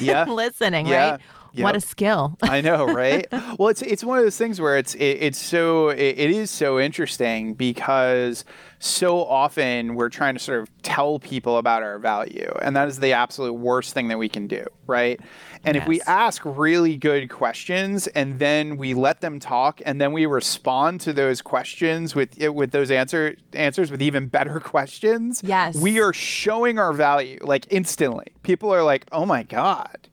Yeah. 0.00 0.24
listening, 0.24 0.86
yeah. 0.86 1.10
right? 1.10 1.20
Yep. 1.52 1.64
What 1.64 1.76
a 1.76 1.80
skill! 1.80 2.36
I 2.42 2.60
know, 2.60 2.86
right? 2.92 3.26
well, 3.58 3.68
it's 3.68 3.82
it's 3.82 4.04
one 4.04 4.18
of 4.18 4.24
those 4.24 4.36
things 4.36 4.60
where 4.60 4.78
it's 4.78 4.94
it, 4.94 5.18
it's 5.20 5.38
so 5.38 5.88
it, 5.88 6.18
it 6.18 6.30
is 6.30 6.50
so 6.50 6.78
interesting 6.78 7.54
because 7.54 8.44
so 8.78 9.24
often 9.24 9.94
we're 9.94 10.08
trying 10.08 10.34
to 10.34 10.40
sort 10.40 10.60
of 10.60 10.82
tell 10.82 11.18
people 11.18 11.58
about 11.58 11.82
our 11.82 11.98
value, 11.98 12.50
and 12.62 12.74
that 12.76 12.88
is 12.88 12.98
the 12.98 13.12
absolute 13.12 13.52
worst 13.52 13.94
thing 13.94 14.08
that 14.08 14.18
we 14.18 14.28
can 14.28 14.46
do, 14.46 14.64
right? 14.86 15.20
And 15.64 15.74
yes. 15.74 15.82
if 15.82 15.88
we 15.88 16.00
ask 16.02 16.40
really 16.44 16.96
good 16.96 17.28
questions 17.28 18.06
and 18.08 18.38
then 18.38 18.78
we 18.78 18.94
let 18.94 19.20
them 19.20 19.38
talk 19.38 19.82
and 19.84 20.00
then 20.00 20.12
we 20.12 20.24
respond 20.24 21.02
to 21.02 21.12
those 21.12 21.42
questions 21.42 22.14
with 22.14 22.40
eh, 22.40 22.48
with 22.48 22.70
those 22.70 22.90
answer 22.90 23.36
answers 23.52 23.90
with 23.90 24.00
even 24.00 24.28
better 24.28 24.60
questions, 24.64 25.42
yes, 25.44 25.76
we 25.76 26.00
are 26.00 26.12
showing 26.12 26.78
our 26.78 26.92
value 26.92 27.38
like 27.42 27.66
instantly. 27.70 28.28
People 28.42 28.72
are 28.72 28.82
like, 28.82 29.06
"Oh 29.12 29.26
my 29.26 29.42
god." 29.42 30.09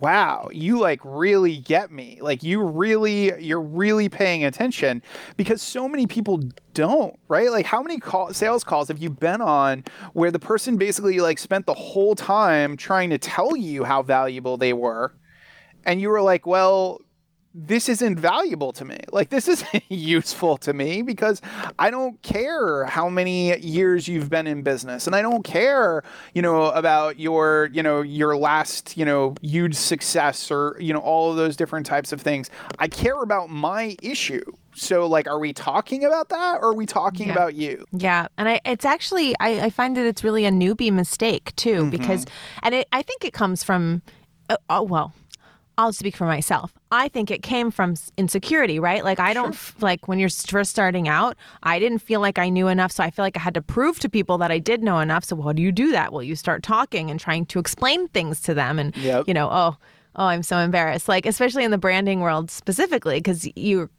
Wow, 0.00 0.48
you 0.52 0.78
like 0.80 1.00
really 1.04 1.58
get 1.58 1.90
me. 1.90 2.18
Like 2.20 2.42
you 2.42 2.62
really, 2.62 3.40
you're 3.42 3.60
really 3.60 4.08
paying 4.08 4.44
attention 4.44 5.02
because 5.36 5.62
so 5.62 5.88
many 5.88 6.06
people 6.06 6.40
don't, 6.74 7.18
right? 7.28 7.50
Like 7.50 7.66
how 7.66 7.82
many 7.82 7.98
call, 7.98 8.32
sales 8.34 8.64
calls 8.64 8.88
have 8.88 8.98
you 8.98 9.10
been 9.10 9.40
on 9.40 9.84
where 10.12 10.30
the 10.30 10.38
person 10.38 10.76
basically 10.76 11.20
like 11.20 11.38
spent 11.38 11.66
the 11.66 11.74
whole 11.74 12.14
time 12.14 12.76
trying 12.76 13.10
to 13.10 13.18
tell 13.18 13.56
you 13.56 13.84
how 13.84 14.02
valuable 14.02 14.56
they 14.56 14.72
were? 14.72 15.12
and 15.86 16.00
you 16.00 16.08
were 16.08 16.22
like, 16.22 16.46
well, 16.46 17.00
this 17.56 17.88
isn't 17.88 18.18
valuable 18.18 18.72
to 18.72 18.84
me. 18.84 18.98
Like 19.12 19.30
this 19.30 19.46
isn't 19.46 19.84
useful 19.88 20.56
to 20.58 20.72
me 20.72 21.02
because 21.02 21.40
I 21.78 21.90
don't 21.90 22.20
care 22.22 22.84
how 22.86 23.08
many 23.08 23.56
years 23.60 24.08
you've 24.08 24.28
been 24.28 24.48
in 24.48 24.62
business 24.62 25.06
and 25.06 25.14
I 25.14 25.22
don't 25.22 25.44
care, 25.44 26.02
you 26.34 26.42
know, 26.42 26.64
about 26.72 27.20
your, 27.20 27.70
you 27.72 27.80
know, 27.82 28.02
your 28.02 28.36
last, 28.36 28.96
you 28.96 29.04
know, 29.04 29.36
huge 29.40 29.76
success 29.76 30.50
or, 30.50 30.76
you 30.80 30.92
know, 30.92 30.98
all 30.98 31.30
of 31.30 31.36
those 31.36 31.54
different 31.56 31.86
types 31.86 32.12
of 32.12 32.20
things. 32.20 32.50
I 32.80 32.88
care 32.88 33.22
about 33.22 33.50
my 33.50 33.96
issue. 34.02 34.42
So 34.74 35.06
like 35.06 35.28
are 35.28 35.38
we 35.38 35.52
talking 35.52 36.04
about 36.04 36.30
that 36.30 36.56
or 36.60 36.70
are 36.70 36.74
we 36.74 36.86
talking 36.86 37.28
Yeah. 37.28 37.34
about 37.34 37.54
you? 37.54 37.84
Yeah, 37.92 38.26
and 38.36 38.48
I, 38.48 38.60
it's 38.64 38.84
actually 38.84 39.36
I, 39.38 39.66
I 39.66 39.70
find 39.70 39.96
that 39.96 40.04
it's 40.06 40.24
really 40.24 40.44
a 40.44 40.50
newbie 40.50 40.92
mistake 40.92 41.54
too 41.54 41.82
Mm-hmm. 41.82 41.90
because, 41.90 42.26
and 42.64 42.74
it, 42.74 42.88
I 42.92 43.02
think 43.02 43.24
it 43.24 43.32
comes 43.32 43.62
from, 43.62 44.02
uh, 44.50 44.56
oh 44.68 44.82
well, 44.82 45.14
I'll 45.76 45.92
speak 45.92 46.16
for 46.16 46.24
myself. 46.26 46.72
I 46.92 47.08
think 47.08 47.30
it 47.30 47.42
came 47.42 47.70
from 47.70 47.94
insecurity, 48.16 48.78
right? 48.78 49.02
Like 49.04 49.18
I 49.18 49.34
don't 49.34 49.54
f- 49.54 49.74
like 49.80 50.06
when 50.06 50.18
you're 50.20 50.30
first 50.30 50.70
starting 50.70 51.08
out. 51.08 51.36
I 51.64 51.78
didn't 51.78 51.98
feel 51.98 52.20
like 52.20 52.38
I 52.38 52.48
knew 52.48 52.68
enough, 52.68 52.92
so 52.92 53.02
I 53.02 53.10
feel 53.10 53.24
like 53.24 53.36
I 53.36 53.40
had 53.40 53.54
to 53.54 53.62
prove 53.62 53.98
to 54.00 54.08
people 54.08 54.38
that 54.38 54.50
I 54.52 54.58
did 54.60 54.82
know 54.82 55.00
enough. 55.00 55.24
So 55.24 55.40
how 55.42 55.52
do 55.52 55.62
you 55.62 55.72
do 55.72 55.90
that? 55.90 56.12
Well, 56.12 56.22
you 56.22 56.36
start 56.36 56.62
talking 56.62 57.10
and 57.10 57.18
trying 57.18 57.46
to 57.46 57.58
explain 57.58 58.06
things 58.08 58.40
to 58.42 58.54
them, 58.54 58.78
and 58.78 58.96
Yep. 58.96 59.24
you 59.26 59.34
know, 59.34 59.48
oh, 59.50 59.76
oh, 60.16 60.24
I'm 60.26 60.44
so 60.44 60.58
embarrassed. 60.58 61.08
Like 61.08 61.26
especially 61.26 61.64
in 61.64 61.72
the 61.72 61.78
branding 61.78 62.20
world 62.20 62.50
specifically, 62.50 63.16
because 63.18 63.48
you. 63.56 63.90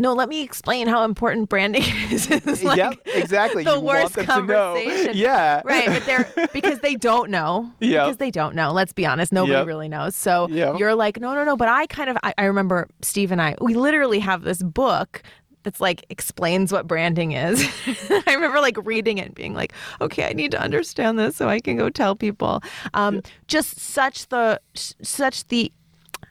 No, 0.00 0.14
let 0.14 0.28
me 0.28 0.42
explain 0.42 0.88
how 0.88 1.04
important 1.04 1.48
branding 1.48 1.82
is. 2.10 2.28
Like 2.64 2.76
yep, 2.78 2.94
exactly. 3.06 3.62
The 3.64 3.74
you 3.74 3.80
want 3.80 4.02
worst 4.02 4.14
them 4.14 4.24
to 4.26 4.30
know. 4.46 4.74
conversation. 4.74 5.16
Yeah. 5.16 5.60
right, 5.64 5.86
but 5.88 6.04
they're 6.06 6.48
because 6.52 6.80
they 6.80 6.94
don't 6.96 7.30
know. 7.30 7.70
Yep. 7.80 8.04
Because 8.06 8.16
they 8.16 8.30
don't 8.30 8.54
know. 8.54 8.72
Let's 8.72 8.92
be 8.92 9.04
honest. 9.06 9.32
Nobody 9.32 9.52
Yep. 9.52 9.66
really 9.66 9.88
knows. 9.88 10.16
So 10.16 10.48
Yep. 10.48 10.78
you're 10.78 10.94
like, 10.94 11.20
no, 11.20 11.34
no, 11.34 11.44
no. 11.44 11.56
But 11.56 11.68
I 11.68 11.86
kind 11.86 12.08
of 12.10 12.16
I, 12.22 12.32
I 12.38 12.44
remember 12.46 12.88
Steve 13.02 13.30
and 13.32 13.40
I, 13.42 13.56
we 13.60 13.74
literally 13.74 14.20
have 14.20 14.42
this 14.42 14.62
book 14.62 15.22
that's 15.62 15.80
like 15.80 16.06
explains 16.08 16.72
what 16.72 16.86
branding 16.86 17.32
is. 17.32 17.62
I 18.26 18.32
remember 18.34 18.60
like 18.60 18.78
reading 18.86 19.18
it 19.18 19.26
and 19.26 19.34
being 19.34 19.52
like, 19.54 19.74
okay, 20.00 20.26
I 20.26 20.32
need 20.32 20.50
to 20.52 20.60
understand 20.60 21.18
this 21.18 21.36
so 21.36 21.48
I 21.50 21.60
can 21.60 21.76
go 21.76 21.90
tell 21.90 22.16
people. 22.16 22.62
Um, 22.94 23.20
just 23.46 23.78
such 23.78 24.28
the 24.28 24.58
such 24.74 25.46
the 25.48 25.70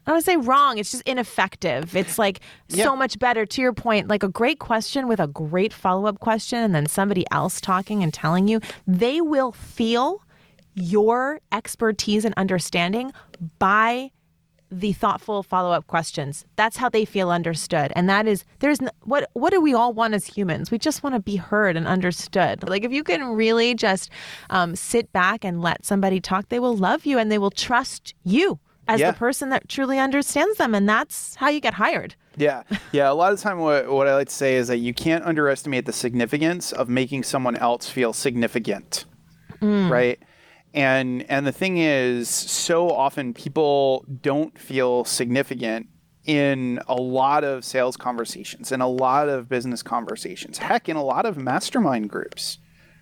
I 0.09 0.17
to 0.17 0.21
say 0.25 0.37
wrong. 0.37 0.77
It's 0.77 0.91
just 0.91 1.03
ineffective. 1.07 1.95
It's 1.95 2.17
like 2.17 2.39
Yeah. 2.69 2.83
so 2.85 2.95
much 2.95 3.19
better. 3.19 3.45
To 3.45 3.61
your 3.61 3.73
point, 3.73 4.07
like 4.07 4.23
a 4.23 4.29
great 4.29 4.59
question 4.59 5.07
with 5.07 5.19
a 5.19 5.27
great 5.27 5.71
follow 5.73 6.07
up 6.07 6.19
question, 6.19 6.59
and 6.59 6.73
then 6.73 6.85
somebody 6.87 7.25
else 7.31 7.61
talking 7.61 8.03
and 8.03 8.13
telling 8.13 8.47
you, 8.47 8.59
they 8.87 9.21
will 9.21 9.51
feel 9.51 10.21
your 10.75 11.39
expertise 11.51 12.25
and 12.25 12.33
understanding 12.37 13.11
by 13.59 14.11
the 14.71 14.93
thoughtful 14.93 15.41
follow 15.41 15.71
up 15.71 15.87
questions. 15.87 16.45
That's 16.55 16.77
how 16.77 16.89
they 16.89 17.03
feel 17.03 17.31
understood. 17.31 17.91
And 17.95 18.07
that 18.07 18.27
is 18.27 18.45
there's 18.59 18.79
n- 18.79 18.91
what 19.03 19.27
what 19.33 19.51
do 19.51 19.59
we 19.61 19.73
all 19.73 19.93
want 19.93 20.13
as 20.13 20.27
humans? 20.27 20.69
We 20.69 20.77
just 20.77 21.01
want 21.01 21.15
to 21.15 21.19
be 21.21 21.37
heard 21.37 21.75
and 21.75 21.87
understood. 21.87 22.67
Like 22.69 22.83
if 22.83 22.91
you 22.91 23.03
can 23.03 23.23
really 23.29 23.73
just 23.73 24.11
um, 24.51 24.75
sit 24.75 25.11
back 25.11 25.43
and 25.43 25.61
let 25.61 25.85
somebody 25.85 26.19
talk, 26.21 26.49
they 26.49 26.59
will 26.59 26.77
love 26.77 27.05
you 27.05 27.17
and 27.17 27.31
they 27.31 27.39
will 27.39 27.49
trust 27.51 28.13
you 28.23 28.59
as 28.89 28.99
Yeah. 28.99 29.11
the 29.11 29.17
person 29.17 29.49
that 29.49 29.69
truly 29.69 29.99
understands 29.99 30.57
them. 30.57 30.73
And 30.73 30.89
that's 30.89 31.35
how 31.35 31.47
you 31.49 31.59
get 31.59 31.75
hired. 31.75 32.15
Yeah, 32.35 32.63
yeah. 32.91 33.11
A 33.11 33.13
lot 33.13 33.31
of 33.31 33.37
the 33.37 33.43
time, 33.43 33.59
what 33.59 33.89
what 33.89 34.07
I 34.07 34.15
like 34.15 34.29
to 34.29 34.33
say 34.33 34.55
is 34.55 34.67
that 34.69 34.77
you 34.77 34.93
can't 34.93 35.23
underestimate 35.25 35.85
the 35.85 35.93
significance 35.93 36.71
of 36.71 36.89
making 36.89 37.23
someone 37.23 37.55
else 37.55 37.89
feel 37.89 38.13
significant, 38.13 39.05
mm. 39.61 39.89
right? 39.89 40.19
And 40.73 41.23
and 41.29 41.45
the 41.45 41.51
thing 41.51 41.77
is, 41.77 42.29
so 42.29 42.89
often 42.89 43.33
people 43.33 44.05
don't 44.21 44.57
feel 44.57 45.03
significant 45.05 45.87
in 46.25 46.79
a 46.87 46.95
lot 46.95 47.43
of 47.43 47.65
sales 47.65 47.97
conversations, 47.97 48.71
in 48.71 48.81
a 48.81 48.87
lot 48.87 49.29
of 49.29 49.49
business 49.49 49.83
conversations. 49.83 50.59
Heck, 50.59 50.87
in 50.87 50.95
a 50.95 51.03
lot 51.03 51.25
of 51.25 51.37
mastermind 51.37 52.09
groups, 52.09 52.59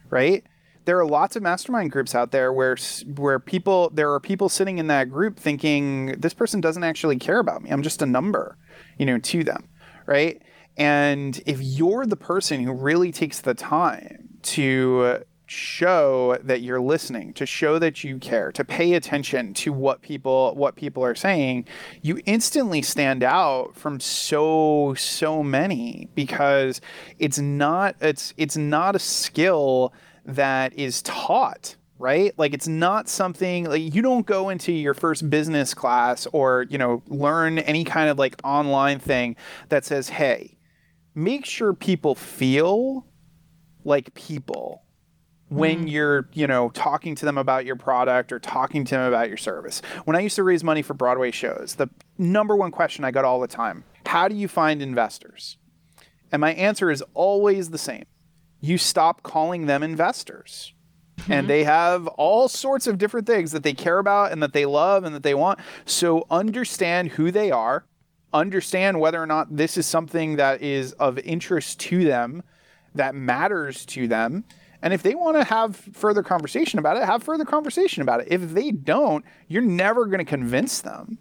right? 0.10 0.44
There 0.88 0.98
are 0.98 1.06
lots 1.06 1.36
of 1.36 1.44
mastermind 1.44 1.92
groups 1.92 2.16
out 2.16 2.32
there 2.32 2.54
where 2.54 2.78
where 3.18 3.40
people 3.40 3.90
there 3.94 4.14
are 4.14 4.22
people 4.22 4.48
sitting 4.48 4.78
in 4.78 4.88
that 4.88 5.10
group 5.10 5.38
thinking 5.38 6.16
this 6.18 6.34
person 6.34 6.62
doesn't 6.62 6.86
actually 6.86 7.18
care 7.18 7.40
about 7.40 7.62
me. 7.62 7.72
I'm 7.72 7.84
just 7.84 8.02
a 8.02 8.06
number, 8.06 8.58
you 8.98 9.06
know, 9.06 9.18
to 9.20 9.44
them, 9.44 9.68
right? 10.06 10.42
And 10.78 11.42
if 11.46 11.62
you're 11.62 12.06
the 12.06 12.16
person 12.16 12.64
who 12.64 12.72
really 12.72 13.12
takes 13.12 13.42
the 13.42 13.54
time 13.54 14.30
to 14.44 15.26
show 15.48 16.38
that 16.42 16.62
you're 16.62 16.80
listening, 16.80 17.34
to 17.34 17.46
show 17.46 17.80
that 17.80 18.06
you 18.06 18.18
care, 18.18 18.54
to 18.54 18.64
pay 18.64 18.94
attention 18.94 19.54
to 19.56 19.74
what 19.74 20.02
people 20.02 20.56
what 20.56 20.78
people 20.78 21.04
are 21.04 21.16
saying, 21.16 21.66
you 22.02 22.22
instantly 22.26 22.82
stand 22.82 23.24
out 23.24 23.76
from 23.76 24.00
so 24.00 24.94
so 24.98 25.44
many 25.44 26.08
because 26.16 26.80
it's 27.20 27.40
not 27.40 27.98
it's 28.00 28.34
it's 28.38 28.56
not 28.56 28.96
a 28.96 29.00
skill 29.00 29.94
that 30.28 30.74
is 30.74 31.02
taught 31.02 31.76
right? 32.00 32.38
Like 32.38 32.54
it's 32.54 32.68
not 32.68 33.10
something 33.10 33.66
like 33.66 33.96
you 33.96 34.04
don't 34.04 34.26
go 34.26 34.50
into 34.50 34.72
your 34.72 34.94
first 34.94 35.30
business 35.30 35.74
class 35.74 36.28
or 36.32 36.68
you 36.70 36.78
know 36.78 37.02
learn 37.08 37.58
any 37.60 37.84
kind 37.84 38.10
of 38.10 38.20
like 38.20 38.36
online 38.44 39.00
thing 39.00 39.36
that 39.70 39.84
says 39.84 40.10
hey 40.10 40.58
make 41.16 41.44
sure 41.44 41.74
people 41.74 42.14
feel 42.14 43.08
like 43.84 44.14
people 44.14 44.84
when 45.50 45.86
mm. 45.86 45.92
you're 45.92 46.30
you 46.34 46.46
know 46.46 46.70
talking 46.70 47.16
to 47.16 47.26
them 47.26 47.38
about 47.38 47.66
your 47.66 47.76
product 47.76 48.32
or 48.32 48.38
talking 48.38 48.86
to 48.86 48.94
them 48.94 49.08
about 49.08 49.28
your 49.28 49.38
service. 49.38 49.82
When 50.06 50.16
i 50.16 50.20
used 50.20 50.36
to 50.36 50.44
raise 50.44 50.64
money 50.64 50.84
for 50.84 50.94
broadway 50.94 51.32
shows 51.32 51.76
the 51.76 51.90
number 52.20 52.56
one 52.56 52.70
question 52.70 53.06
i 53.06 53.12
got 53.12 53.26
all 53.26 53.40
the 53.40 53.48
time 53.48 53.84
how 54.08 54.28
do 54.28 54.36
you 54.36 54.48
find 54.48 54.82
investors? 54.82 55.58
And 56.32 56.40
my 56.40 56.54
answer 56.54 56.90
is 56.90 57.04
always 57.14 57.70
the 57.70 57.78
same 57.78 58.06
you 58.60 58.78
stop 58.78 59.24
calling 59.24 59.66
them 59.66 59.84
investors 59.84 60.74
and 61.30 61.42
mm-hmm. 61.42 61.48
they 61.48 61.64
have 61.64 62.08
all 62.08 62.48
sorts 62.48 62.88
of 62.88 62.98
different 62.98 63.28
things 63.28 63.52
that 63.52 63.64
they 63.64 63.74
care 63.74 63.98
about 63.98 64.32
and 64.32 64.42
that 64.42 64.54
they 64.54 64.66
love 64.66 65.04
and 65.04 65.14
that 65.16 65.24
they 65.24 65.34
want. 65.34 65.60
So 65.86 66.26
understand 66.30 67.10
who 67.10 67.32
they 67.32 67.52
are, 67.52 67.86
understand 68.34 69.00
whether 69.00 69.22
or 69.22 69.26
not 69.26 69.56
this 69.56 69.78
is 69.78 69.86
something 69.86 70.38
that 70.38 70.62
is 70.62 70.94
of 70.94 71.18
interest 71.20 71.80
to 71.82 72.04
them, 72.04 72.44
that 72.96 73.16
matters 73.16 73.86
to 73.88 74.08
them. 74.08 74.46
And 74.82 74.94
if 74.94 75.02
they 75.02 75.16
want 75.16 75.38
to 75.38 75.44
have 75.44 75.76
further 75.76 76.24
conversation 76.24 76.80
about 76.80 76.98
it, 76.98 77.04
have 77.04 77.24
further 77.24 77.46
conversation 77.46 78.04
about 78.04 78.22
it. 78.22 78.28
If 78.30 78.54
they 78.54 78.72
don't, 78.72 79.26
you're 79.48 79.62
never 79.64 80.06
going 80.06 80.20
to 80.20 80.26
convince 80.26 80.82
them. 80.82 81.18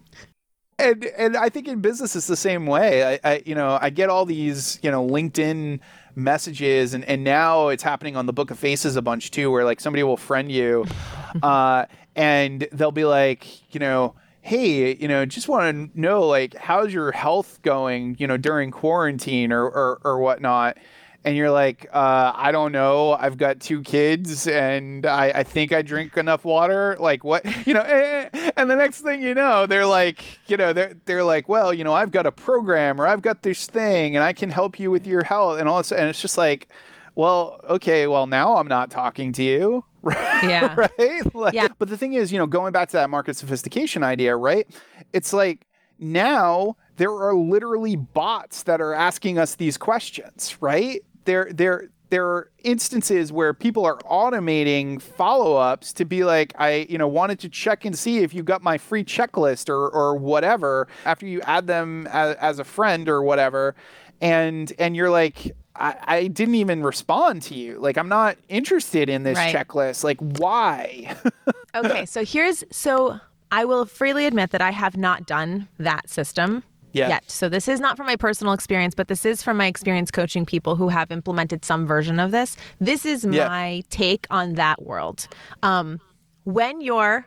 And 0.78 1.07
and 1.16 1.39
I 1.39 1.49
think 1.49 1.68
in 1.68 1.80
business 1.80 2.14
it's 2.14 2.26
the 2.26 2.37
same 2.37 2.66
way. 2.66 3.18
I, 3.24 3.32
I 3.32 3.43
you 3.47 3.55
know 3.55 3.78
I 3.80 3.89
get 3.89 4.11
all 4.11 4.26
these 4.26 4.78
you 4.82 4.91
know 4.91 5.07
LinkedIn 5.07 5.80
messages 6.17 6.95
and 6.95 7.05
and 7.05 7.23
now 7.23 7.69
it's 7.69 7.83
happening 7.83 8.17
on 8.17 8.27
the 8.27 8.33
Book 8.33 8.51
of 8.51 8.59
Faces 8.59 8.97
a 8.97 9.03
bunch 9.03 9.31
too, 9.31 9.51
where 9.51 9.64
like 9.64 9.81
somebody 9.81 10.03
will 10.03 10.17
friend 10.17 10.51
you, 10.51 10.87
uh, 11.43 11.85
and 12.17 12.67
they'll 12.73 12.91
be 12.91 13.05
like 13.05 13.73
you 13.73 13.79
know. 13.81 14.14
Hey, 14.41 14.95
you 14.95 15.09
know, 15.09 15.27
just 15.27 15.49
want 15.49 15.93
to 15.93 16.01
know, 16.01 16.25
like, 16.25 16.55
how's 16.55 16.95
your 16.95 17.11
health 17.11 17.59
going, 17.62 18.14
you 18.21 18.29
know, 18.29 18.37
during 18.37 18.71
quarantine 18.71 19.51
or, 19.51 19.64
or, 19.64 20.01
or 20.05 20.21
whatnot? 20.21 20.79
And 21.27 21.37
you're 21.37 21.51
like, 21.51 21.89
uh, 21.93 22.33
I 22.35 22.53
don't 22.53 22.70
know. 22.70 23.12
I've 23.12 23.37
got 23.37 23.59
two 23.59 23.83
kids, 23.83 24.47
and 24.47 25.05
I, 25.05 25.33
I 25.35 25.43
think 25.43 25.72
I 25.72 25.83
drink 25.83 26.16
enough 26.16 26.45
water. 26.45 26.97
Like 27.01 27.24
what, 27.24 27.45
you 27.66 27.74
know? 27.74 27.83
eh. 27.83 28.51
And 28.57 28.70
the 28.70 28.77
next 28.77 29.01
thing 29.01 29.20
you 29.22 29.35
know, 29.35 29.66
they're 29.66 29.85
like, 29.87 30.24
you 30.47 30.57
know, 30.57 30.72
they're 30.72 30.95
they're 31.05 31.24
like, 31.24 31.49
well, 31.49 31.74
you 31.74 31.83
know, 31.85 31.93
I've 31.93 32.12
got 32.12 32.27
a 32.27 32.33
program, 32.33 33.01
or 33.01 33.07
I've 33.09 33.22
got 33.22 33.43
this 33.43 33.66
thing, 33.66 34.14
and 34.16 34.24
I 34.24 34.33
can 34.33 34.51
help 34.51 34.79
you 34.79 34.91
with 34.91 35.07
your 35.07 35.24
health, 35.24 35.59
and 35.59 35.68
all 35.68 35.79
this. 35.79 35.91
And 35.93 36.09
it's 36.09 36.22
just 36.22 36.39
like, 36.39 36.68
well, 37.16 37.61
okay, 37.68 38.07
well 38.07 38.27
now 38.29 38.57
I'm 38.57 38.68
not 38.68 38.91
talking 38.91 39.33
to 39.33 39.43
you. 39.43 39.85
Right? 40.03 40.22
Yeah. 40.45 40.74
right? 40.99 41.35
Like, 41.35 41.55
Yeah. 41.55 41.68
But 41.79 41.89
the 41.89 41.97
thing 41.97 42.12
is, 42.12 42.31
you 42.31 42.39
know, 42.39 42.47
going 42.47 42.72
back 42.72 42.91
to 42.91 42.99
that 42.99 43.11
market 43.11 43.37
sophistication 43.37 44.05
idea, 44.05 44.37
right? 44.37 44.68
It's 45.12 45.33
like 45.33 45.66
now 45.99 46.77
there 46.99 47.11
are 47.11 47.35
literally 47.35 47.97
bots 47.97 48.62
that 48.64 48.81
are 48.81 48.95
asking 48.95 49.39
us 49.39 49.57
these 49.57 49.77
questions, 49.77 50.57
right? 50.61 51.03
There, 51.27 51.49
there, 51.53 51.89
there 52.11 52.27
are 52.27 52.51
instances 52.62 53.33
where 53.33 53.53
people 53.53 53.85
are 53.85 53.99
automating 53.99 55.01
follow-ups 55.03 55.93
to 55.95 56.05
be 56.05 56.24
like, 56.24 56.55
I, 56.59 56.87
you 56.89 56.99
know, 56.99 57.09
wanted 57.09 57.39
to 57.41 57.49
check 57.49 57.85
and 57.85 57.97
see 57.99 58.18
if 58.18 58.33
you 58.33 58.43
got 58.43 58.62
my 58.62 58.79
free 58.79 59.05
checklist 59.05 59.68
or 59.68 59.89
or 59.89 60.16
whatever 60.16 60.89
after 61.05 61.27
you 61.27 61.41
add 61.43 61.66
them 61.66 62.07
as, 62.12 62.37
as 62.37 62.59
a 62.59 62.64
friend 62.64 63.09
or 63.09 63.22
whatever, 63.22 63.74
and 64.20 64.72
and 64.79 64.97
you're 64.97 65.11
like. 65.11 65.53
I, 65.79 65.97
I 66.07 66.27
didn't 66.29 66.55
even 66.55 66.83
respond 66.83 67.43
to 67.43 67.55
you. 67.55 67.79
Like, 67.79 67.99
I'm 67.99 68.09
not 68.09 68.39
interested 68.49 69.11
in 69.11 69.24
this 69.24 69.37
Right. 69.37 69.55
checklist. 69.55 70.05
Like, 70.05 70.16
why? 70.39 71.14
okay, 71.74 72.07
so 72.07 72.24
here's 72.24 72.64
so 72.70 73.20
I 73.53 73.66
will 73.66 73.85
freely 73.85 74.24
admit 74.24 74.53
that 74.53 74.62
I 74.62 74.70
have 74.70 74.97
not 74.97 75.27
done 75.27 75.68
that 75.79 76.09
system 76.09 76.62
Yeah. 76.97 77.09
yet. 77.09 77.31
So 77.31 77.49
this 77.49 77.69
is 77.69 77.79
not 77.81 77.97
from 77.97 78.07
my 78.07 78.17
personal 78.17 78.53
experience, 78.53 78.95
but 78.95 79.09
this 79.09 79.25
is 79.25 79.43
from 79.43 79.57
my 79.57 79.67
experience 79.67 80.11
coaching 80.11 80.45
people 80.47 80.77
who 80.77 80.89
have 80.89 81.11
implemented 81.13 81.65
some 81.65 81.87
version 81.87 82.19
of 82.19 82.31
this. 82.31 82.57
This 82.81 83.05
is 83.05 83.25
Yeah. 83.25 83.49
my 83.49 83.83
take 83.91 84.27
on 84.31 84.55
that 84.55 84.83
world. 84.83 85.29
Um, 85.63 86.01
when 86.45 86.81
you're 86.81 87.27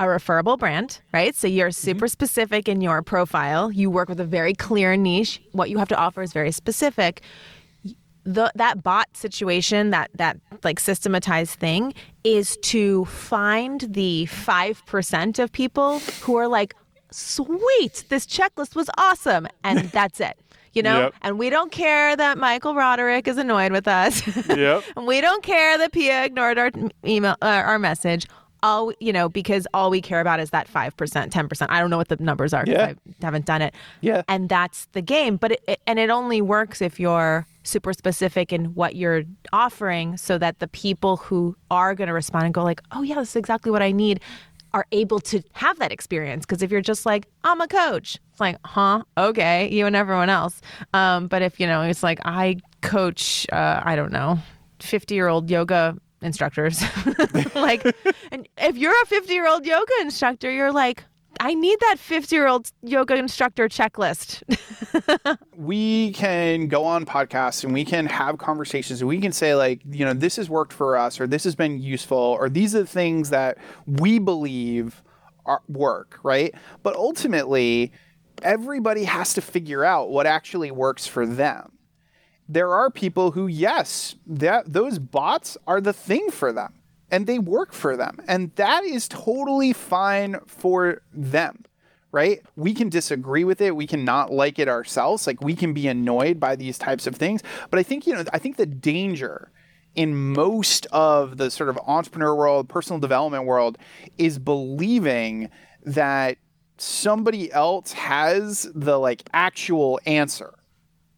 a 0.00 0.08
referable 0.08 0.56
brand, 0.56 1.00
right? 1.12 1.34
So 1.36 1.46
you're 1.46 1.70
super 1.70 2.08
specific 2.08 2.68
in 2.68 2.80
your 2.80 3.00
profile. 3.02 3.70
You 3.70 3.90
work 3.90 4.08
with 4.08 4.18
a 4.18 4.24
very 4.24 4.52
clear 4.52 4.96
niche. 4.96 5.40
What 5.52 5.70
you 5.70 5.78
have 5.78 5.86
to 5.88 5.96
offer 5.96 6.20
is 6.22 6.32
very 6.32 6.50
specific. 6.50 7.22
The, 8.26 8.50
that 8.54 8.82
bot 8.82 9.14
situation, 9.14 9.90
that 9.90 10.10
that 10.14 10.38
like 10.64 10.80
systematized 10.80 11.60
thing, 11.60 11.92
is 12.24 12.56
to 12.62 13.04
find 13.04 13.82
the 13.82 14.24
five 14.26 14.84
percent 14.86 15.38
of 15.38 15.52
people 15.52 15.98
who 16.22 16.34
are 16.36 16.48
like, 16.48 16.74
"Sweet, 17.14 18.04
this 18.08 18.26
checklist 18.26 18.74
was 18.74 18.90
awesome," 18.98 19.46
and 19.62 19.78
that's 19.92 20.20
it 20.20 20.38
you 20.74 20.82
know? 20.82 21.02
Yep. 21.02 21.14
And 21.22 21.38
we 21.38 21.50
don't 21.50 21.70
care 21.70 22.16
that 22.16 22.36
Michael 22.36 22.74
Roderick 22.74 23.28
is 23.28 23.38
annoyed 23.38 23.72
with 23.72 23.88
us. 23.88 24.22
Yep. 24.48 24.84
and 24.96 25.06
we 25.06 25.20
don't 25.20 25.42
care 25.42 25.78
that 25.78 25.92
Pia 25.92 26.24
ignored 26.24 26.58
our 26.58 26.70
email, 27.06 27.36
uh, 27.42 27.62
our 27.64 27.78
message. 27.78 28.26
All 28.62 28.92
you 28.98 29.12
know, 29.12 29.28
because 29.28 29.66
all 29.74 29.90
we 29.90 30.00
care 30.00 30.20
about 30.20 30.40
is 30.40 30.50
that 30.50 30.68
five 30.68 30.96
percent, 30.96 31.32
ten 31.32 31.48
percent. 31.48 31.70
I 31.70 31.80
don't 31.80 31.90
know 31.90 31.98
what 31.98 32.08
the 32.08 32.16
numbers 32.16 32.54
are. 32.54 32.64
Yeah. 32.66 32.86
I 32.86 32.94
haven't 33.22 33.44
done 33.44 33.60
it. 33.60 33.74
Yeah. 34.00 34.22
and 34.26 34.48
that's 34.48 34.86
the 34.92 35.02
game. 35.02 35.36
But 35.36 35.52
it, 35.52 35.64
it, 35.68 35.80
and 35.86 35.98
it 35.98 36.08
only 36.08 36.40
works 36.40 36.80
if 36.80 36.98
you're 36.98 37.46
super 37.62 37.92
specific 37.92 38.52
in 38.52 38.74
what 38.74 38.96
you're 38.96 39.24
offering, 39.52 40.16
so 40.16 40.38
that 40.38 40.60
the 40.60 40.68
people 40.68 41.18
who 41.18 41.56
are 41.70 41.94
going 41.94 42.08
to 42.08 42.14
respond 42.14 42.46
and 42.46 42.54
go 42.54 42.64
like, 42.64 42.80
"Oh 42.90 43.02
yeah, 43.02 43.16
this 43.16 43.30
is 43.30 43.36
exactly 43.36 43.70
what 43.70 43.82
I 43.82 43.92
need," 43.92 44.20
are 44.74 44.86
able 44.92 45.20
to 45.20 45.42
have 45.52 45.78
that 45.78 45.92
experience. 45.92 46.44
Because 46.44 46.62
if 46.62 46.70
you're 46.70 46.82
just 46.82 47.06
like, 47.06 47.26
"I'm 47.44 47.62
a 47.62 47.68
coach," 47.68 48.18
it's 48.30 48.40
like, 48.40 48.58
"Huh? 48.66 49.04
Okay," 49.16 49.70
you 49.70 49.86
and 49.86 49.96
everyone 49.96 50.28
else. 50.28 50.60
Um, 50.92 51.28
but 51.28 51.40
if 51.40 51.58
you 51.58 51.66
know, 51.66 51.80
it's 51.80 52.02
like 52.02 52.20
I 52.26 52.58
coach. 52.82 53.46
Uh, 53.50 53.80
I 53.82 53.96
don't 53.96 54.12
know, 54.12 54.38
fifty 54.80 55.14
year 55.14 55.28
old 55.28 55.48
yoga 55.48 55.96
instructors. 56.24 56.82
like, 57.54 57.84
and 58.32 58.48
if 58.58 58.76
you're 58.76 59.02
a 59.02 59.06
50 59.06 59.32
year 59.32 59.46
old 59.46 59.66
yoga 59.66 59.92
instructor, 60.00 60.50
you're 60.50 60.72
like, 60.72 61.04
I 61.40 61.54
need 61.54 61.78
that 61.80 61.98
50 61.98 62.34
year 62.34 62.46
old 62.46 62.70
yoga 62.82 63.16
instructor 63.16 63.68
checklist. 63.68 64.42
we 65.56 66.12
can 66.12 66.68
go 66.68 66.84
on 66.84 67.04
podcasts 67.04 67.64
and 67.64 67.72
we 67.72 67.84
can 67.84 68.06
have 68.06 68.38
conversations 68.38 69.00
and 69.00 69.08
we 69.08 69.20
can 69.20 69.32
say 69.32 69.54
like 69.54 69.80
you 69.90 70.04
know 70.04 70.14
this 70.14 70.36
has 70.36 70.48
worked 70.48 70.72
for 70.72 70.96
us 70.96 71.20
or 71.20 71.26
this 71.26 71.44
has 71.44 71.54
been 71.54 71.80
useful 71.80 72.18
or 72.18 72.48
these 72.48 72.74
are 72.74 72.80
the 72.80 72.86
things 72.86 73.30
that 73.30 73.58
we 73.86 74.18
believe 74.18 75.02
are, 75.46 75.62
work 75.68 76.18
right? 76.22 76.54
But 76.82 76.96
ultimately 76.96 77.92
everybody 78.42 79.04
has 79.04 79.34
to 79.34 79.40
figure 79.40 79.84
out 79.84 80.10
what 80.10 80.26
actually 80.26 80.70
works 80.70 81.06
for 81.06 81.26
them. 81.26 81.72
There 82.48 82.72
are 82.72 82.90
people 82.90 83.30
who 83.30 83.46
yes 83.46 84.16
that 84.26 84.72
those 84.72 84.98
bots 84.98 85.56
are 85.66 85.80
the 85.80 85.92
thing 85.92 86.30
for 86.30 86.52
them 86.52 86.74
and 87.10 87.26
they 87.26 87.38
work 87.38 87.72
for 87.72 87.96
them. 87.96 88.18
And 88.26 88.54
that 88.56 88.84
is 88.84 89.08
totally 89.08 89.72
fine 89.72 90.36
for 90.46 91.02
them 91.12 91.64
right? 92.14 92.42
We 92.54 92.74
can 92.74 92.90
disagree 92.90 93.42
with 93.42 93.60
it. 93.60 93.74
We 93.74 93.88
can 93.88 94.04
not 94.04 94.32
like 94.32 94.60
it 94.60 94.68
ourselves. 94.68 95.26
Like 95.26 95.42
we 95.42 95.56
can 95.56 95.72
be 95.74 95.88
annoyed 95.88 96.38
by 96.38 96.54
these 96.54 96.78
types 96.78 97.08
of 97.08 97.16
things. 97.16 97.42
But 97.70 97.80
i 97.80 97.82
think 97.82 98.06
you 98.06 98.14
know 98.14 98.24
i 98.32 98.38
think 98.38 98.56
the 98.56 98.66
danger 98.66 99.50
in 99.96 100.14
most 100.14 100.86
of 100.92 101.38
the 101.38 101.50
sort 101.50 101.68
of 101.68 101.78
entrepreneur 101.86 102.34
world 102.34 102.68
personal 102.68 103.00
development 103.00 103.46
world 103.46 103.78
is 104.16 104.38
believing 104.38 105.50
that 105.84 106.38
somebody 106.78 107.52
else 107.52 107.92
has 107.92 108.68
the 108.74 108.96
like 108.96 109.28
actual 109.32 109.98
answer 110.06 110.54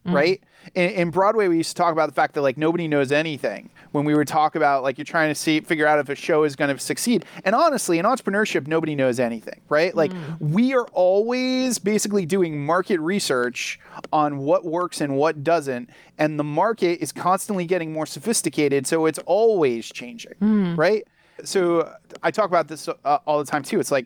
mm-hmm. 0.07 0.15
right? 0.15 0.43
In, 0.77 0.91
in 0.91 1.09
Broadway, 1.09 1.47
we 1.47 1.57
used 1.57 1.69
to 1.69 1.75
talk 1.75 1.91
about 1.91 2.07
the 2.07 2.13
fact 2.13 2.35
that 2.35 2.41
like 2.43 2.55
nobody 2.55 2.87
knows 2.87 3.11
anything. 3.11 3.71
When 3.93 4.05
we 4.05 4.13
would 4.13 4.27
talk 4.27 4.55
about 4.55 4.83
like 4.83 4.99
you're 4.99 5.05
trying 5.05 5.29
to 5.29 5.35
see 5.35 5.59
figure 5.59 5.87
out 5.87 5.97
if 5.97 6.07
a 6.07 6.13
show 6.13 6.43
is 6.43 6.55
going 6.55 6.69
to 6.73 6.79
succeed, 6.79 7.25
and 7.43 7.55
honestly, 7.55 7.97
in 7.97 8.05
entrepreneurship, 8.05 8.67
nobody 8.67 8.93
knows 8.93 9.19
anything, 9.19 9.59
right? 9.69 9.95
Like 9.95 10.11
we 10.39 10.75
are 10.75 10.85
always 10.93 11.79
basically 11.79 12.27
doing 12.27 12.63
market 12.63 12.99
research 12.99 13.79
on 14.13 14.37
what 14.37 14.65
works 14.65 15.01
and 15.01 15.17
what 15.17 15.43
doesn't, 15.43 15.89
and 16.19 16.39
the 16.39 16.43
market 16.43 17.01
is 17.01 17.11
constantly 17.11 17.65
getting 17.65 17.91
more 17.91 18.05
sophisticated, 18.05 18.85
so 18.85 19.07
it's 19.07 19.19
always 19.25 19.87
changing, 19.91 20.35
right? 20.75 21.07
So 21.43 21.91
I 22.21 22.29
talk 22.31 22.47
about 22.47 22.67
this 22.67 22.87
uh, 22.87 23.17
all 23.25 23.39
the 23.39 23.49
time 23.49 23.63
too. 23.63 23.79
It's 23.79 23.91
like 23.91 24.05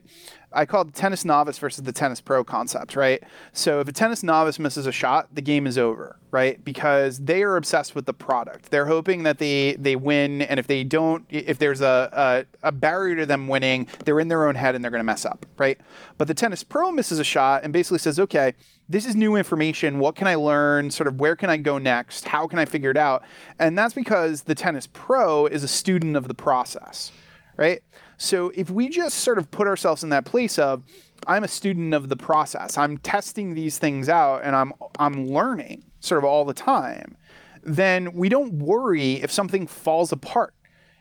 I 0.54 0.66
call 0.66 0.86
the 0.86 0.92
tennis 0.92 1.24
novice 1.24 1.58
versus 1.58 1.84
the 1.84 1.92
tennis 1.92 2.20
pro 2.20 2.44
concept, 2.44 2.96
right? 2.96 3.24
So 3.54 3.80
if 3.80 3.88
a 3.88 3.92
tennis 3.92 4.24
novice 4.24 4.60
misses 4.60 4.86
a 4.86 4.92
shot, 4.92 5.28
the 5.34 5.42
game 5.42 5.66
is 5.66 5.78
over, 5.78 6.18
right? 6.32 6.64
Because 6.64 7.20
they 7.20 7.44
are 7.44 7.56
obsessed 7.56 7.96
with 7.96 8.06
the 8.06 8.14
product. 8.14 8.70
They're 8.70 8.86
hoping 8.86 9.24
that 9.24 9.38
they 9.38 9.74
they 9.74 9.96
win, 9.96 10.42
and 10.42 10.60
if 10.60 10.68
they 10.68 10.84
don't, 10.84 11.26
if 11.30 11.58
there's 11.58 11.82
a 11.82 12.46
a, 12.64 12.68
a 12.68 12.72
barrier 12.72 13.16
to 13.18 13.26
them 13.26 13.48
winning, 13.48 13.88
they're 14.06 14.20
in 14.20 14.28
their 14.28 14.48
own 14.48 14.56
head 14.56 14.76
and 14.76 14.84
they're 14.84 14.92
going 14.92 15.00
to 15.00 15.06
mess 15.06 15.26
up, 15.26 15.46
right? 15.58 15.80
But 16.18 16.28
the 16.28 16.34
tennis 16.34 16.64
pro 16.64 16.92
misses 16.92 17.20
a 17.20 17.24
shot 17.24 17.64
and 17.64 17.74
basically 17.74 18.00
says, 18.00 18.20
okay. 18.20 18.54
This 18.90 19.06
is 19.06 19.16
new 19.16 19.38
information. 19.38 20.00
What 20.00 20.18
can 20.18 20.28
I 20.28 20.36
learn? 20.36 20.92
Sort 20.92 21.08
of 21.08 21.18
where 21.18 21.38
can 21.38 21.50
I 21.50 21.56
go 21.56 21.78
next? 21.78 22.28
How 22.28 22.46
can 22.46 22.60
I 22.60 22.66
figure 22.66 22.92
it 22.92 22.98
out? 22.98 23.24
And 23.58 23.78
that's 23.78 23.94
because 23.94 24.42
the 24.42 24.56
tennis 24.56 24.86
pro 24.86 25.46
is 25.46 25.64
a 25.64 25.68
student 25.70 26.18
of 26.18 26.28
the 26.28 26.34
process 26.34 27.14
right? 27.62 27.84
So 28.22 28.52
if 28.54 28.70
we 28.70 28.88
just 28.88 29.20
sort 29.20 29.40
of 29.40 29.50
put 29.50 29.68
ourselves 29.68 30.04
in 30.04 30.10
that 30.10 30.26
place 30.26 30.60
of 30.60 30.84
I'm 31.26 31.44
a 31.44 31.48
student 31.48 31.94
of 31.96 32.08
the 32.08 32.16
process. 32.16 32.78
I'm 32.78 33.00
testing 33.00 33.56
these 33.56 33.80
things 33.80 34.10
out 34.10 34.44
and 34.44 34.56
I'm 34.56 34.74
I'm 35.00 35.28
learning 35.28 35.84
sort 36.02 36.20
of 36.20 36.26
all 36.26 36.46
the 36.46 36.54
time, 36.54 37.18
then 37.64 38.14
we 38.14 38.30
don't 38.30 38.54
worry 38.54 39.14
if 39.14 39.32
something 39.32 39.66
falls 39.66 40.12
apart. 40.12 40.54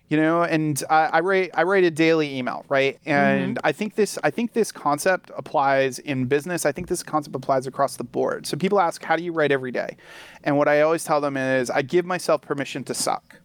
You 0.08 0.16
know, 0.16 0.42
and 0.42 0.82
I, 0.90 1.04
I 1.12 1.20
write 1.20 1.50
I 1.54 1.62
write 1.64 1.84
a 1.84 1.90
daily 1.90 2.36
email, 2.36 2.64
right? 2.70 2.98
And 3.04 3.56
mm-hmm. 3.56 3.66
I 3.66 3.72
think 3.72 3.96
this 3.96 4.18
I 4.24 4.30
think 4.30 4.54
this 4.54 4.72
concept 4.72 5.30
applies 5.36 5.98
in 5.98 6.24
business. 6.24 6.64
I 6.64 6.72
think 6.72 6.88
this 6.88 7.02
concept 7.02 7.36
applies 7.36 7.66
across 7.66 7.96
the 7.96 8.04
board. 8.04 8.46
So 8.46 8.56
people 8.56 8.80
ask, 8.80 9.04
how 9.04 9.16
do 9.16 9.22
you 9.22 9.32
write 9.32 9.52
every 9.52 9.72
day? 9.72 9.98
And 10.42 10.56
what 10.56 10.68
I 10.68 10.80
always 10.80 11.04
tell 11.04 11.20
them 11.20 11.36
is 11.36 11.70
I 11.70 11.82
give 11.82 12.06
myself 12.06 12.40
permission 12.40 12.82
to 12.84 12.94
suck. 12.94 13.39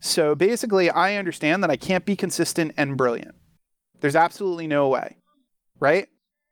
So 0.00 0.34
basically, 0.34 0.90
I 0.90 1.16
understand 1.16 1.62
that 1.62 1.70
I 1.70 1.76
can't 1.76 2.04
be 2.04 2.16
consistent 2.16 2.72
and 2.76 2.96
brilliant. 2.96 3.34
There's 4.00 4.16
absolutely 4.16 4.66
no 4.66 4.88
way, 4.88 5.18
right? 5.78 6.08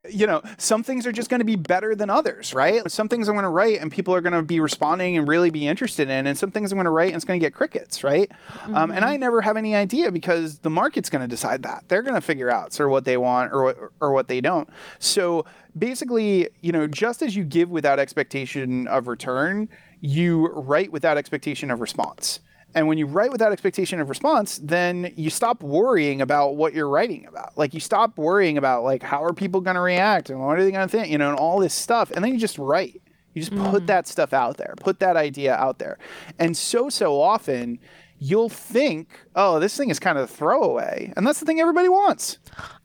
You 0.08 0.26
know, 0.26 0.42
some 0.58 0.82
things 0.82 1.06
are 1.06 1.12
just 1.12 1.28
going 1.28 1.40
to 1.40 1.44
be 1.44 1.56
better 1.56 1.94
than 1.94 2.08
others, 2.08 2.54
right? 2.54 2.88
Some 2.90 3.08
things 3.08 3.26
I'm 3.28 3.34
going 3.34 3.42
to 3.42 3.48
write 3.48 3.80
and 3.80 3.90
people 3.90 4.14
are 4.14 4.20
going 4.20 4.32
to 4.32 4.42
be 4.42 4.60
responding 4.60 5.18
and 5.18 5.26
really 5.26 5.50
be 5.50 5.66
interested 5.66 6.08
in, 6.08 6.26
and 6.26 6.38
some 6.38 6.50
things 6.50 6.70
I'm 6.70 6.76
going 6.76 6.84
to 6.84 6.90
write 6.90 7.08
and 7.08 7.16
it's 7.16 7.24
going 7.24 7.40
to 7.40 7.44
get 7.44 7.52
crickets, 7.52 8.04
right? 8.04 8.30
Um, 8.66 8.90
and 8.90 9.04
I 9.04 9.16
never 9.16 9.40
have 9.40 9.56
any 9.56 9.74
idea 9.74 10.12
because 10.12 10.60
the 10.60 10.70
market's 10.70 11.10
going 11.10 11.22
to 11.22 11.28
decide 11.28 11.62
that. 11.64 11.84
They're 11.88 12.02
going 12.02 12.14
to 12.14 12.20
figure 12.20 12.50
out 12.50 12.72
sort 12.72 12.88
of 12.88 12.92
what 12.92 13.06
they 13.06 13.16
want 13.16 13.52
or 13.52 13.64
what, 13.64 13.76
or 14.00 14.12
what 14.12 14.28
they 14.28 14.40
don't. 14.40 14.68
So 14.98 15.46
basically, 15.76 16.48
you 16.60 16.70
know, 16.70 16.86
just 16.86 17.20
as 17.20 17.34
you 17.34 17.44
give 17.44 17.68
without 17.68 17.98
expectation 17.98 18.86
of 18.88 19.08
return, 19.08 19.68
you 20.00 20.48
write 20.48 20.92
without 20.92 21.18
expectation 21.18 21.70
of 21.70 21.80
response. 21.80 22.40
And 22.78 22.86
when 22.86 22.96
you 22.96 23.06
write 23.06 23.32
without 23.32 23.50
expectation 23.50 23.98
of 23.98 24.08
response, 24.08 24.60
then 24.62 25.12
you 25.16 25.30
stop 25.30 25.64
worrying 25.64 26.20
about 26.20 26.54
what 26.54 26.74
you're 26.74 26.88
writing 26.88 27.26
about. 27.26 27.58
Like 27.58 27.74
you 27.74 27.80
stop 27.80 28.16
worrying 28.16 28.56
about 28.56 28.84
like 28.84 29.02
how 29.02 29.24
are 29.24 29.32
people 29.32 29.60
going 29.60 29.74
to 29.74 29.80
react 29.80 30.30
and 30.30 30.38
what 30.38 30.60
are 30.60 30.62
they 30.62 30.70
going 30.70 30.86
to 30.86 30.96
think, 30.96 31.10
you 31.10 31.18
know, 31.18 31.28
and 31.28 31.36
all 31.36 31.58
this 31.58 31.74
stuff. 31.74 32.12
And 32.12 32.24
then 32.24 32.32
you 32.32 32.38
just 32.38 32.56
write. 32.56 33.02
You 33.34 33.42
just 33.42 33.50
put 33.50 33.60
mm-hmm. 33.60 33.86
that 33.86 34.06
stuff 34.06 34.32
out 34.32 34.58
there. 34.58 34.74
Put 34.78 35.00
that 35.00 35.16
idea 35.16 35.56
out 35.56 35.80
there. 35.80 35.98
And 36.38 36.56
so 36.56 36.88
so 36.88 37.20
often 37.20 37.80
you'll 38.20 38.48
think, 38.48 39.08
"Oh, 39.34 39.58
this 39.58 39.76
thing 39.76 39.90
is 39.90 39.98
kind 39.98 40.16
of 40.18 40.30
throwaway." 40.30 41.12
And 41.16 41.26
that's 41.26 41.40
the 41.40 41.46
thing 41.46 41.60
everybody 41.60 41.88
wants. 41.88 42.38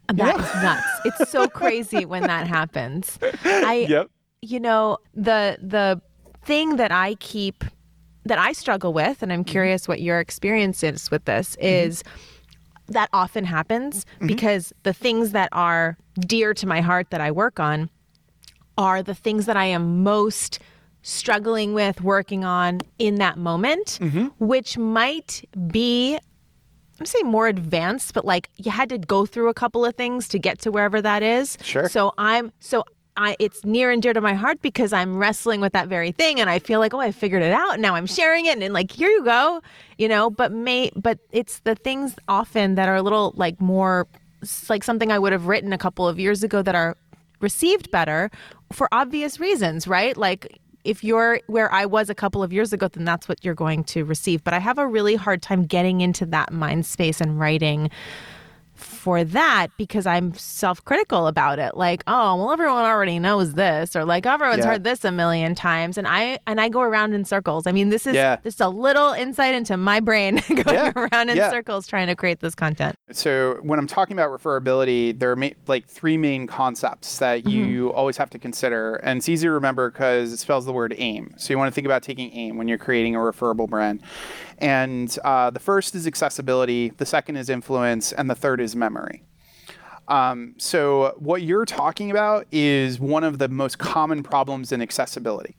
Uh, 0.10 0.14
that's 0.14 0.56
nuts. 0.56 0.88
It's 1.06 1.32
so 1.32 1.48
crazy 1.62 2.06
when 2.06 2.24
that 2.24 2.48
happens. 2.48 3.18
I 3.44 3.86
Yep. 3.90 4.10
you 4.42 4.60
know, 4.60 4.98
the 5.14 5.58
the 5.62 6.02
thing 6.44 6.76
that 6.76 6.92
I 6.92 7.16
keep 7.16 7.64
that 8.26 8.40
I 8.40 8.54
struggle 8.54 8.94
with, 8.94 9.22
and 9.22 9.32
I'm 9.32 9.44
mm-hmm. 9.44 9.52
curious 9.52 9.88
what 9.88 10.02
your 10.02 10.20
experience 10.20 10.84
is 10.84 11.12
with 11.12 11.26
this, 11.26 11.56
mm-hmm. 11.56 11.66
is 11.66 12.04
that 12.88 13.10
often 13.14 13.46
happens 13.46 14.06
mm-hmm. 14.16 14.28
because 14.28 14.74
the 14.84 14.94
things 14.94 15.32
that 15.32 15.50
are 15.52 15.98
dear 16.20 16.54
to 16.54 16.68
my 16.68 16.82
heart 16.82 17.08
that 17.12 17.22
I 17.22 17.32
work 17.32 17.60
on 17.60 17.90
are 18.78 19.04
the 19.04 19.16
things 19.16 19.46
that 19.46 19.58
I 19.58 19.66
am 19.66 20.04
most 20.04 20.60
struggling 21.02 21.74
with, 21.74 22.02
working 22.02 22.44
on 22.46 22.80
in 22.98 23.16
that 23.16 23.38
moment, 23.38 24.00
which 24.40 24.78
might 24.78 25.44
be 25.68 26.18
I'm 27.00 27.06
saying 27.06 27.26
more 27.26 27.48
advanced, 27.48 28.14
but 28.14 28.24
like 28.24 28.50
you 28.56 28.72
had 28.72 28.90
to 28.90 28.98
go 28.98 29.26
through 29.26 29.50
a 29.50 29.54
couple 29.54 29.84
of 29.84 29.96
things 29.96 30.28
to 30.30 30.40
get 30.40 30.60
to 30.60 30.72
wherever 30.72 31.02
that 31.02 31.24
is. 31.24 31.58
Sure. 31.62 31.90
So 31.90 32.14
I'm 32.18 32.52
so 32.60 32.86
I 33.16 33.36
it's 33.40 33.64
near 33.64 33.92
and 33.92 34.02
dear 34.02 34.14
to 34.14 34.22
my 34.22 34.34
heart 34.34 34.62
because 34.62 34.94
I'm 34.94 35.18
wrestling 35.18 35.62
with 35.62 35.74
that 35.74 35.88
very 35.88 36.12
thing 36.12 36.40
and 36.40 36.50
I 36.50 36.60
feel 36.60 36.80
like, 36.80 36.94
oh, 36.94 37.00
I 37.00 37.12
figured 37.12 37.44
it 37.44 37.54
out. 37.54 37.80
Now 37.80 37.96
I'm 37.96 38.08
sharing 38.08 38.46
it 38.46 38.62
and, 38.62 38.74
like, 38.74 38.92
here 38.92 39.10
you 39.10 39.24
go. 39.24 39.62
You 39.98 40.08
know, 40.08 40.30
but 40.30 40.52
may 40.52 40.92
but 40.96 41.20
it's 41.32 41.60
the 41.60 41.76
things 41.76 42.16
often 42.28 42.76
that 42.76 42.90
are 42.90 42.96
a 42.96 43.02
little 43.02 43.34
like 43.36 43.60
more 43.62 44.08
like 44.70 44.84
something 44.84 45.12
I 45.12 45.20
would 45.20 45.32
have 45.32 45.48
written 45.48 45.72
a 45.74 45.78
couple 45.78 46.08
of 46.08 46.20
years 46.20 46.44
ago 46.44 46.62
that 46.62 46.76
are 46.76 46.98
received 47.40 47.92
better 47.92 48.32
for 48.72 48.90
obvious 48.92 49.40
reasons, 49.40 49.88
right? 49.88 50.18
Like 50.18 50.60
if 50.84 51.04
you're 51.04 51.40
where 51.48 51.72
I 51.72 51.86
was 51.86 52.10
a 52.10 52.16
couple 52.16 52.44
of 52.44 52.52
years 52.52 52.74
ago, 52.74 52.88
then 52.88 53.06
that's 53.06 53.28
what 53.28 53.44
you're 53.44 53.54
going 53.54 53.84
to 53.86 54.04
receive. 54.04 54.44
But 54.44 54.54
I 54.54 54.60
have 54.60 54.78
a 54.78 54.88
really 54.88 55.16
hard 55.16 55.42
time 55.42 55.66
getting 55.66 56.02
into 56.02 56.26
that 56.28 56.52
mind 56.52 56.86
space 56.86 57.22
and 57.22 57.40
writing 57.40 57.90
for 59.04 59.26
that 59.26 59.68
because 59.78 60.06
I'm 60.08 60.34
self 60.34 60.84
critical 60.86 61.28
about 61.28 61.60
it. 61.60 61.76
Like, 61.76 62.04
oh, 62.08 62.38
well, 62.38 62.54
everyone 62.54 62.86
already 62.86 63.20
knows 63.20 63.54
this, 63.54 63.98
or 63.98 64.06
like 64.06 64.26
everyone's 64.26 64.60
Yeah. 64.60 64.72
heard 64.72 64.86
this 64.86 65.04
a 65.04 65.12
million 65.12 65.56
times, 65.56 65.98
and 65.98 66.08
I 66.08 66.40
and 66.48 66.62
I 66.62 66.70
go 66.70 66.80
around 66.80 67.14
in 67.14 67.26
circles. 67.26 67.68
I 67.68 67.74
mean, 67.74 67.90
this 67.90 68.08
is 68.08 68.16
Yeah. 68.16 68.38
just 68.46 68.62
a 68.62 68.70
little 68.70 69.12
insight 69.12 69.56
into 69.56 69.76
my 69.76 70.00
brain 70.00 70.42
going 70.48 70.64
Yeah. 70.68 70.94
around 70.96 71.30
in 71.30 71.38
circles 71.38 71.86
trying 71.86 72.08
to 72.08 72.16
create 72.16 72.40
this 72.40 72.56
content. 72.56 72.96
So 73.12 73.60
when 73.62 73.78
I'm 73.78 73.88
talking 73.88 74.18
about 74.18 74.32
referability, 74.32 75.20
there 75.20 75.32
are 75.32 75.36
ma- 75.36 75.50
like 75.68 75.86
three 75.86 76.16
main 76.16 76.48
concepts 76.48 77.20
that 77.20 77.40
mm-hmm. 77.40 77.50
you 77.50 77.92
always 77.92 78.16
have 78.16 78.30
to 78.30 78.40
consider, 78.40 78.96
and 78.96 79.18
it's 79.18 79.28
easy 79.28 79.48
to 79.48 79.52
remember 79.52 79.92
because 79.92 80.32
it 80.32 80.38
spells 80.38 80.66
the 80.66 80.72
word 80.72 80.96
aim. 80.98 81.34
So 81.36 81.52
you 81.54 81.58
want 81.58 81.68
to 81.68 81.76
think 81.76 81.86
about 81.86 82.04
taking 82.04 82.32
aim 82.32 82.56
when 82.56 82.70
you're 82.70 82.78
creating 82.78 83.18
a 83.18 83.22
referable 83.22 83.68
brand. 83.68 84.02
And 84.64 85.16
uh, 85.26 85.50
the 85.50 85.60
first 85.60 85.94
is 85.94 86.08
accessibility, 86.08 86.90
the 86.96 87.06
second 87.06 87.36
is 87.36 87.50
influence, 87.50 88.14
and 88.14 88.30
the 88.30 88.36
third 88.36 88.62
is 88.62 88.78
memory. 88.78 89.22
Um, 90.08 90.56
so 90.58 91.16
what 91.18 91.42
you're 91.42 91.66
talking 91.66 92.12
about 92.12 92.48
is 92.50 92.98
one 92.98 93.26
of 93.26 93.40
the 93.40 93.50
most 93.50 93.78
common 93.78 94.24
problems 94.24 94.72
in 94.72 94.82
accessibility. 94.82 95.58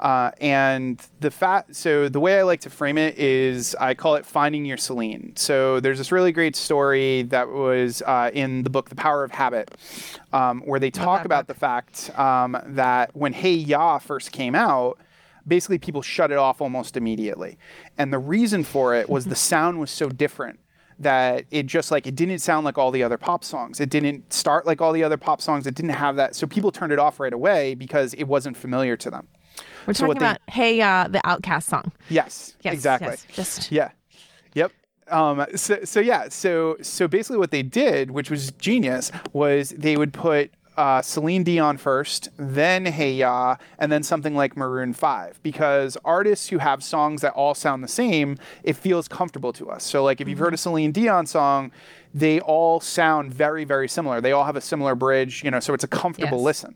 Uh, 0.00 0.32
and 0.40 1.00
the 1.20 1.30
fact, 1.30 1.76
so 1.76 2.08
the 2.08 2.18
way 2.18 2.40
I 2.40 2.42
like 2.42 2.60
to 2.62 2.70
frame 2.70 2.98
it 2.98 3.16
is 3.16 3.76
I 3.76 3.94
call 3.94 4.16
it 4.16 4.26
finding 4.26 4.64
your 4.64 4.76
Celine. 4.76 5.34
So 5.36 5.78
there's 5.78 5.98
this 5.98 6.10
really 6.10 6.32
great 6.32 6.56
story 6.56 7.22
that 7.22 7.48
was 7.48 8.02
uh, 8.04 8.32
in 8.34 8.64
the 8.64 8.70
book 8.70 8.88
The 8.88 8.96
Power 8.96 9.22
of 9.22 9.30
Habit, 9.30 9.70
um, 10.32 10.62
where 10.62 10.80
they 10.80 10.90
talk 10.90 11.24
about 11.24 11.46
the 11.46 11.54
fact 11.54 12.10
um, 12.18 12.60
that 12.66 13.14
when 13.14 13.32
Hey 13.32 13.54
Ya 13.54 13.98
first 13.98 14.32
came 14.32 14.56
out, 14.56 14.98
basically 15.46 15.78
people 15.78 16.02
shut 16.02 16.30
it 16.30 16.38
off 16.38 16.60
almost 16.60 16.96
immediately. 16.96 17.58
And 17.98 18.12
the 18.12 18.18
reason 18.18 18.64
for 18.64 18.94
it 18.94 19.08
was 19.08 19.24
the 19.26 19.36
sound 19.50 19.78
was 19.80 19.90
so 19.90 20.08
different 20.08 20.58
that 20.98 21.44
it 21.50 21.66
just 21.66 21.90
like 21.90 22.06
it 22.06 22.14
didn't 22.14 22.38
sound 22.38 22.64
like 22.64 22.78
all 22.78 22.90
the 22.90 23.02
other 23.02 23.18
pop 23.18 23.42
songs. 23.44 23.80
It 23.80 23.90
didn't 23.90 24.32
start 24.32 24.66
like 24.66 24.80
all 24.80 24.92
the 24.92 25.02
other 25.02 25.16
pop 25.16 25.40
songs. 25.40 25.66
It 25.66 25.74
didn't 25.74 25.90
have 25.92 26.16
that. 26.16 26.36
So 26.36 26.46
people 26.46 26.70
turned 26.70 26.92
it 26.92 26.98
off 26.98 27.18
right 27.18 27.32
away 27.32 27.74
because 27.74 28.14
it 28.14 28.24
wasn't 28.24 28.56
familiar 28.56 28.96
to 28.98 29.10
them. 29.10 29.26
We're 29.86 29.94
So 29.94 30.06
talking 30.06 30.20
they- 30.20 30.26
about 30.26 30.40
Hey, 30.48 30.80
uh, 30.80 31.08
the 31.08 31.18
OutKast 31.20 31.64
song. 31.64 31.92
Yes, 32.08 32.54
Yes, 32.62 32.74
exactly. 32.74 33.08
yes, 33.08 33.26
just 33.32 33.72
Yeah. 33.72 33.90
Yep. 34.54 34.70
Um, 35.10 35.44
so, 35.56 35.78
so 35.84 35.98
yeah, 36.00 36.28
so 36.28 36.76
so 36.80 37.08
basically 37.08 37.36
what 37.38 37.50
they 37.50 37.62
did, 37.62 38.12
which 38.12 38.30
was 38.30 38.52
genius, 38.52 39.10
was 39.32 39.70
they 39.70 39.96
would 39.96 40.12
put 40.12 40.52
uh, 40.76 41.02
Celine 41.02 41.44
Dion 41.44 41.76
first, 41.76 42.28
then 42.36 42.86
Hey 42.86 43.12
Ya, 43.12 43.56
and 43.78 43.92
then 43.92 44.02
something 44.02 44.34
like 44.34 44.56
Maroon 44.56 44.92
Five, 44.92 45.38
because 45.42 45.96
artists 46.04 46.48
who 46.48 46.58
have 46.58 46.82
songs 46.82 47.20
that 47.20 47.32
all 47.34 47.54
sound 47.54 47.84
the 47.84 47.88
same, 47.88 48.38
it 48.62 48.74
feels 48.76 49.08
comfortable 49.08 49.52
to 49.54 49.70
us. 49.70 49.84
So 49.84 50.02
like 50.02 50.20
if 50.20 50.28
you've 50.28 50.38
heard 50.38 50.54
a 50.54 50.56
Celine 50.56 50.92
Dion 50.92 51.26
song, 51.26 51.72
they 52.14 52.40
all 52.40 52.80
sound 52.80 53.32
very 53.32 53.64
very 53.64 53.88
similar. 53.88 54.20
They 54.20 54.32
all 54.32 54.44
have 54.44 54.56
a 54.56 54.60
similar 54.60 54.94
bridge, 54.94 55.42
you 55.44 55.50
know, 55.50 55.60
so 55.60 55.74
it's 55.74 55.84
a 55.84 55.88
comfortable 55.88 56.38
Yes. 56.38 56.44
listen. 56.44 56.74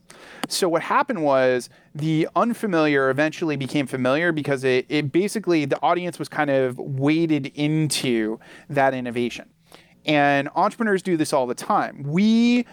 So 0.49 0.69
what 0.69 0.83
happened 0.83 1.23
was 1.23 1.69
the 1.95 2.29
unfamiliar 2.37 3.11
eventually 3.11 3.57
became 3.57 3.87
familiar 3.87 4.33
because 4.33 4.65
it, 4.65 4.87
it 4.89 5.13
basically 5.13 5.65
the 5.65 5.81
audience 5.83 6.19
was 6.19 6.29
kind 6.29 6.51
of 6.51 6.79
weighted 6.79 7.47
into 7.55 8.39
that 8.71 8.95
innovation. 8.95 9.49
And 10.05 10.49
entrepreneurs 10.55 11.03
do 11.03 11.17
this 11.17 11.33
all 11.33 11.47
the 11.47 11.55
time. 11.55 12.03
We 12.05 12.65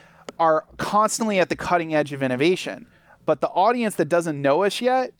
are 0.43 0.65
constantly 0.77 1.39
at 1.39 1.49
the 1.49 1.55
cutting 1.55 1.93
edge 1.95 2.13
of 2.13 2.21
innovation, 2.21 2.87
but 3.25 3.41
the 3.41 3.49
audience 3.49 3.95
that 3.95 4.09
doesn't 4.09 4.41
know 4.41 4.63
us 4.63 4.81
yet, 4.81 5.13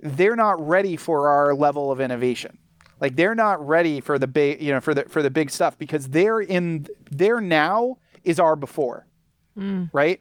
they're 0.00 0.36
not 0.36 0.64
ready 0.66 0.96
for 0.96 1.28
our 1.28 1.54
level 1.54 1.90
of 1.90 2.00
innovation. 2.00 2.58
Like 3.00 3.16
they're 3.16 3.34
not 3.34 3.66
ready 3.66 4.00
for 4.00 4.18
the 4.18 4.26
big, 4.26 4.62
you 4.62 4.72
know, 4.72 4.80
for 4.80 4.94
the 4.94 5.04
for 5.04 5.22
the 5.22 5.30
big 5.30 5.50
stuff 5.50 5.78
because 5.78 6.08
they're 6.08 6.40
in 6.40 6.86
their 7.10 7.40
now 7.40 7.98
is 8.24 8.40
our 8.40 8.56
before 8.56 9.06
mm. 9.56 9.90
right? 9.92 10.20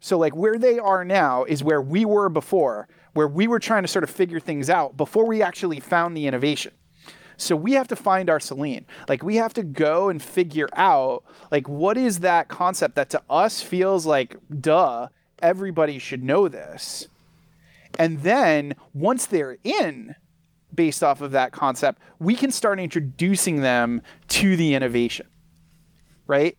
So 0.00 0.18
like 0.18 0.34
where 0.34 0.58
they 0.58 0.78
are 0.78 1.04
now 1.04 1.44
is 1.44 1.64
where 1.64 1.82
we 1.82 2.04
were 2.04 2.28
before, 2.28 2.88
where 3.14 3.28
we 3.28 3.48
were 3.48 3.58
trying 3.58 3.82
to 3.82 3.88
sort 3.88 4.04
of 4.04 4.10
figure 4.10 4.40
things 4.40 4.70
out 4.70 4.96
before 4.96 5.26
we 5.26 5.42
actually 5.42 5.80
found 5.80 6.16
the 6.16 6.26
innovation. 6.26 6.72
So 7.36 7.54
we 7.54 7.72
have 7.72 7.88
to 7.88 7.96
find 7.96 8.30
our 8.30 8.40
Celine. 8.40 8.86
Like 9.08 9.22
we 9.22 9.36
have 9.36 9.54
to 9.54 9.62
go 9.62 10.08
and 10.08 10.22
figure 10.22 10.68
out 10.74 11.24
like 11.50 11.68
what 11.68 11.96
is 11.96 12.20
that 12.20 12.48
concept 12.48 12.94
that 12.94 13.10
to 13.10 13.22
us 13.28 13.62
feels 13.62 14.06
like 14.06 14.36
duh, 14.60 15.08
everybody 15.40 15.98
should 15.98 16.22
know 16.22 16.48
this. 16.48 17.08
And 17.98 18.22
then 18.22 18.74
once 18.94 19.26
they're 19.26 19.58
in 19.64 20.14
based 20.74 21.02
off 21.02 21.20
of 21.20 21.30
that 21.32 21.52
concept, 21.52 22.00
we 22.18 22.34
can 22.34 22.50
start 22.50 22.78
introducing 22.78 23.60
them 23.60 24.02
to 24.28 24.56
the 24.56 24.74
innovation 24.74 25.26
right? 26.26 26.56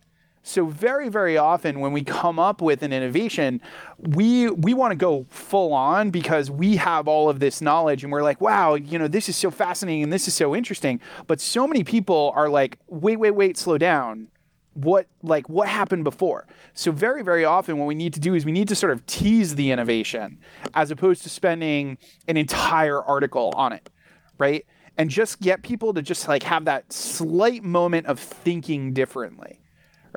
So 0.47 0.65
very 0.65 1.09
very 1.09 1.37
often 1.37 1.81
when 1.81 1.91
we 1.91 2.05
come 2.05 2.39
up 2.39 2.61
with 2.61 2.81
an 2.81 2.93
innovation, 2.93 3.61
we 3.99 4.49
we 4.49 4.73
want 4.73 4.91
to 4.91 4.95
go 4.95 5.25
full 5.29 5.73
on 5.73 6.09
because 6.09 6.49
we 6.49 6.77
have 6.77 7.05
all 7.05 7.29
of 7.29 7.41
this 7.41 7.59
knowledge 7.61 8.05
and 8.05 8.13
we're 8.13 8.23
like, 8.23 8.39
wow, 8.39 8.75
you 8.75 8.97
know, 8.97 9.09
this 9.09 9.27
is 9.27 9.35
so 9.35 9.51
fascinating 9.51 10.03
and 10.03 10.13
this 10.13 10.25
is 10.25 10.33
so 10.33 10.55
interesting. 10.55 11.01
But 11.27 11.41
so 11.41 11.67
many 11.67 11.83
people 11.83 12.31
are 12.33 12.47
like, 12.47 12.79
wait, 12.87 13.17
wait, 13.17 13.31
wait, 13.31 13.57
slow 13.57 13.77
down. 13.77 14.29
What 14.73 15.07
like 15.21 15.49
what 15.49 15.67
happened 15.67 16.05
before? 16.05 16.47
So 16.73 16.93
very 16.93 17.23
very 17.23 17.43
often 17.43 17.77
what 17.77 17.85
we 17.85 17.95
need 17.95 18.13
to 18.13 18.21
do 18.21 18.33
is 18.33 18.45
we 18.45 18.53
need 18.53 18.69
to 18.69 18.75
sort 18.75 18.93
of 18.93 19.05
tease 19.05 19.55
the 19.55 19.71
innovation 19.71 20.39
as 20.73 20.91
opposed 20.91 21.23
to 21.23 21.29
spending 21.29 21.97
an 22.29 22.37
entire 22.37 23.03
article 23.03 23.51
on 23.57 23.73
it, 23.73 23.89
right? 24.37 24.65
And 24.97 25.09
just 25.09 25.41
get 25.41 25.61
people 25.61 25.93
to 25.93 26.01
just 26.01 26.25
like 26.29 26.43
have 26.43 26.63
that 26.65 26.93
slight 26.93 27.65
moment 27.65 28.07
of 28.07 28.17
thinking 28.17 28.93
differently 28.93 29.59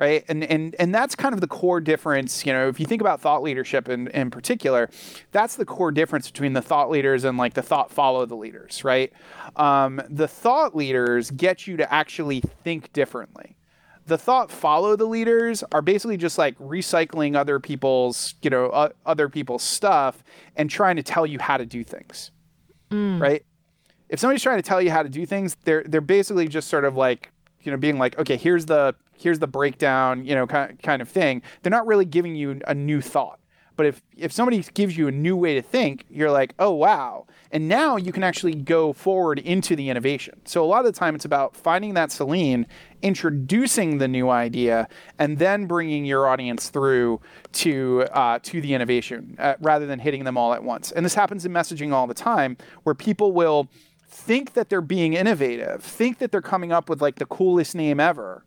right? 0.01 0.25
And 0.27 0.43
and 0.43 0.75
and 0.79 0.93
that's 0.93 1.15
kind 1.15 1.33
of 1.33 1.39
the 1.41 1.47
core 1.47 1.79
difference 1.79 2.45
you 2.45 2.51
know 2.51 2.67
if 2.67 2.79
you 2.79 2.85
think 2.85 3.01
about 3.01 3.21
thought 3.21 3.43
leadership 3.43 3.87
in 3.87 4.07
in 4.09 4.31
particular 4.31 4.89
that's 5.31 5.55
the 5.55 5.65
core 5.65 5.91
difference 5.91 6.29
between 6.29 6.53
the 6.53 6.61
thought 6.61 6.89
leaders 6.89 7.23
and 7.23 7.37
like 7.37 7.53
the 7.53 7.61
thought 7.61 7.91
follow 7.91 8.25
the 8.25 8.35
leaders 8.35 8.83
right? 8.83 9.13
Um, 9.55 10.01
the 10.09 10.27
thought 10.27 10.75
leaders 10.75 11.31
get 11.31 11.67
you 11.67 11.77
to 11.77 11.93
actually 11.93 12.41
think 12.63 12.91
differently. 12.91 13.55
The 14.07 14.17
thought 14.17 14.51
follow 14.51 14.95
the 14.95 15.05
leaders 15.05 15.63
are 15.71 15.83
basically 15.83 16.17
just 16.17 16.37
like 16.37 16.57
recycling 16.57 17.35
other 17.35 17.59
people's 17.59 18.33
you 18.41 18.49
know 18.49 18.65
uh, 18.67 18.89
other 19.05 19.29
people's 19.29 19.63
stuff 19.63 20.23
and 20.55 20.69
trying 20.69 20.95
to 20.95 21.03
tell 21.03 21.25
you 21.25 21.39
how 21.39 21.57
to 21.57 21.65
do 21.65 21.83
things 21.83 22.31
right? 23.19 23.45
If 24.09 24.19
somebody's 24.19 24.43
trying 24.43 24.57
to 24.57 24.61
tell 24.67 24.81
you 24.81 24.91
how 24.91 25.03
to 25.03 25.09
do 25.09 25.25
things, 25.25 25.55
they're 25.63 25.83
they're 25.87 26.01
basically 26.01 26.47
just 26.47 26.67
sort 26.67 26.83
of 26.85 26.95
like 26.97 27.30
you 27.63 27.71
know 27.71 27.77
being 27.77 27.97
like, 27.97 28.17
okay, 28.19 28.37
here's 28.37 28.65
the 28.65 28.95
here's 29.17 29.39
the 29.39 29.47
breakdown, 29.47 30.25
you 30.25 30.35
know, 30.35 30.47
kind 30.47 30.81
kind 30.81 31.01
of 31.01 31.09
thing. 31.09 31.41
They're 31.61 31.71
not 31.71 31.87
really 31.87 32.05
giving 32.05 32.35
you 32.35 32.61
a 32.67 32.73
new 32.73 33.01
thought. 33.01 33.39
But 33.77 33.85
if 33.85 34.01
if 34.15 34.31
somebody 34.31 34.63
gives 34.73 34.97
you 34.97 35.07
a 35.07 35.11
new 35.11 35.35
way 35.35 35.55
to 35.55 35.61
think, 35.61 36.05
you're 36.09 36.29
like, 36.29 36.53
oh 36.59 36.71
wow, 36.71 37.25
and 37.51 37.67
now 37.67 37.95
you 37.95 38.11
can 38.11 38.21
actually 38.21 38.53
go 38.53 38.93
forward 38.93 39.39
into 39.39 39.75
the 39.75 39.89
innovation. 39.89 40.39
So 40.45 40.63
a 40.63 40.67
lot 40.67 40.85
of 40.85 40.93
the 40.93 40.99
time, 40.99 41.15
it's 41.15 41.25
about 41.25 41.55
finding 41.55 41.93
that 41.95 42.11
Celine, 42.11 42.67
introducing 43.01 43.97
the 43.97 44.07
new 44.07 44.29
idea, 44.29 44.87
and 45.17 45.39
then 45.39 45.65
bringing 45.65 46.05
your 46.05 46.27
audience 46.27 46.69
through 46.69 47.21
to 47.53 48.05
uh, 48.11 48.39
to 48.43 48.61
the 48.61 48.73
innovation 48.73 49.35
uh, 49.39 49.55
rather 49.59 49.85
than 49.85 49.99
hitting 49.99 50.25
them 50.25 50.37
all 50.37 50.53
at 50.53 50.63
once. 50.63 50.91
And 50.91 51.05
this 51.05 51.15
happens 51.15 51.45
in 51.45 51.51
messaging 51.51 51.91
all 51.91 52.07
the 52.07 52.13
time, 52.13 52.57
where 52.83 52.93
people 52.93 53.31
will 53.31 53.69
think 54.11 54.53
that 54.53 54.69
they're 54.69 54.81
being 54.81 55.13
innovative, 55.13 55.81
think 55.81 56.19
that 56.19 56.31
they're 56.31 56.41
coming 56.41 56.71
up 56.71 56.89
with 56.89 57.01
like 57.01 57.15
the 57.15 57.25
coolest 57.25 57.73
name 57.73 57.99
ever, 57.99 58.45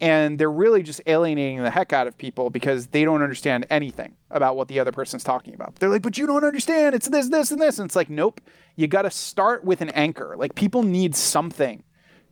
and 0.00 0.38
they're 0.38 0.50
really 0.50 0.82
just 0.82 1.00
alienating 1.06 1.62
the 1.62 1.70
heck 1.70 1.92
out 1.92 2.06
of 2.06 2.16
people 2.16 2.50
because 2.50 2.88
they 2.88 3.04
don't 3.04 3.22
understand 3.22 3.66
anything 3.68 4.16
about 4.30 4.56
what 4.56 4.68
the 4.68 4.80
other 4.80 4.92
person's 4.92 5.24
talking 5.24 5.54
about. 5.54 5.74
They're 5.76 5.88
like, 5.88 6.02
"But 6.02 6.16
you 6.18 6.26
don't 6.26 6.44
understand. 6.44 6.94
It's 6.94 7.08
this, 7.08 7.28
this, 7.28 7.50
and 7.50 7.60
this." 7.60 7.78
And 7.78 7.86
it's 7.86 7.96
like, 7.96 8.10
"Nope. 8.10 8.40
You 8.76 8.86
got 8.86 9.02
to 9.02 9.10
start 9.10 9.64
with 9.64 9.80
an 9.80 9.90
anchor. 9.90 10.34
Like 10.36 10.54
people 10.54 10.82
need 10.82 11.14
something 11.16 11.82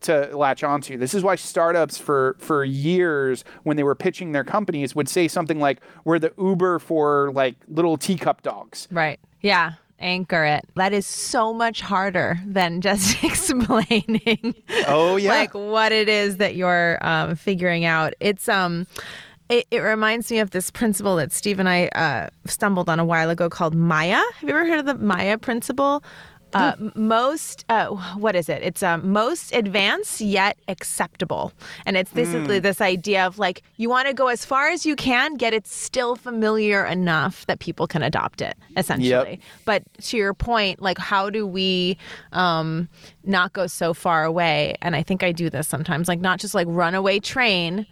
to 0.03 0.37
latch 0.37 0.63
onto. 0.63 0.97
This 0.97 1.15
is 1.15 1.23
why 1.23 1.35
startups 1.35 1.99
for 1.99 2.37
for 2.39 2.65
years 2.65 3.45
when 3.65 3.77
they 3.77 3.83
were 3.83 3.95
pitching 3.95 4.33
their 4.33 4.45
companies 4.45 4.95
would 4.95 5.09
say 5.09 5.29
something 5.29 5.59
like, 5.59 5.81
"We're 6.05 6.19
the 6.19 6.33
Uber 6.39 6.79
for 6.79 7.33
like 7.33 7.57
little 7.69 7.97
teacup 7.97 8.43
dogs." 8.43 8.89
Right. 8.91 9.21
Yeah. 9.43 9.75
Anchor 9.99 10.45
it. 10.45 10.65
That 10.75 10.93
is 10.93 11.07
so 11.07 11.53
much 11.53 11.81
harder 11.81 12.39
than 12.45 12.81
just 12.83 13.23
explaining. 13.25 14.55
Oh, 14.87 15.17
yeah. 15.17 15.31
like 15.31 15.55
what 15.55 15.93
it 15.93 16.09
is 16.09 16.37
that 16.39 16.55
you're 16.57 16.99
um, 17.01 17.37
figuring 17.37 17.85
out. 17.85 18.15
It's 18.21 18.49
um, 18.49 18.87
it, 19.49 19.67
it 19.71 19.79
reminds 19.79 20.31
me 20.31 20.39
of 20.41 20.51
this 20.51 20.71
principle 20.71 21.17
that 21.17 21.33
Steve 21.33 21.61
and 21.61 21.69
I 21.69 21.87
uh, 21.89 22.29
stumbled 22.47 22.89
on 22.89 22.99
a 22.99 23.05
while 23.05 23.31
ago 23.31 23.49
called 23.49 23.75
Maya. 23.75 24.23
Have 24.41 24.49
you 24.49 24.51
ever 24.51 24.67
heard 24.67 24.81
of 24.81 24.87
the 24.87 24.95
Maya 24.95 25.39
principle? 25.39 26.03
Uh, 26.53 26.75
most 26.95 27.65
uh, 27.69 27.89
what 28.17 28.35
is 28.37 28.49
it? 28.49 28.63
It's 28.63 28.83
um, 28.83 29.13
most 29.13 29.55
advanced 29.55 30.21
yet 30.21 30.57
acceptable. 30.69 31.53
And 31.85 31.97
it's 31.97 32.13
basically 32.13 32.59
this 32.61 32.81
idea 32.81 33.27
of 33.27 33.39
like 33.39 33.63
you 33.77 33.91
want 33.91 34.09
to 34.09 34.15
go 34.15 34.29
as 34.29 34.45
far 34.45 34.69
as 34.69 34.87
you 34.87 34.97
can 34.97 35.35
get 35.35 35.53
it 35.53 35.67
still 35.67 36.17
familiar 36.17 36.85
enough 36.87 37.45
that 37.47 37.59
people 37.59 37.87
can 37.87 38.03
adopt 38.03 38.41
it 38.41 38.57
essentially. 38.77 39.41
But 39.65 39.83
to 40.03 40.17
your 40.17 40.35
point 40.35 40.81
like 40.81 40.99
how 40.99 41.31
do 41.31 41.47
we 41.47 41.99
um, 42.33 42.89
not 43.25 43.53
go 43.53 43.67
so 43.67 43.93
far 43.93 44.25
away? 44.25 44.77
And 44.81 44.95
i 44.97 45.03
think 45.03 45.23
i 45.23 45.33
do 45.33 45.51
this 45.51 45.67
sometimes 45.69 46.09
like 46.09 46.21
not 46.21 46.39
just 46.39 46.55
like 46.55 46.67
runaway 46.71 47.19
train. 47.19 47.87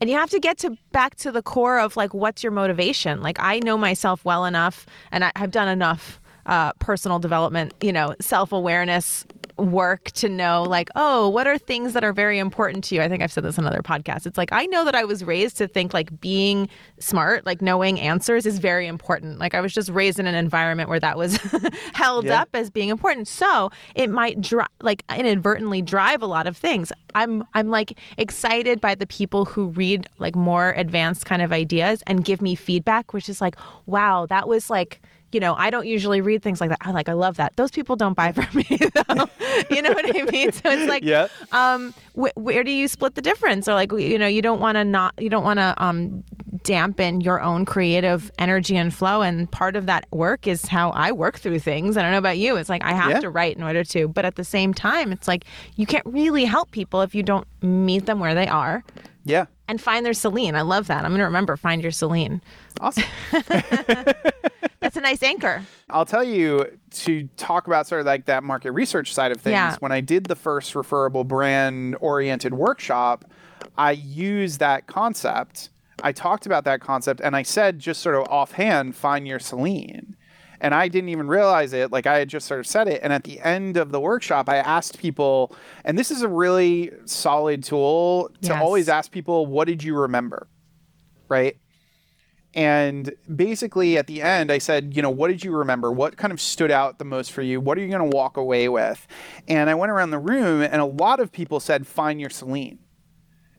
And 0.00 0.08
you 0.08 0.16
have 0.16 0.30
to 0.30 0.40
get 0.40 0.56
to 0.58 0.76
back 0.92 1.14
to 1.16 1.30
the 1.30 1.42
core 1.42 1.78
of 1.78 1.96
like 1.96 2.12
what's 2.12 2.42
your 2.42 2.52
motivation? 2.52 3.22
Like 3.22 3.38
i 3.40 3.60
know 3.60 3.78
myself 3.78 4.24
well 4.24 4.44
enough 4.44 4.84
and 5.12 5.24
I, 5.24 5.32
have 5.36 5.52
done 5.52 5.68
enough 5.68 6.20
uh, 6.50 6.72
personal 6.74 7.18
development 7.20 7.72
you 7.80 7.92
know 7.92 8.14
self-awareness 8.20 9.24
work 9.56 10.10
to 10.12 10.28
know 10.28 10.62
like 10.62 10.88
oh 10.96 11.28
what 11.28 11.46
are 11.46 11.58
things 11.58 11.92
that 11.92 12.02
are 12.02 12.12
very 12.12 12.38
important 12.38 12.82
to 12.84 12.94
you? 12.94 13.02
I 13.02 13.08
think 13.08 13.22
i've 13.22 13.32
said 13.32 13.44
this 13.44 13.58
on 13.58 13.66
other 13.66 13.82
podcasts. 13.82 14.26
It's 14.26 14.36
like 14.36 14.52
i 14.52 14.66
know 14.66 14.84
that 14.84 14.94
i 14.94 15.04
was 15.04 15.22
raised 15.22 15.56
to 15.58 15.68
think 15.68 15.94
like 15.94 16.20
being 16.20 16.68
smart 16.98 17.46
like 17.46 17.62
knowing 17.62 18.00
answers 18.00 18.46
is 18.46 18.58
very 18.58 18.86
important. 18.86 19.38
Like 19.38 19.54
i 19.54 19.60
was 19.60 19.72
just 19.72 19.90
raised 19.90 20.18
in 20.18 20.26
an 20.26 20.34
environment 20.34 20.88
where 20.88 21.00
that 21.00 21.16
was 21.16 21.36
held 21.94 22.24
yeah. 22.24 22.42
up 22.42 22.48
as 22.52 22.68
being 22.68 22.88
important. 22.88 23.28
So 23.28 23.70
it 23.94 24.10
might 24.10 24.40
drive 24.40 24.68
like 24.82 25.04
inadvertently 25.08 25.82
drive 25.82 26.20
a 26.20 26.26
lot 26.26 26.48
of 26.48 26.56
things. 26.56 26.92
I'm 27.14 27.44
i'm 27.54 27.68
like 27.68 27.96
excited 28.18 28.80
by 28.80 28.96
the 28.96 29.06
people 29.06 29.44
who 29.44 29.68
read 29.68 30.08
like 30.18 30.34
more 30.34 30.72
advanced 30.76 31.26
kind 31.26 31.42
of 31.42 31.52
ideas 31.52 32.02
and 32.06 32.24
give 32.24 32.42
me 32.42 32.54
feedback 32.54 33.12
which 33.12 33.28
is 33.28 33.40
like 33.40 33.56
wow 33.86 34.26
that 34.26 34.48
was 34.48 34.70
like 34.70 35.00
you 35.32 35.40
know, 35.40 35.54
I 35.54 35.70
don't 35.70 35.86
usually 35.86 36.20
read 36.20 36.42
things 36.42 36.60
like 36.60 36.70
that. 36.70 36.78
I 36.80 36.90
like, 36.90 37.08
I 37.08 37.12
love 37.12 37.36
that. 37.36 37.56
Those 37.56 37.70
people 37.70 37.96
don't 37.96 38.14
buy 38.14 38.32
from 38.38 38.46
me, 38.54 38.64
though. 38.64 39.28
you 39.70 39.82
know 39.82 39.92
what 39.92 40.16
I 40.16 40.22
mean? 40.30 40.52
So 40.52 40.70
it's 40.70 40.88
like, 40.88 41.04
yeah. 41.04 41.28
um, 41.52 41.94
wh- 42.14 42.36
where 42.36 42.64
do 42.64 42.70
you 42.70 42.88
split 42.88 43.14
the 43.14 43.22
difference? 43.22 43.68
Or 43.68 43.74
like, 43.74 43.92
you 43.92 44.18
know, 44.18 44.26
you 44.26 44.42
don't 44.42 44.60
want 44.60 44.76
to 44.76 44.84
not, 44.84 45.14
you 45.18 45.30
don't 45.30 45.44
want 45.44 45.58
to 45.58 45.74
um, 45.82 46.24
dampen 46.62 47.20
your 47.20 47.40
own 47.40 47.64
creative 47.64 48.30
energy 48.38 48.76
and 48.76 48.92
flow. 48.92 49.22
And 49.22 49.50
part 49.50 49.76
of 49.76 49.86
that 49.86 50.06
work 50.10 50.46
is 50.46 50.64
how 50.66 50.90
I 50.90 51.12
work 51.12 51.38
through 51.38 51.60
things. 51.60 51.96
I 51.96 52.02
don't 52.02 52.12
know 52.12 52.18
about 52.18 52.38
you. 52.38 52.56
It's 52.56 52.68
like 52.68 52.82
I 52.84 52.92
have 52.92 53.10
yeah. 53.10 53.20
to 53.20 53.30
write 53.30 53.56
in 53.56 53.62
order 53.62 53.84
to, 53.84 54.08
but 54.08 54.24
at 54.24 54.36
the 54.36 54.44
same 54.44 54.74
time, 54.74 55.12
it's 55.12 55.28
like 55.28 55.44
you 55.76 55.86
can't 55.86 56.06
really 56.06 56.44
help 56.44 56.70
people 56.70 57.02
if 57.02 57.14
you 57.14 57.22
don't 57.22 57.46
meet 57.62 58.06
them 58.06 58.20
where 58.20 58.34
they 58.34 58.48
are. 58.48 58.84
Yeah. 59.24 59.46
And 59.70 59.80
find 59.80 60.04
their 60.04 60.14
Celine. 60.14 60.56
I 60.56 60.62
love 60.62 60.88
that. 60.88 61.04
I'm 61.04 61.12
going 61.12 61.20
to 61.20 61.24
remember 61.26 61.56
find 61.56 61.80
your 61.80 61.92
Celine. 61.92 62.42
Awesome. 62.80 63.04
That's 64.80 64.96
a 64.96 65.00
nice 65.00 65.22
anchor. 65.22 65.62
I'll 65.88 66.04
tell 66.04 66.24
you 66.24 66.76
to 66.90 67.28
talk 67.36 67.68
about 67.68 67.86
sort 67.86 68.00
of 68.00 68.06
like 68.08 68.24
that 68.24 68.42
market 68.42 68.72
research 68.72 69.14
side 69.14 69.30
of 69.30 69.40
things. 69.40 69.52
Yeah. 69.52 69.76
When 69.78 69.92
I 69.92 70.00
did 70.00 70.24
the 70.24 70.34
first 70.34 70.74
referable 70.74 71.22
brand 71.22 71.96
oriented 72.00 72.52
workshop, 72.52 73.24
I 73.78 73.92
used 73.92 74.58
that 74.58 74.88
concept. 74.88 75.68
I 76.02 76.10
talked 76.10 76.46
about 76.46 76.64
that 76.64 76.80
concept 76.80 77.20
and 77.20 77.36
I 77.36 77.44
said 77.44 77.78
just 77.78 78.02
sort 78.02 78.16
of 78.16 78.26
offhand, 78.26 78.96
find 78.96 79.24
your 79.24 79.38
Celine 79.38 80.16
and 80.60 80.74
I 80.74 80.88
didn't 80.88 81.08
even 81.08 81.28
realize 81.28 81.72
it. 81.72 81.90
Like 81.90 82.06
I 82.06 82.18
had 82.18 82.28
just 82.28 82.46
sort 82.46 82.60
of 82.60 82.66
said 82.66 82.88
it. 82.88 83.00
And 83.02 83.12
at 83.12 83.24
the 83.24 83.40
end 83.40 83.76
of 83.76 83.92
the 83.92 84.00
workshop, 84.00 84.48
I 84.48 84.56
asked 84.56 84.98
people, 84.98 85.56
and 85.84 85.98
this 85.98 86.10
is 86.10 86.22
a 86.22 86.28
really 86.28 86.92
solid 87.06 87.64
tool 87.64 88.30
to 88.42 88.48
yes. 88.48 88.62
always 88.62 88.88
ask 88.88 89.10
people, 89.10 89.46
what 89.46 89.66
did 89.66 89.82
you 89.82 89.96
remember? 89.96 90.48
Right. 91.28 91.56
And 92.52 93.12
basically 93.34 93.96
at 93.96 94.08
the 94.08 94.22
end, 94.22 94.50
I 94.50 94.58
said, 94.58 94.96
you 94.96 95.02
know, 95.02 95.10
what 95.10 95.28
did 95.28 95.44
you 95.44 95.56
remember? 95.56 95.92
What 95.92 96.16
kind 96.16 96.32
of 96.32 96.40
stood 96.40 96.72
out 96.72 96.98
the 96.98 97.04
most 97.04 97.30
for 97.30 97.42
you? 97.42 97.60
What 97.60 97.78
are 97.78 97.80
you 97.80 97.88
going 97.88 98.10
to 98.10 98.16
walk 98.16 98.36
away 98.36 98.68
with? 98.68 99.06
And 99.46 99.70
I 99.70 99.74
went 99.74 99.92
around 99.92 100.10
the 100.10 100.18
room 100.18 100.60
and 100.60 100.80
a 100.80 100.84
lot 100.84 101.20
of 101.20 101.30
people 101.30 101.60
said, 101.60 101.86
find 101.86 102.20
your 102.20 102.30
Celine. 102.30 102.80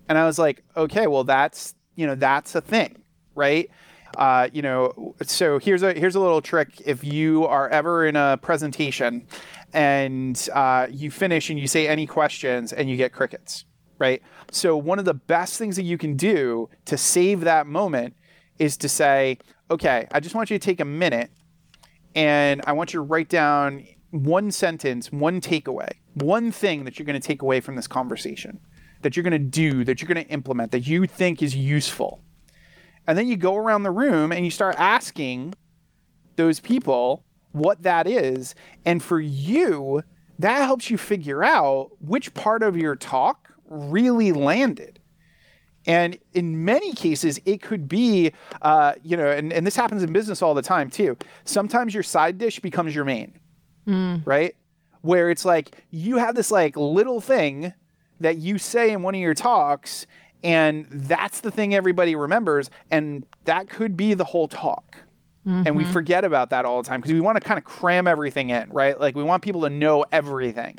And 0.09 0.17
I 0.17 0.25
was 0.25 0.37
like, 0.37 0.63
okay, 0.75 1.07
well, 1.07 1.23
that's, 1.23 1.73
you 1.95 2.05
know, 2.05 2.15
that's 2.15 2.53
a 2.53 2.59
thing, 2.59 3.01
right? 3.33 3.69
Uh, 4.17 4.49
you 4.51 4.61
know, 4.61 5.15
so 5.21 5.59
here's 5.59 5.83
a 5.83 5.93
here's 5.93 6.15
a 6.15 6.19
little 6.19 6.41
trick. 6.41 6.81
If 6.85 7.03
you 7.03 7.45
are 7.45 7.69
ever 7.69 8.05
in 8.05 8.15
a 8.15 8.37
presentation 8.41 9.27
and 9.73 10.49
uh, 10.53 10.87
you 10.89 11.11
finish 11.11 11.49
and 11.49 11.59
you 11.59 11.67
say 11.67 11.87
any 11.87 12.05
questions 12.05 12.73
and 12.73 12.89
you 12.89 12.97
get 12.97 13.13
crickets, 13.13 13.65
right? 13.99 14.21
So 14.51 14.75
one 14.75 14.99
of 14.99 15.05
the 15.05 15.13
best 15.13 15.57
things 15.57 15.75
that 15.77 15.83
you 15.83 15.97
can 15.97 16.17
do 16.17 16.69
to 16.85 16.97
save 16.97 17.41
that 17.41 17.67
moment 17.67 18.15
is 18.59 18.77
to 18.77 18.89
say, 18.89 19.37
okay, 19.69 20.07
I 20.11 20.19
just 20.19 20.35
want 20.35 20.49
you 20.49 20.59
to 20.59 20.63
take 20.63 20.79
a 20.79 20.85
minute 20.85 21.31
and 22.13 22.61
I 22.67 22.73
want 22.73 22.93
you 22.93 22.99
to 22.99 23.03
write 23.03 23.29
down 23.29 23.85
one 24.11 24.51
sentence, 24.51 25.11
one 25.11 25.39
takeaway, 25.39 25.91
one 26.15 26.51
thing 26.51 26.83
that 26.83 26.99
you're 26.99 27.05
going 27.05 27.19
to 27.19 27.25
take 27.25 27.41
away 27.41 27.61
from 27.61 27.75
this 27.77 27.87
conversation, 27.87 28.59
that 29.01 29.15
you're 29.15 29.23
going 29.23 29.31
to 29.31 29.39
do, 29.39 29.85
that 29.85 30.01
you're 30.01 30.13
going 30.13 30.25
to 30.25 30.31
implement, 30.31 30.71
that 30.73 30.81
you 30.81 31.07
think 31.07 31.41
is 31.41 31.55
useful 31.55 32.21
and 33.07 33.17
then 33.17 33.27
you 33.27 33.37
go 33.37 33.55
around 33.55 33.83
the 33.83 33.91
room 33.91 34.31
and 34.31 34.45
you 34.45 34.51
start 34.51 34.75
asking 34.77 35.53
those 36.35 36.59
people 36.59 37.23
what 37.51 37.83
that 37.83 38.07
is. 38.07 38.55
And 38.85 39.01
for 39.01 39.19
you, 39.19 40.03
that 40.39 40.63
helps 40.63 40.89
you 40.89 40.97
figure 40.97 41.43
out 41.43 41.91
which 41.99 42.33
part 42.33 42.63
of 42.63 42.77
your 42.77 42.95
talk 42.95 43.53
really 43.65 44.31
landed. 44.31 44.99
And 45.85 46.17
in 46.33 46.63
many 46.63 46.93
cases, 46.93 47.39
it 47.45 47.61
could 47.61 47.87
be, 47.87 48.33
uh, 48.61 48.93
you 49.03 49.17
know, 49.17 49.27
and, 49.27 49.51
and 49.51 49.65
this 49.65 49.75
happens 49.75 50.03
in 50.03 50.13
business 50.13 50.41
all 50.41 50.53
the 50.53 50.61
time 50.61 50.89
too. 50.89 51.17
Sometimes 51.43 51.93
your 51.93 52.03
side 52.03 52.37
dish 52.37 52.59
becomes 52.59 52.93
your 52.93 53.05
main, 53.05 53.33
mm. 53.87 54.21
right? 54.25 54.55
Where 55.01 55.31
it's 55.31 55.43
like 55.43 55.75
you 55.89 56.17
have 56.17 56.35
this 56.35 56.51
like 56.51 56.77
little 56.77 57.19
thing 57.19 57.73
that 58.19 58.37
you 58.37 58.59
say 58.59 58.91
in 58.91 59.01
one 59.01 59.15
of 59.15 59.21
your 59.21 59.33
talks, 59.33 60.05
and 60.43 60.87
that's 60.89 61.41
the 61.41 61.51
thing 61.51 61.75
everybody 61.75 62.15
remembers. 62.15 62.69
And 62.89 63.25
that 63.45 63.69
could 63.69 63.95
be 63.95 64.13
the 64.13 64.25
whole 64.25 64.47
talk. 64.47 64.97
Mm-hmm. 65.45 65.63
And 65.65 65.75
we 65.75 65.83
mm-hmm. 65.83 65.91
forget 65.91 66.23
about 66.23 66.51
that 66.51 66.65
all 66.65 66.83
the 66.83 66.87
time 66.87 67.01
because 67.01 67.13
we 67.13 67.19
want 67.19 67.35
to 67.35 67.41
kind 67.41 67.57
of 67.57 67.63
cram 67.63 68.07
everything 68.07 68.51
in, 68.51 68.69
right? 68.69 68.99
Like 68.99 69.15
we 69.15 69.23
want 69.23 69.41
people 69.41 69.61
to 69.61 69.71
know 69.71 70.05
everything, 70.11 70.77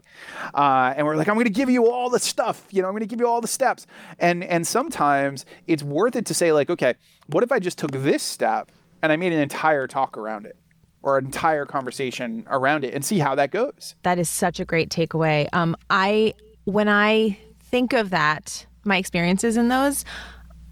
uh, 0.55 0.95
and 0.97 1.05
we're 1.05 1.17
like, 1.17 1.29
I'm 1.29 1.35
going 1.35 1.47
to 1.47 1.51
give 1.51 1.69
you 1.69 1.91
all 1.91 2.09
the 2.09 2.21
stuff, 2.21 2.65
you 2.71 2.81
know, 2.81 2.87
I'm 2.87 2.93
going 2.93 3.01
to 3.01 3.07
give 3.07 3.19
you 3.19 3.27
all 3.27 3.41
the 3.41 3.49
steps, 3.49 3.89
and 4.21 4.45
and 4.45 4.65
sometimes 4.65 5.47
it's 5.67 5.83
worth 5.83 6.15
it 6.15 6.27
to 6.27 6.35
say 6.35 6.53
like, 6.53 6.71
okay, 6.71 6.95
what 7.27 7.43
if 7.43 7.51
I 7.51 7.59
just 7.59 7.77
took 7.77 7.91
this 7.91 8.23
step 8.23 8.71
and 9.03 9.11
I 9.11 9.17
made 9.17 9.33
an 9.33 9.41
entire 9.41 9.89
talk 9.89 10.17
around 10.17 10.47
it, 10.47 10.57
or 11.03 11.19
an 11.19 11.25
entire 11.25 11.67
conversation 11.67 12.47
around 12.49 12.85
it, 12.85 12.95
and 12.95 13.05
see 13.05 13.19
how 13.19 13.35
that 13.35 13.51
goes. 13.51 13.97
That 14.05 14.21
is 14.21 14.29
such 14.29 14.61
a 14.61 14.65
great 14.65 14.91
takeaway. 14.91 15.49
Um, 15.53 15.75
I 15.91 16.35
when 16.67 16.89
I 16.89 17.37
think 17.61 17.93
of 17.93 18.11
that 18.11 18.65
my 18.85 18.97
experiences 18.97 19.57
in 19.57 19.68
those, 19.68 20.05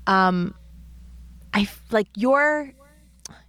um, 0.06 0.54
I 1.54 1.68
like 1.90 2.08
your 2.16 2.72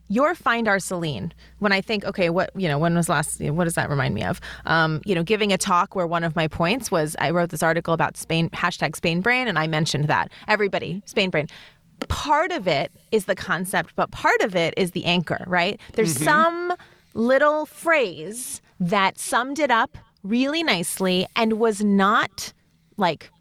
your 0.08 0.36
find 0.36 0.68
our 0.68 0.78
Celine. 0.80 1.34
When 1.60 1.72
I 1.72 1.80
think, 1.80 2.04
okay, 2.04 2.30
what 2.30 2.52
you 2.56 2.68
know, 2.68 2.78
when 2.78 2.96
was 2.96 3.08
last? 3.08 3.42
What 3.42 3.64
does 3.64 3.76
that 3.76 3.90
remind 3.90 4.14
me 4.14 4.24
of? 4.24 4.42
Um, 4.66 5.02
you 5.06 5.16
know, 5.16 5.24
giving 5.24 5.54
a 5.54 5.58
talk 5.58 5.96
where 5.96 6.06
one 6.06 6.24
of 6.24 6.36
my 6.36 6.48
points 6.48 6.92
was 6.92 7.16
I 7.20 7.32
wrote 7.32 7.50
this 7.50 7.64
article 7.64 7.94
about 7.94 8.18
Spain 8.18 8.50
hashtag 8.50 8.96
Spain 8.96 9.22
Brain, 9.22 9.48
and 9.48 9.58
I 9.58 9.68
mentioned 9.68 10.06
that 10.10 10.32
everybody 10.48 11.02
Spain 11.06 11.30
Brain. 11.30 11.48
Part 12.08 12.52
of 12.52 12.68
it 12.68 12.92
is 13.12 13.26
the 13.26 13.36
concept, 13.36 13.96
but 13.96 14.12
part 14.12 14.42
of 14.42 14.56
it 14.56 14.74
is 14.76 14.92
the 14.92 15.06
anchor, 15.06 15.44
right? 15.48 15.80
There's 15.94 16.16
mm-hmm. 16.16 16.24
some 16.24 16.74
little 17.14 17.66
phrase 17.66 18.62
that 18.80 19.20
summed 19.20 19.60
it 19.60 19.70
up 19.70 19.98
really 20.24 20.64
nicely 20.64 21.28
and 21.36 21.54
was 21.54 21.84
not 21.84 22.54
like 22.98 23.32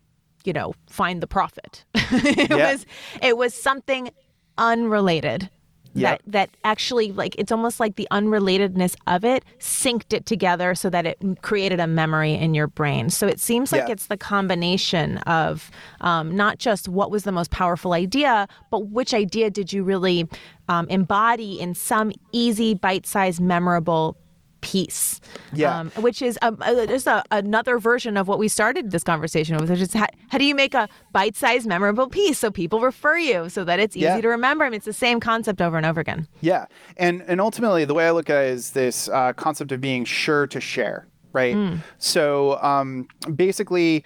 you 0.45 0.53
know, 0.53 0.74
find 0.88 1.20
the 1.20 1.26
profit. 1.26 1.84
it 1.95 2.51
yeah. 2.51 2.72
was 2.72 2.86
it 3.22 3.36
was 3.36 3.55
something 3.55 4.11
unrelated. 4.59 5.51
That 5.93 6.22
that 6.28 6.51
actually 6.62 7.11
like 7.11 7.34
it's 7.36 7.51
almost 7.51 7.80
like 7.80 7.97
the 7.97 8.07
unrelatedness 8.12 8.95
of 9.09 9.24
it 9.24 9.45
synced 9.59 10.12
it 10.12 10.24
together 10.24 10.76
so 10.76 10.88
that 10.88 11.05
it 11.05 11.18
created 11.43 11.80
a 11.80 11.88
memory 11.88 12.32
in 12.32 12.55
your 12.55 12.68
brain. 12.68 13.11
So 13.11 13.26
it 13.26 13.41
seems 13.41 13.72
like 13.72 13.88
yeah. 13.88 13.95
it's 13.95 14.07
the 14.07 14.16
combination 14.16 15.18
of 15.18 15.68
um, 16.01 16.36
not 16.36 16.59
just 16.59 16.88
what 16.88 17.11
was 17.11 17.24
the 17.24 17.32
most 17.32 17.51
powerful 17.51 17.93
idea, 17.93 18.47
but 18.70 18.86
which 18.91 19.12
idea 19.12 19.51
did 19.51 19.72
you 19.72 19.82
really 19.82 20.28
um, 20.68 20.86
embody 20.88 21.59
in 21.59 21.74
some 21.74 22.12
easy, 22.30 22.74
bite-sized, 22.74 23.41
memorable 23.41 24.16
piece. 24.61 25.20
Yeah. 25.52 25.78
Um, 25.78 25.90
which 25.92 26.22
is 26.22 26.38
a, 26.42 26.54
a, 26.61 26.86
just 26.86 27.06
a, 27.06 27.22
another 27.30 27.78
version 27.78 28.16
of 28.16 28.28
what 28.28 28.38
we 28.38 28.48
started 28.48 28.90
this 28.90 29.04
conversation 29.04 29.56
with, 29.56 29.70
which 29.70 29.80
is 29.80 29.92
how, 29.92 30.06
how 30.28 30.38
do 30.38 30.44
you 30.44 30.54
make 30.54 30.74
a 30.74 30.88
bite 31.12 31.36
sized, 31.36 31.66
memorable 31.66 32.08
piece 32.08 32.38
so 32.38 32.50
people 32.50 32.80
refer 32.80 33.16
you 33.16 33.48
so 33.48 33.64
that 33.64 33.80
it's 33.80 33.96
easy 33.96 34.04
yeah. 34.04 34.20
to 34.20 34.28
remember? 34.28 34.64
I 34.64 34.70
mean, 34.70 34.76
it's 34.76 34.86
the 34.86 34.92
same 34.92 35.20
concept 35.20 35.61
over 35.61 35.76
and 35.76 35.86
over 35.86 36.00
again. 36.00 36.28
Yeah. 36.40 36.66
And, 36.96 37.22
and 37.26 37.40
ultimately, 37.40 37.84
the 37.84 37.94
way 37.94 38.06
I 38.06 38.11
look 38.11 38.30
at 38.30 38.44
it 38.44 38.50
is 38.50 38.70
this 38.70 39.08
uh, 39.08 39.32
concept 39.32 39.72
of 39.72 39.80
being 39.80 40.04
sure 40.04 40.46
to 40.48 40.61
share, 40.61 41.08
right? 41.32 41.54
Mm. 41.54 41.80
So 41.98 42.61
um, 42.62 43.08
basically, 43.34 44.04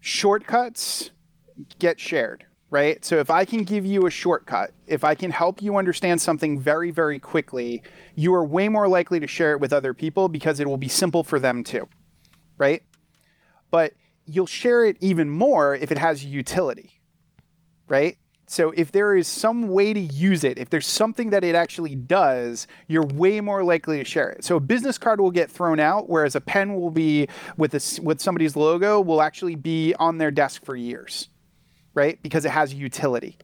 shortcuts 0.00 1.10
get 1.78 2.00
shared 2.00 2.44
right? 2.72 3.04
So 3.04 3.18
if 3.18 3.28
I 3.28 3.44
can 3.44 3.64
give 3.64 3.84
you 3.84 4.06
a 4.06 4.10
shortcut, 4.10 4.72
if 4.86 5.04
I 5.04 5.14
can 5.14 5.30
help 5.30 5.60
you 5.60 5.76
understand 5.76 6.22
something 6.22 6.58
very, 6.58 6.90
very 6.90 7.18
quickly, 7.18 7.82
you 8.14 8.32
are 8.32 8.42
way 8.42 8.70
more 8.70 8.88
likely 8.88 9.20
to 9.20 9.26
share 9.26 9.52
it 9.52 9.60
with 9.60 9.74
other 9.74 9.92
people 9.92 10.26
because 10.26 10.58
it 10.58 10.66
will 10.66 10.78
be 10.78 10.88
simple 10.88 11.22
for 11.22 11.38
them 11.38 11.64
too, 11.64 11.86
right? 12.56 12.82
But 13.70 13.92
you'll 14.24 14.46
share 14.46 14.86
it 14.86 14.96
even 15.00 15.28
more 15.28 15.74
if 15.74 15.92
it 15.92 15.98
has 15.98 16.24
utility, 16.24 16.98
right? 17.88 18.16
So 18.46 18.70
if 18.70 18.90
there 18.90 19.16
is 19.16 19.28
some 19.28 19.68
way 19.68 19.92
to 19.92 20.00
use 20.00 20.42
it, 20.42 20.56
if 20.56 20.70
there's 20.70 20.86
something 20.86 21.28
that 21.28 21.44
it 21.44 21.54
actually 21.54 21.94
does, 21.94 22.66
you're 22.88 23.04
way 23.04 23.42
more 23.42 23.62
likely 23.64 23.98
to 23.98 24.04
share 24.04 24.30
it. 24.30 24.44
So 24.44 24.56
a 24.56 24.60
business 24.60 24.96
card 24.96 25.20
will 25.20 25.30
get 25.30 25.50
thrown 25.50 25.78
out, 25.78 26.08
whereas 26.08 26.34
a 26.36 26.40
pen 26.40 26.74
will 26.74 26.90
be 26.90 27.28
with 27.58 27.74
a, 27.74 28.02
with 28.02 28.22
somebody's 28.22 28.56
logo 28.56 28.98
will 28.98 29.20
actually 29.20 29.56
be 29.56 29.94
on 29.98 30.16
their 30.16 30.30
desk 30.30 30.64
for 30.64 30.74
years 30.74 31.28
right? 31.94 32.22
Because 32.22 32.44
it 32.44 32.50
has 32.50 32.72
utility. 32.74 33.38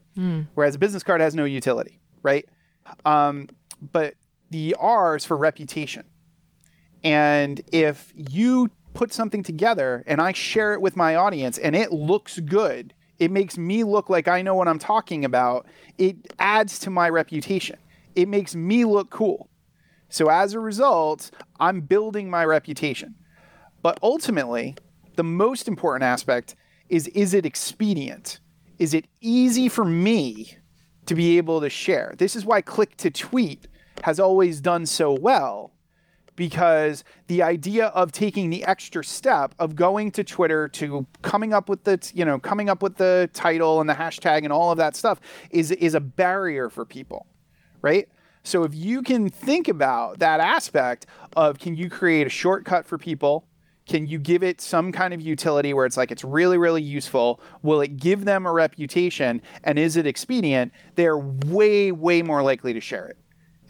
Whereas 0.54 0.74
a 0.74 0.78
business 0.78 1.02
card 1.02 1.20
has 1.20 1.34
no 1.34 1.44
utility, 1.44 2.00
right? 2.22 2.46
Um, 3.04 3.48
but 3.80 4.14
the 4.50 4.74
R 4.78 5.16
is 5.16 5.24
for 5.24 5.36
reputation. 5.36 6.04
And 7.04 7.60
if 7.72 8.12
you 8.16 8.70
put 8.94 9.12
something 9.12 9.42
together 9.42 10.02
and 10.06 10.20
I 10.20 10.32
share 10.32 10.72
it 10.74 10.80
with 10.80 10.96
my 10.96 11.14
audience 11.14 11.58
and 11.58 11.76
it 11.76 11.92
looks 11.92 12.40
good, 12.40 12.94
it 13.18 13.30
makes 13.30 13.56
me 13.58 13.84
look 13.84 14.08
like 14.08 14.26
I 14.28 14.42
know 14.42 14.54
what 14.54 14.68
I'm 14.68 14.78
talking 14.78 15.24
about. 15.24 15.66
It 15.98 16.16
adds 16.38 16.78
to 16.80 16.90
my 16.90 17.08
reputation. 17.08 17.78
It 18.14 18.28
makes 18.28 18.54
me 18.54 18.84
look 18.84 19.10
cool. 19.10 19.48
So 20.08 20.28
as 20.30 20.54
a 20.54 20.60
result, 20.60 21.30
I'm 21.60 21.82
building 21.82 22.30
my 22.30 22.44
reputation. 22.44 23.14
But 23.82 23.98
ultimately, 24.02 24.76
the 25.16 25.24
most 25.24 25.68
important 25.68 26.04
aspect 26.04 26.56
is 26.88 27.06
is 27.08 27.34
it 27.34 27.44
expedient? 27.46 28.40
Is 28.78 28.94
it 28.94 29.06
easy 29.20 29.68
for 29.68 29.84
me 29.84 30.56
to 31.06 31.14
be 31.14 31.38
able 31.38 31.60
to 31.60 31.70
share? 31.70 32.14
This 32.18 32.36
is 32.36 32.44
why 32.44 32.60
click 32.60 32.96
to 32.98 33.10
tweet 33.10 33.66
has 34.04 34.20
always 34.20 34.60
done 34.60 34.86
so 34.86 35.12
well 35.12 35.72
because 36.36 37.02
the 37.26 37.42
idea 37.42 37.86
of 37.86 38.12
taking 38.12 38.48
the 38.48 38.64
extra 38.64 39.02
step 39.02 39.56
of 39.58 39.74
going 39.74 40.12
to 40.12 40.22
Twitter 40.22 40.68
to 40.68 41.04
coming 41.20 41.52
up 41.52 41.68
with 41.68 41.82
the 41.82 42.10
you 42.14 42.24
know 42.24 42.38
coming 42.38 42.68
up 42.68 42.82
with 42.82 42.96
the 42.96 43.28
title 43.32 43.80
and 43.80 43.90
the 43.90 43.94
hashtag 43.94 44.44
and 44.44 44.52
all 44.52 44.70
of 44.70 44.78
that 44.78 44.94
stuff 44.94 45.20
is 45.50 45.72
is 45.72 45.94
a 45.94 46.00
barrier 46.00 46.70
for 46.70 46.84
people, 46.84 47.26
right? 47.82 48.08
So 48.44 48.62
if 48.62 48.74
you 48.74 49.02
can 49.02 49.28
think 49.28 49.66
about 49.68 50.20
that 50.20 50.40
aspect 50.40 51.06
of 51.36 51.58
can 51.58 51.76
you 51.76 51.90
create 51.90 52.26
a 52.26 52.30
shortcut 52.30 52.86
for 52.86 52.96
people? 52.96 53.44
Can 53.88 54.06
you 54.06 54.18
give 54.18 54.42
it 54.42 54.60
some 54.60 54.92
kind 54.92 55.14
of 55.14 55.20
utility 55.20 55.72
where 55.72 55.86
it's 55.86 55.96
like 55.96 56.10
it's 56.10 56.22
really, 56.22 56.58
really 56.58 56.82
useful? 56.82 57.40
Will 57.62 57.80
it 57.80 57.96
give 57.96 58.26
them 58.26 58.46
a 58.46 58.52
reputation? 58.52 59.40
And 59.64 59.78
is 59.78 59.96
it 59.96 60.06
expedient? 60.06 60.72
They're 60.94 61.18
way, 61.18 61.90
way 61.90 62.22
more 62.22 62.42
likely 62.42 62.74
to 62.74 62.80
share 62.80 63.08
it 63.08 63.16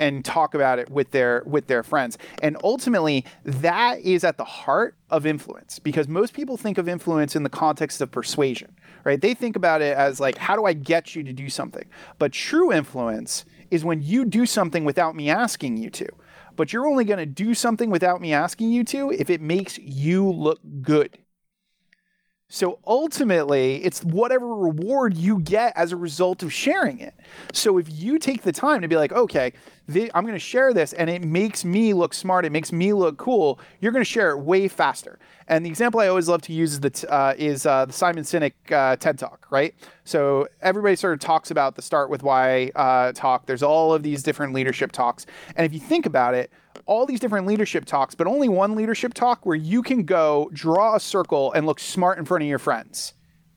and 0.01 0.25
talk 0.25 0.55
about 0.55 0.79
it 0.79 0.91
with 0.91 1.11
their 1.11 1.43
with 1.47 1.67
their 1.67 1.83
friends. 1.83 2.19
And 2.43 2.57
ultimately, 2.63 3.25
that 3.45 4.01
is 4.01 4.25
at 4.25 4.37
the 4.37 4.45
heart 4.45 4.97
of 5.11 5.27
influence 5.27 5.79
because 5.79 6.09
most 6.09 6.35
people 6.35 6.57
think 6.57 6.79
of 6.79 6.89
influence 6.89 7.37
in 7.37 7.43
the 7.43 7.51
context 7.51 8.01
of 8.01 8.11
persuasion, 8.11 8.75
right? 9.05 9.21
They 9.21 9.35
think 9.35 9.57
about 9.57 9.83
it 9.83 9.97
as 9.97 10.21
like 10.21 10.39
how 10.39 10.57
do 10.57 10.65
I 10.65 10.73
get 10.73 11.15
you 11.15 11.23
to 11.23 11.33
do 11.33 11.49
something? 11.49 11.85
But 12.19 12.33
true 12.33 12.73
influence 12.73 13.45
is 13.71 13.85
when 13.85 14.03
you 14.03 14.25
do 14.25 14.47
something 14.47 14.85
without 14.85 15.15
me 15.15 15.31
asking 15.31 15.77
you 15.77 15.91
to. 15.91 16.09
But 16.59 16.73
you're 16.73 16.89
only 16.89 17.05
going 17.05 17.21
to 17.21 17.27
do 17.27 17.55
something 17.55 17.89
without 17.89 18.21
me 18.21 18.33
asking 18.33 18.73
you 18.73 18.83
to 18.87 19.13
if 19.13 19.31
it 19.31 19.41
makes 19.41 19.79
you 19.79 20.29
look 20.29 20.59
good. 20.83 21.17
So 22.49 22.81
ultimately, 22.85 23.85
it's 23.85 24.03
whatever 24.03 24.53
reward 24.53 25.17
you 25.17 25.39
get 25.39 25.73
as 25.77 25.93
a 25.93 25.97
result 25.97 26.43
of 26.43 26.53
sharing 26.53 26.99
it. 26.99 27.15
So 27.53 27.79
if 27.79 27.87
you 27.89 28.19
take 28.19 28.43
the 28.43 28.51
time 28.51 28.81
to 28.81 28.89
be 28.89 28.97
like, 28.97 29.13
okay, 29.13 29.53
th- 29.93 30.11
I'm 30.15 30.25
going 30.25 30.35
to 30.35 30.41
share 30.41 30.73
this 30.73 30.95
and 30.95 31.09
it 31.09 31.23
makes 31.23 31.65
me 31.65 31.93
look 31.93 32.13
smart, 32.13 32.45
it 32.45 32.51
makes 32.51 32.73
me 32.73 32.93
look 32.93 33.19
cool, 33.19 33.61
you're 33.81 33.93
going 33.93 34.05
to 34.05 34.11
share 34.11 34.31
it 34.31 34.39
way 34.39 34.67
faster. 34.67 35.21
And 35.49 35.65
the 35.65 35.71
example 35.71 36.01
I 36.01 36.09
always 36.09 36.29
love 36.29 36.43
to 36.43 36.53
use 36.53 36.75
is 36.75 36.81
the, 36.81 37.07
uh, 37.13 37.35
is, 37.39 37.65
uh, 37.65 37.87
the 37.87 37.93
Simon 37.93 38.23
Sinek 38.23 38.53
uh, 38.71 38.97
TED 38.97 39.19
Talk, 39.19 39.47
right? 39.51 39.75
So 40.05 40.47
everybody 40.61 40.95
sort 40.95 41.15
of 41.15 41.21
talks 41.21 41.51
about 41.51 41.75
the 41.75 41.83
Start 41.83 42.11
with 42.11 42.23
Why 42.23 42.71
uh, 42.77 43.13
talk. 43.13 43.47
There's 43.47 43.63
all 43.63 43.95
of 43.95 44.03
these 44.03 44.23
different 44.23 44.53
leadership 44.53 44.93
talks. 44.93 45.25
And 45.57 45.65
if 45.65 45.73
you 45.73 45.81
think 45.81 46.05
about 46.05 46.35
it, 46.35 46.53
all 46.85 47.07
these 47.07 47.19
different 47.19 47.47
leadership 47.47 47.87
talks, 47.87 48.15
but 48.15 48.27
only 48.27 48.49
one 48.49 48.75
leadership 48.75 49.15
talk 49.15 49.45
where 49.47 49.57
you 49.57 49.83
can 49.83 50.05
go 50.05 50.51
draw 50.53 50.97
a 50.97 51.01
circle 51.01 51.53
and 51.53 51.67
look 51.67 51.81
smart 51.81 52.19
in 52.19 52.27
front 52.27 52.43
of 52.43 52.49
your 52.49 52.59
friends 52.59 53.15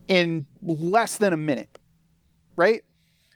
in 0.07 0.45
less 0.61 1.17
than 1.17 1.33
a 1.33 1.37
minute, 1.37 1.77
right? 2.55 2.83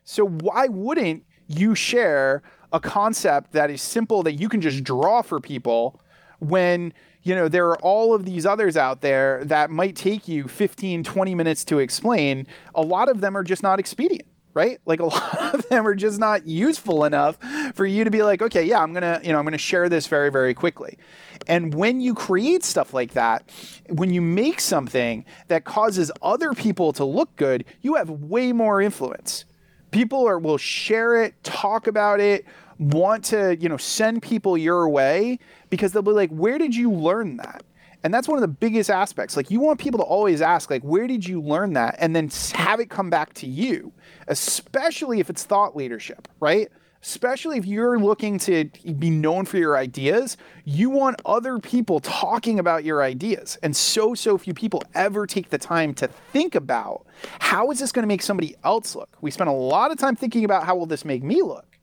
So 0.05 0.25
why 0.25 0.67
wouldn't 0.67 1.23
you 1.47 1.75
share 1.75 2.41
a 2.71 2.79
concept 2.79 3.51
that 3.51 3.69
is 3.69 3.81
simple 3.81 4.23
that 4.23 4.33
you 4.33 4.49
can 4.49 4.61
just 4.61 4.83
draw 4.83 5.21
for 5.21 5.39
people 5.39 6.01
when 6.39 6.93
you 7.25 7.35
know 7.35 7.49
there 7.49 7.67
are 7.67 7.77
all 7.79 8.13
of 8.13 8.23
these 8.23 8.45
others 8.45 8.77
out 8.77 9.01
there 9.01 9.43
that 9.43 9.69
might 9.69 9.97
take 9.97 10.27
you 10.27 10.47
15 10.47 11.03
20 11.03 11.35
minutes 11.35 11.65
to 11.65 11.79
explain 11.79 12.47
a 12.73 12.81
lot 12.81 13.09
of 13.09 13.19
them 13.19 13.35
are 13.35 13.43
just 13.43 13.63
not 13.63 13.79
expedient 13.79 14.27
right? 14.55 14.79
Like 14.85 15.01
a 15.01 15.05
lot 15.07 15.53
of 15.53 15.69
them 15.69 15.85
are 15.85 15.93
just 15.93 16.17
not 16.17 16.47
useful 16.47 17.03
enough 17.03 17.37
for 17.75 17.85
you 17.85 18.03
to 18.03 18.09
be 18.09 18.23
like, 18.23 18.41
okay, 18.41 18.63
yeah, 18.63 18.81
I'm 18.81 18.93
gonna, 18.93 19.19
you 19.23 19.31
know, 19.31 19.37
I'm 19.37 19.45
gonna 19.45 19.57
share 19.59 19.89
this 19.89 20.07
very, 20.07 20.31
very 20.31 20.55
quickly. 20.55 20.97
And 21.45 21.75
when 21.75 22.01
you 22.01 22.15
create 22.15 22.63
stuff 22.63 22.93
like 22.93 23.11
that, 23.11 23.47
when 23.89 24.11
you 24.11 24.21
make 24.21 24.59
something 24.59 25.25
that 25.49 25.65
causes 25.65 26.11
other 26.23 26.53
people 26.53 26.93
to 26.93 27.05
look 27.05 27.35
good, 27.35 27.65
you 27.81 27.95
have 27.95 28.09
way 28.09 28.51
more 28.51 28.81
influence. 28.81 29.45
People 29.91 30.27
are 30.27 30.39
will 30.39 30.57
share 30.57 31.21
it, 31.21 31.41
talk 31.43 31.85
about 31.85 32.19
it, 32.19 32.45
want 32.79 33.23
to, 33.25 33.55
you 33.57 33.69
know, 33.69 33.77
send 33.77 34.21
people 34.21 34.57
your 34.57 34.89
way 34.89 35.39
because 35.69 35.91
they'll 35.91 36.01
be 36.01 36.11
like, 36.11 36.29
where 36.29 36.57
did 36.57 36.75
you 36.75 36.91
learn 36.91 37.37
that? 37.37 37.63
And 38.03 38.13
that's 38.13 38.27
one 38.27 38.37
of 38.37 38.41
the 38.41 38.47
biggest 38.47 38.91
aspects. 38.91 39.35
Like 39.35 39.49
you 39.49 39.59
want 39.59 39.79
people 39.79 39.97
to 39.97 40.05
always 40.05 40.39
ask, 40.39 40.69
like, 40.69 40.83
where 40.83 41.07
did 41.07 41.27
you 41.27 41.41
learn 41.41 41.73
that? 41.73 41.95
And 41.97 42.15
then 42.15 42.29
have 42.53 42.79
it 42.79 42.89
come 42.89 43.09
back 43.09 43.33
to 43.35 43.47
you, 43.47 43.91
especially 44.27 45.19
if 45.19 45.29
it's 45.29 45.43
thought 45.43 45.75
leadership, 45.75 46.27
right? 46.39 46.69
Especially 47.01 47.57
if 47.57 47.65
you're 47.65 47.99
looking 47.99 48.39
to 48.39 48.65
be 48.99 49.09
known 49.09 49.45
for 49.45 49.57
your 49.57 49.77
ideas, 49.77 50.37
you 50.65 50.89
want 50.89 51.21
other 51.25 51.59
people 51.59 51.99
talking 51.99 52.59
about 52.59 52.83
your 52.83 53.01
ideas. 53.01 53.57
And 53.63 53.75
so, 53.75 54.13
so 54.13 54.37
few 54.37 54.53
people 54.53 54.83
ever 54.93 55.25
take 55.25 55.49
the 55.49 55.57
time 55.57 55.93
to 55.95 56.07
think 56.31 56.55
about 56.55 57.05
how 57.39 57.71
is 57.71 57.79
this 57.79 57.91
going 57.91 58.03
to 58.03 58.07
make 58.07 58.21
somebody 58.23 58.55
else 58.63 58.95
look? 58.95 59.17
We 59.21 59.31
spend 59.31 59.49
a 59.49 59.53
lot 59.53 59.91
of 59.91 59.97
time 59.97 60.15
thinking 60.15 60.45
about 60.45 60.63
how 60.63 60.75
will 60.75 60.87
this 60.87 61.05
make 61.05 61.23
me 61.23 61.41
look, 61.41 61.74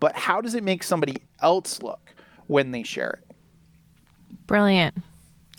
but 0.00 0.16
how 0.16 0.40
does 0.40 0.54
it 0.54 0.64
make 0.64 0.82
somebody 0.82 1.16
else 1.40 1.82
look 1.82 2.14
when 2.46 2.72
they 2.72 2.82
share 2.82 3.20
it? 3.22 3.36
Brilliant. 4.46 4.96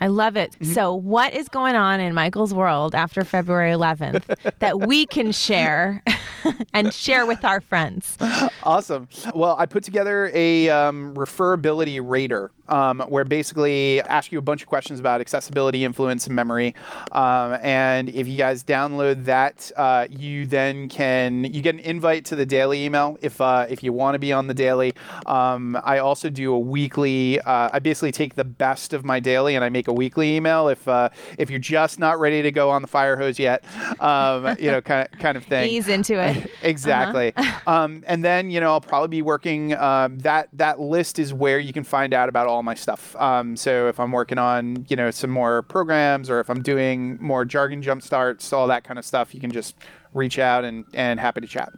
I 0.02 0.08
love 0.08 0.36
it. 0.36 0.52
Mm-hmm. 0.54 0.74
So, 0.74 0.96
what 0.96 1.34
is 1.34 1.48
going 1.48 1.76
on 1.76 2.00
in 2.00 2.16
Michael's 2.16 2.54
world 2.54 2.96
after 2.96 3.24
February 3.24 3.72
11th 3.72 4.52
that 4.60 4.82
we 4.82 5.06
can 5.06 5.32
share 5.32 6.04
and 6.74 6.92
share 6.92 7.28
with 7.28 7.46
our 7.46 7.62
friends? 7.62 8.18
Awesome. 8.64 9.08
Well, 9.36 9.56
I 9.60 9.68
put 9.68 9.84
together 9.84 10.32
a 10.34 10.70
um, 10.70 11.14
referability 11.14 12.02
rater 12.04 12.52
um, 12.72 13.02
where 13.02 13.26
basically 13.26 14.02
ask 14.02 14.32
you 14.32 14.40
a 14.40 14.42
bunch 14.42 14.62
of 14.62 14.68
questions 14.68 15.00
about 15.00 15.22
accessibility, 15.22 15.84
influence, 15.84 16.26
and 16.26 16.36
memory. 16.36 16.74
Um, 17.12 17.58
and 17.62 18.10
if 18.10 18.28
you 18.28 18.38
guys 18.38 18.64
download 18.64 19.26
that, 19.26 19.72
uh, 19.76 20.08
you 20.10 20.48
then 20.48 20.90
can 20.90 21.44
you 21.44 21.62
get 21.62 21.76
an 21.76 21.82
invite 21.82 22.26
to 22.26 22.36
the 22.36 22.46
daily 22.46 22.84
email 22.86 23.18
if 23.22 23.40
uh, 23.42 23.68
if 23.70 23.84
you 23.84 23.94
want 23.94 24.16
to 24.16 24.20
be 24.20 24.32
on 24.32 24.48
the 24.48 24.54
daily. 24.54 24.94
Um, 25.26 25.78
I 25.84 26.00
also 26.00 26.30
do 26.30 26.54
a 26.54 26.60
weekly. 26.60 27.40
Uh, 27.42 27.70
I 27.72 27.80
basically 27.80 28.14
take 28.14 28.36
the 28.36 28.46
best 28.46 28.94
of 28.94 29.04
my 29.04 29.20
daily 29.20 29.56
and 29.56 29.66
I 29.66 29.70
make 29.70 29.88
a 29.88 29.91
weekly 29.94 30.36
email 30.36 30.68
if 30.68 30.88
uh, 30.88 31.10
if 31.38 31.50
you're 31.50 31.60
just 31.60 32.00
not 32.00 32.20
ready 32.20 32.42
to 32.42 32.52
go 32.52 32.70
on 32.70 32.82
the 32.82 32.88
fire 32.88 33.18
hose 33.18 33.40
yet, 33.40 33.64
um, 34.00 34.56
you 34.60 34.72
know, 34.72 34.82
kind 34.82 35.08
of 35.12 35.20
kind 35.20 35.38
of 35.38 35.44
thing. 35.46 35.70
Ease 35.70 35.88
into 35.88 36.22
it. 36.22 36.52
exactly. 36.64 37.34
Uh-huh. 37.36 37.60
Um, 37.72 38.04
and 38.08 38.26
then 38.26 38.50
you 38.50 38.60
know 38.60 38.72
I'll 38.72 38.82
probably 38.82 39.08
be 39.08 39.22
working. 39.22 39.74
Um, 39.76 40.20
that 40.20 40.50
that 40.54 40.80
list 40.80 41.20
is 41.20 41.34
where 41.34 41.60
you 41.60 41.72
can 41.72 41.84
find 41.84 42.14
out 42.14 42.28
about 42.28 42.48
all 42.48 42.64
my 42.64 42.74
stuff. 42.74 43.16
Um, 43.18 43.56
so 43.56 43.88
if 43.88 44.00
I'm 44.00 44.12
working 44.12 44.38
on 44.38 44.86
you 44.90 44.96
know 44.96 45.12
some 45.12 45.30
more 45.30 45.62
programs 45.62 46.30
or 46.30 46.40
if 46.40 46.50
I'm 46.50 46.64
doing 46.64 47.18
more 47.22 47.46
jargon 47.46 47.82
jump 47.82 48.02
starts, 48.02 48.52
all 48.52 48.68
that 48.68 48.84
kind 48.84 48.98
of 48.98 49.06
stuff, 49.06 49.34
you 49.34 49.40
can 49.40 49.52
just 49.52 49.76
reach 50.14 50.40
out 50.40 50.66
and 50.66 50.86
and 50.94 51.20
happy 51.20 51.42
to 51.42 51.48
chat. 51.48 51.70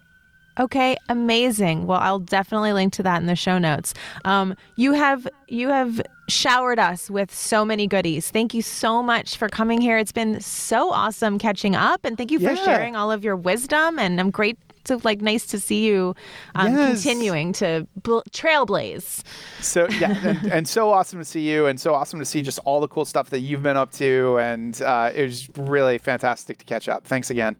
Okay, 0.59 0.95
amazing. 1.09 1.87
Well, 1.87 1.99
I'll 1.99 2.19
definitely 2.19 2.73
link 2.73 2.93
to 2.93 3.03
that 3.03 3.21
in 3.21 3.27
the 3.27 3.35
show 3.35 3.57
notes. 3.57 3.93
Um, 4.25 4.55
you 4.75 4.93
have 4.93 5.27
you 5.47 5.69
have 5.69 6.01
showered 6.29 6.79
us 6.79 7.09
with 7.09 7.33
so 7.33 7.65
many 7.65 7.87
goodies. 7.87 8.29
Thank 8.29 8.53
you 8.53 8.61
so 8.61 9.01
much 9.01 9.35
for 9.37 9.49
coming 9.49 9.81
here. 9.81 9.97
It's 9.97 10.11
been 10.11 10.39
so 10.39 10.91
awesome 10.91 11.39
catching 11.39 11.75
up, 11.75 12.05
and 12.05 12.17
thank 12.17 12.31
you 12.31 12.39
for 12.39 12.51
yeah. 12.51 12.63
sharing 12.63 12.95
all 12.95 13.11
of 13.11 13.23
your 13.23 13.35
wisdom. 13.35 13.97
And 13.97 14.19
I'm 14.19 14.29
great 14.29 14.57
to 14.85 14.97
like 15.03 15.21
nice 15.21 15.45
to 15.47 15.59
see 15.59 15.85
you 15.85 16.15
um, 16.55 16.75
yes. 16.75 16.91
continuing 16.91 17.53
to 17.53 17.87
bl- 18.01 18.19
trailblaze. 18.31 19.23
So 19.61 19.87
yeah, 19.89 20.19
and, 20.23 20.51
and, 20.51 20.67
so 20.67 20.91
awesome 20.91 21.19
to 21.19 21.25
see 21.25 21.49
you, 21.49 21.65
and 21.65 21.79
so 21.79 21.93
awesome 21.93 22.19
to 22.19 22.25
see 22.25 22.41
just 22.41 22.59
all 22.65 22.79
the 22.79 22.87
cool 22.87 23.05
stuff 23.05 23.29
that 23.31 23.39
you've 23.39 23.63
been 23.63 23.77
up 23.77 23.91
to, 23.93 24.37
and 24.39 24.81
uh, 24.81 25.11
it 25.13 25.23
was 25.23 25.49
really 25.57 25.97
fantastic 25.97 26.59
to 26.59 26.65
catch 26.65 26.87
up. 26.87 27.05
Thanks 27.05 27.29
again. 27.29 27.55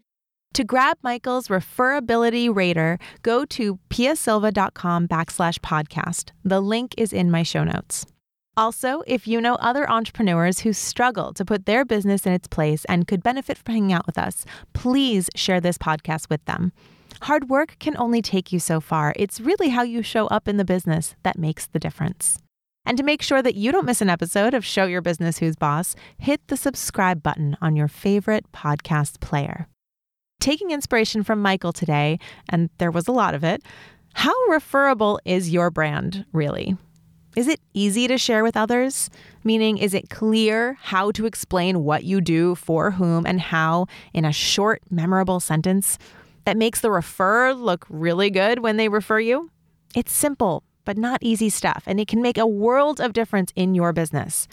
To 0.53 0.63
grab 0.63 0.97
Michael's 1.01 1.47
referability 1.47 2.55
rater, 2.55 2.99
go 3.23 3.43
to 3.45 3.79
piasilva.com 3.89 5.07
backslash 5.07 5.57
podcast. 5.59 6.29
The 6.43 6.61
link 6.61 6.93
is 6.95 7.11
in 7.11 7.31
my 7.31 7.41
show 7.41 7.63
notes. 7.63 8.05
Also, 8.55 9.01
if 9.07 9.27
you 9.27 9.41
know 9.41 9.55
other 9.55 9.89
entrepreneurs 9.89 10.59
who 10.59 10.71
struggle 10.71 11.33
to 11.33 11.43
put 11.43 11.65
their 11.65 11.83
business 11.83 12.27
in 12.27 12.33
its 12.33 12.47
place 12.47 12.85
and 12.85 13.07
could 13.07 13.23
benefit 13.23 13.57
from 13.57 13.73
hanging 13.73 13.93
out 13.93 14.05
with 14.05 14.19
us, 14.19 14.45
please 14.73 15.27
share 15.35 15.59
this 15.59 15.79
podcast 15.79 16.29
with 16.29 16.45
them. 16.45 16.71
Hard 17.23 17.49
work 17.49 17.75
can 17.79 17.97
only 17.97 18.21
take 18.21 18.53
you 18.53 18.59
so 18.59 18.79
far. 18.79 19.11
It's 19.15 19.41
really 19.41 19.69
how 19.69 19.81
you 19.81 20.03
show 20.03 20.27
up 20.27 20.47
in 20.47 20.57
the 20.57 20.65
business 20.65 21.15
that 21.23 21.39
makes 21.39 21.65
the 21.65 21.79
difference. 21.79 22.37
And 22.85 22.95
to 22.97 23.03
make 23.03 23.23
sure 23.23 23.41
that 23.41 23.55
you 23.55 23.71
don't 23.71 23.85
miss 23.85 24.01
an 24.01 24.09
episode 24.09 24.53
of 24.53 24.63
Show 24.63 24.85
Your 24.85 25.01
Business 25.01 25.39
Who's 25.39 25.55
Boss, 25.55 25.95
hit 26.19 26.47
the 26.47 26.57
subscribe 26.57 27.23
button 27.23 27.57
on 27.59 27.75
your 27.75 27.87
favorite 27.87 28.51
podcast 28.51 29.19
player. 29.19 29.67
Taking 30.43 30.71
inspiration 30.71 31.23
from 31.23 31.41
Michael 31.41 31.71
today, 31.71 32.19
and 32.49 32.69
there 32.77 32.91
was 32.91 33.07
a 33.07 33.13
lot 33.13 33.33
of 33.33 33.45
it, 33.45 33.63
how 34.13 34.33
referable 34.49 35.19
is 35.23 35.49
your 35.49 35.71
brand 35.71 36.25
really? 36.33 36.75
Is 37.37 37.47
it 37.47 37.61
easy 37.73 38.07
to 38.09 38.17
share 38.17 38.43
with 38.43 38.57
others? 38.57 39.09
Meaning, 39.45 39.77
is 39.77 39.93
it 39.93 40.09
clear 40.09 40.77
how 40.81 41.11
to 41.11 41.25
explain 41.25 41.83
what 41.83 42.03
you 42.03 42.19
do 42.19 42.55
for 42.55 42.91
whom 42.91 43.25
and 43.25 43.39
how 43.39 43.87
in 44.13 44.25
a 44.25 44.33
short, 44.33 44.81
memorable 44.91 45.39
sentence 45.39 45.97
that 46.43 46.57
makes 46.57 46.81
the 46.81 46.89
referrer 46.89 47.59
look 47.59 47.85
really 47.89 48.29
good 48.29 48.59
when 48.59 48.75
they 48.75 48.89
refer 48.89 49.19
you? 49.19 49.49
It's 49.95 50.11
simple, 50.11 50.63
but 50.83 50.97
not 50.97 51.23
easy 51.23 51.49
stuff, 51.49 51.83
and 51.87 52.01
it 52.01 52.09
can 52.09 52.21
make 52.21 52.37
a 52.37 52.45
world 52.45 52.99
of 52.99 53.13
difference 53.13 53.53
in 53.55 53.75
your 53.75 53.93
business. 53.93 54.47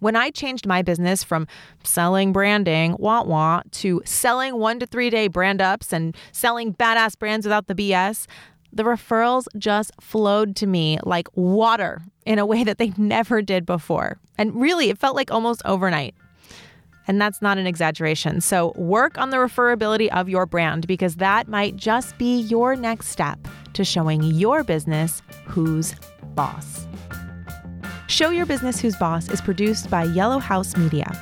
When 0.00 0.16
I 0.16 0.30
changed 0.30 0.66
my 0.66 0.82
business 0.82 1.24
from 1.24 1.46
selling 1.84 2.32
branding, 2.32 2.96
wah 2.98 3.22
wah, 3.22 3.62
to 3.72 4.02
selling 4.04 4.56
one 4.56 4.78
to 4.80 4.86
three 4.86 5.10
day 5.10 5.28
brand 5.28 5.60
ups 5.60 5.92
and 5.92 6.16
selling 6.32 6.74
badass 6.74 7.18
brands 7.18 7.46
without 7.46 7.66
the 7.66 7.74
BS, 7.74 8.26
the 8.72 8.84
referrals 8.84 9.46
just 9.56 9.90
flowed 10.00 10.54
to 10.56 10.66
me 10.66 10.98
like 11.02 11.28
water 11.34 12.02
in 12.26 12.38
a 12.38 12.46
way 12.46 12.64
that 12.64 12.78
they 12.78 12.92
never 12.96 13.42
did 13.42 13.64
before. 13.64 14.18
And 14.36 14.54
really, 14.54 14.90
it 14.90 14.98
felt 14.98 15.16
like 15.16 15.30
almost 15.30 15.62
overnight. 15.64 16.14
And 17.08 17.18
that's 17.18 17.40
not 17.40 17.56
an 17.56 17.66
exaggeration. 17.66 18.42
So 18.42 18.74
work 18.76 19.16
on 19.16 19.30
the 19.30 19.38
referability 19.38 20.08
of 20.08 20.28
your 20.28 20.44
brand 20.44 20.86
because 20.86 21.16
that 21.16 21.48
might 21.48 21.74
just 21.74 22.18
be 22.18 22.40
your 22.42 22.76
next 22.76 23.08
step 23.08 23.38
to 23.72 23.82
showing 23.82 24.22
your 24.22 24.62
business 24.62 25.22
who's 25.46 25.94
boss. 26.34 26.86
Show 28.08 28.30
Your 28.30 28.46
Business 28.46 28.80
Who's 28.80 28.96
Boss 28.96 29.28
is 29.28 29.42
produced 29.42 29.90
by 29.90 30.04
Yellow 30.04 30.38
House 30.38 30.74
Media. 30.78 31.12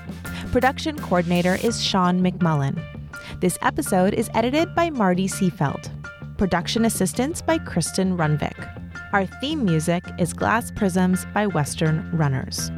Production 0.53 0.97
coordinator 0.97 1.57
is 1.57 1.83
Sean 1.83 2.21
McMullen. 2.23 2.81
This 3.41 3.59
episode 3.61 4.15
is 4.15 4.31
edited 4.35 4.73
by 4.73 4.91
Marty 4.91 5.27
Seafeld. 5.27 5.91
Production 6.39 6.85
assistance 6.85 7.43
by 7.43 7.59
Kristen 7.59 8.17
Runvik. 8.17 8.55
Our 9.13 9.27
theme 9.27 9.65
music 9.65 10.05
is 10.17 10.33
Glass 10.33 10.71
Prisms 10.71 11.27
by 11.35 11.49
Western 11.49 12.09
Runners. 12.17 12.71